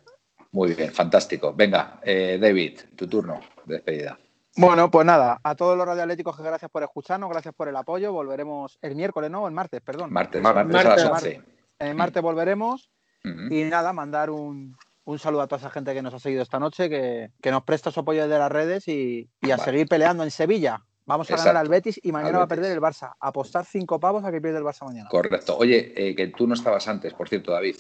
[0.52, 1.54] Muy bien, fantástico.
[1.54, 4.18] Venga, eh, David, tu turno de despedida.
[4.56, 8.12] Bueno, pues nada, a todos los radioatléticos que gracias por escucharnos, gracias por el apoyo.
[8.12, 9.48] Volveremos el miércoles, ¿no?
[9.48, 10.12] El martes, perdón.
[10.12, 11.42] Martes, martes, martes a las 11.
[11.78, 12.90] El martes volveremos.
[13.24, 13.54] Uh -huh.
[13.54, 14.76] Y nada, mandar un,
[15.06, 17.64] un, saludo a toda esa gente que nos ha seguido esta noche, que, que nos
[17.64, 19.72] presta su apoyo desde las redes y, y a vale.
[19.72, 20.82] seguir peleando en Sevilla.
[21.08, 21.50] Vamos a Exacto.
[21.50, 23.16] ganar al Betis y mañana va a perder el Barça.
[23.22, 25.08] Apostar cinco pavos a que pierde el Barça mañana.
[25.10, 25.58] Correcto.
[25.58, 27.78] Oye, eh, que tú no estabas antes, por cierto, David,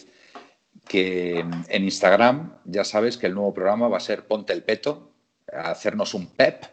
[0.87, 5.11] que en Instagram ya sabes que el nuevo programa va a ser Ponte el Peto,
[5.51, 6.63] hacernos un pep,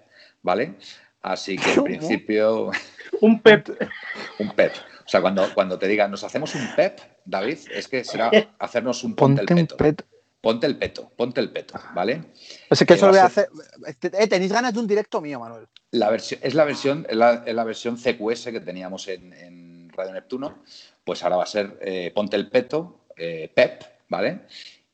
[0.42, 0.76] ¿vale?
[1.22, 2.70] Así que en principio...
[3.20, 3.70] un pep.
[4.38, 4.74] un pep.
[5.04, 9.02] O sea, cuando, cuando te digan, nos hacemos un pep, David, es que será hacernos
[9.02, 9.74] un ponte, ponte el peto.
[9.74, 10.06] Un pet.
[10.44, 12.22] Ponte el peto, ponte el peto, ¿vale?
[12.68, 13.48] Es que eso lo voy a hacer.
[13.86, 15.66] Eh, tenéis ganas de un directo mío, Manuel.
[15.90, 19.88] La versión, es la versión, es la, es la versión CQS que teníamos en, en,
[19.88, 20.58] Radio Neptuno.
[21.02, 24.40] Pues ahora va a ser eh, Ponte el peto, eh, Pep, ¿vale?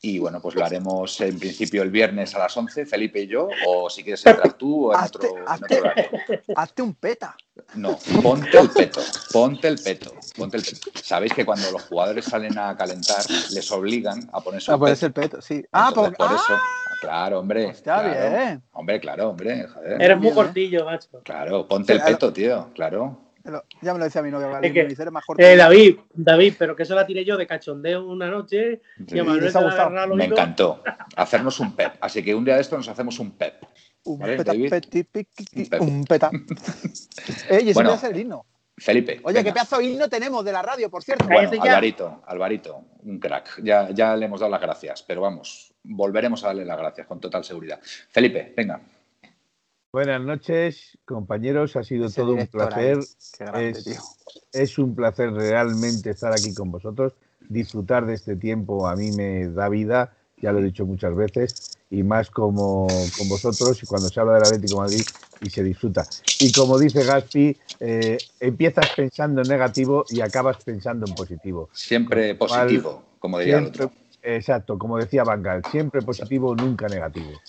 [0.03, 3.49] Y bueno, pues lo haremos en principio el viernes a las 11, Felipe y yo,
[3.67, 6.43] o si quieres entrar tú o en hazte, otro, hazte, en otro horario.
[6.57, 7.37] Hazte un peta.
[7.75, 9.01] No, ponte el peto,
[9.31, 10.91] ponte el peto, ponte el peto.
[11.03, 15.11] Sabéis que cuando los jugadores salen a calentar, les obligan a ponerse a el ponerse
[15.11, 15.21] peto.
[15.21, 15.67] el peto, sí.
[15.71, 16.59] Ah, Entonces, por, por ah, eso.
[17.01, 17.69] Claro, hombre.
[17.69, 18.37] Está claro.
[18.37, 18.63] bien.
[18.73, 19.67] Hombre, claro, hombre.
[19.67, 20.03] Joder.
[20.03, 21.09] Eres muy cortillo, macho.
[21.25, 23.30] Claro, ponte el peto, tío, claro.
[23.81, 24.81] Ya me lo decía mi novia, Es que,
[25.39, 29.25] eh, David, David, pero que eso la tiré yo de cachondeo una noche y a
[29.25, 30.83] Manuel Me encantó.
[31.17, 31.95] Hacernos un pep.
[32.01, 33.65] Así que un día de esto nos hacemos un pep.
[34.05, 34.71] Un ¿Vale, peta, David?
[34.71, 35.81] peti, piqui, Un pep.
[35.81, 36.31] un peta.
[37.51, 37.99] Ey, ese Bueno.
[38.03, 38.47] el himno.
[38.77, 39.21] Felipe.
[39.25, 41.27] Oye, qué pedazo de himno tenemos de la radio, por cierto.
[41.27, 41.51] Bueno.
[41.61, 43.63] Alvarito, Alvarito, un crack.
[43.63, 47.21] Ya, ya le hemos dado las gracias, pero vamos, volveremos a darle las gracias con
[47.21, 47.79] total seguridad.
[48.09, 48.81] Felipe, venga.
[49.93, 51.75] Buenas noches, compañeros.
[51.75, 52.99] Ha sido todo un placer.
[54.53, 57.15] es, un placer realmente estar aquí con vosotros.
[57.49, 61.75] Disfrutar de este tiempo a mí me da vida, ya lo he dicho muchas veces,
[61.91, 62.87] y más como
[63.19, 65.07] con vosotros y cuando se habla del Atlético de Madrid
[65.41, 66.07] y se disfruta.
[66.39, 71.69] Y como dice Gaspi, eh, empiezas pensando en negativo y acabas pensando en positivo.
[71.73, 73.91] Siempre positivo, como diría el otro.
[74.23, 77.41] Exacto, como decía Bangal, siempre positivo, nunca negativo.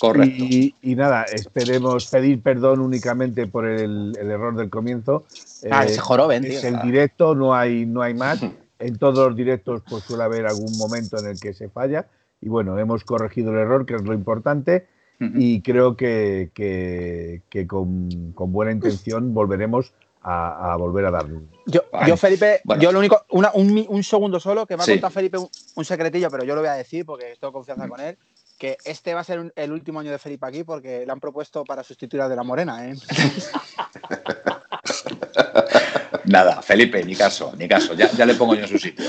[0.00, 0.44] Correcto.
[0.44, 5.26] Y, nada, esperemos pedir perdón únicamente por el, error del comienzo.
[5.70, 8.40] Ah, ese joroben, Es el directo, no hay, no hay más.
[8.80, 12.06] En todos los directos pues suele haber algún momento en el que se falla.
[12.40, 14.86] Y bueno, hemos corregido el error, que es lo importante.
[15.18, 21.26] Y creo que, que, con, con, buena intención volveremos a, volver a dar.
[21.66, 23.46] Yo, yo Felipe, yo lo único, un,
[23.86, 26.70] un, segundo solo, que me ha contado Felipe un, un, secretillo, pero yo lo voy
[26.70, 28.16] a decir porque tengo confianza con él
[28.60, 31.64] que este va a ser el último año de Felipe aquí porque le han propuesto
[31.64, 32.94] para sustituir a De la Morena, ¿eh?
[36.26, 37.94] Nada, Felipe, ni caso, ni caso.
[37.94, 39.06] Ya, le pongo yo en su sitio.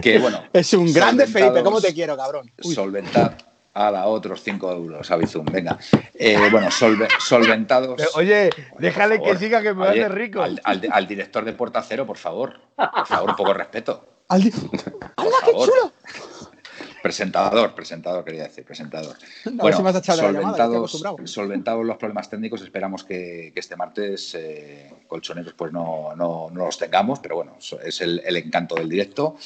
[0.00, 0.44] Que bueno.
[0.52, 2.52] Es un grande Felipe, ¿cómo te quiero, cabrón?
[2.60, 3.36] Solventar
[3.74, 5.76] a la otros 5 euros a Bizum, venga.
[6.14, 8.00] Eh, bueno, solventados.
[8.14, 10.40] oye, déjale que siga que me hace rico.
[10.40, 12.60] Al, director de Puerta Cero, por favor.
[12.76, 14.06] Por favor, un poco de respeto.
[14.28, 15.92] ¡Al qué chulo!
[17.04, 19.14] Presentador, presentador quería decir, presentador.
[19.52, 19.76] bueno,
[21.26, 27.18] solventados, los problemas técnicos, esperamos que, este martes eh, colchoneros pues no, no, los tengamos,
[27.18, 29.36] pero bueno, es el, encanto del directo.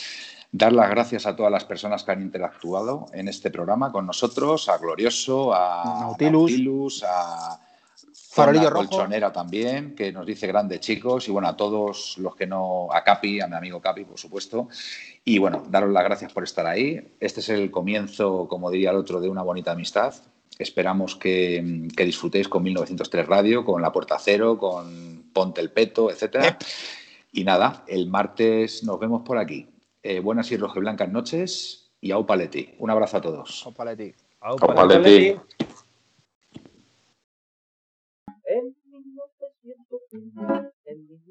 [0.53, 4.69] Dar las gracias a todas las personas que han interactuado en este programa con nosotros,
[4.69, 7.59] a Glorioso, a Nautilus a
[8.39, 12.89] Farolillo Colchonera también, que nos dice grandes chicos, y bueno, a todos los que no,
[12.93, 14.69] a Capi, a mi amigo Capi, por supuesto.
[15.25, 17.15] Y bueno, daros las gracias por estar ahí.
[17.21, 20.15] Este es el comienzo, como diría el otro, de una bonita amistad.
[20.59, 26.59] Esperamos que, disfrutéis con 1903 Radio, con La Puerta Cero, con Ponte el Peto, etcétera.
[27.33, 29.69] Y nada, el martes nos vemos por aquí.
[30.03, 32.75] Eh, buenas y blancas noches y au paleti.
[32.79, 33.63] Un abrazo a todos.
[33.67, 34.15] Au paleti.
[34.41, 35.37] Au paleti.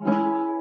[0.00, 0.57] Thank you.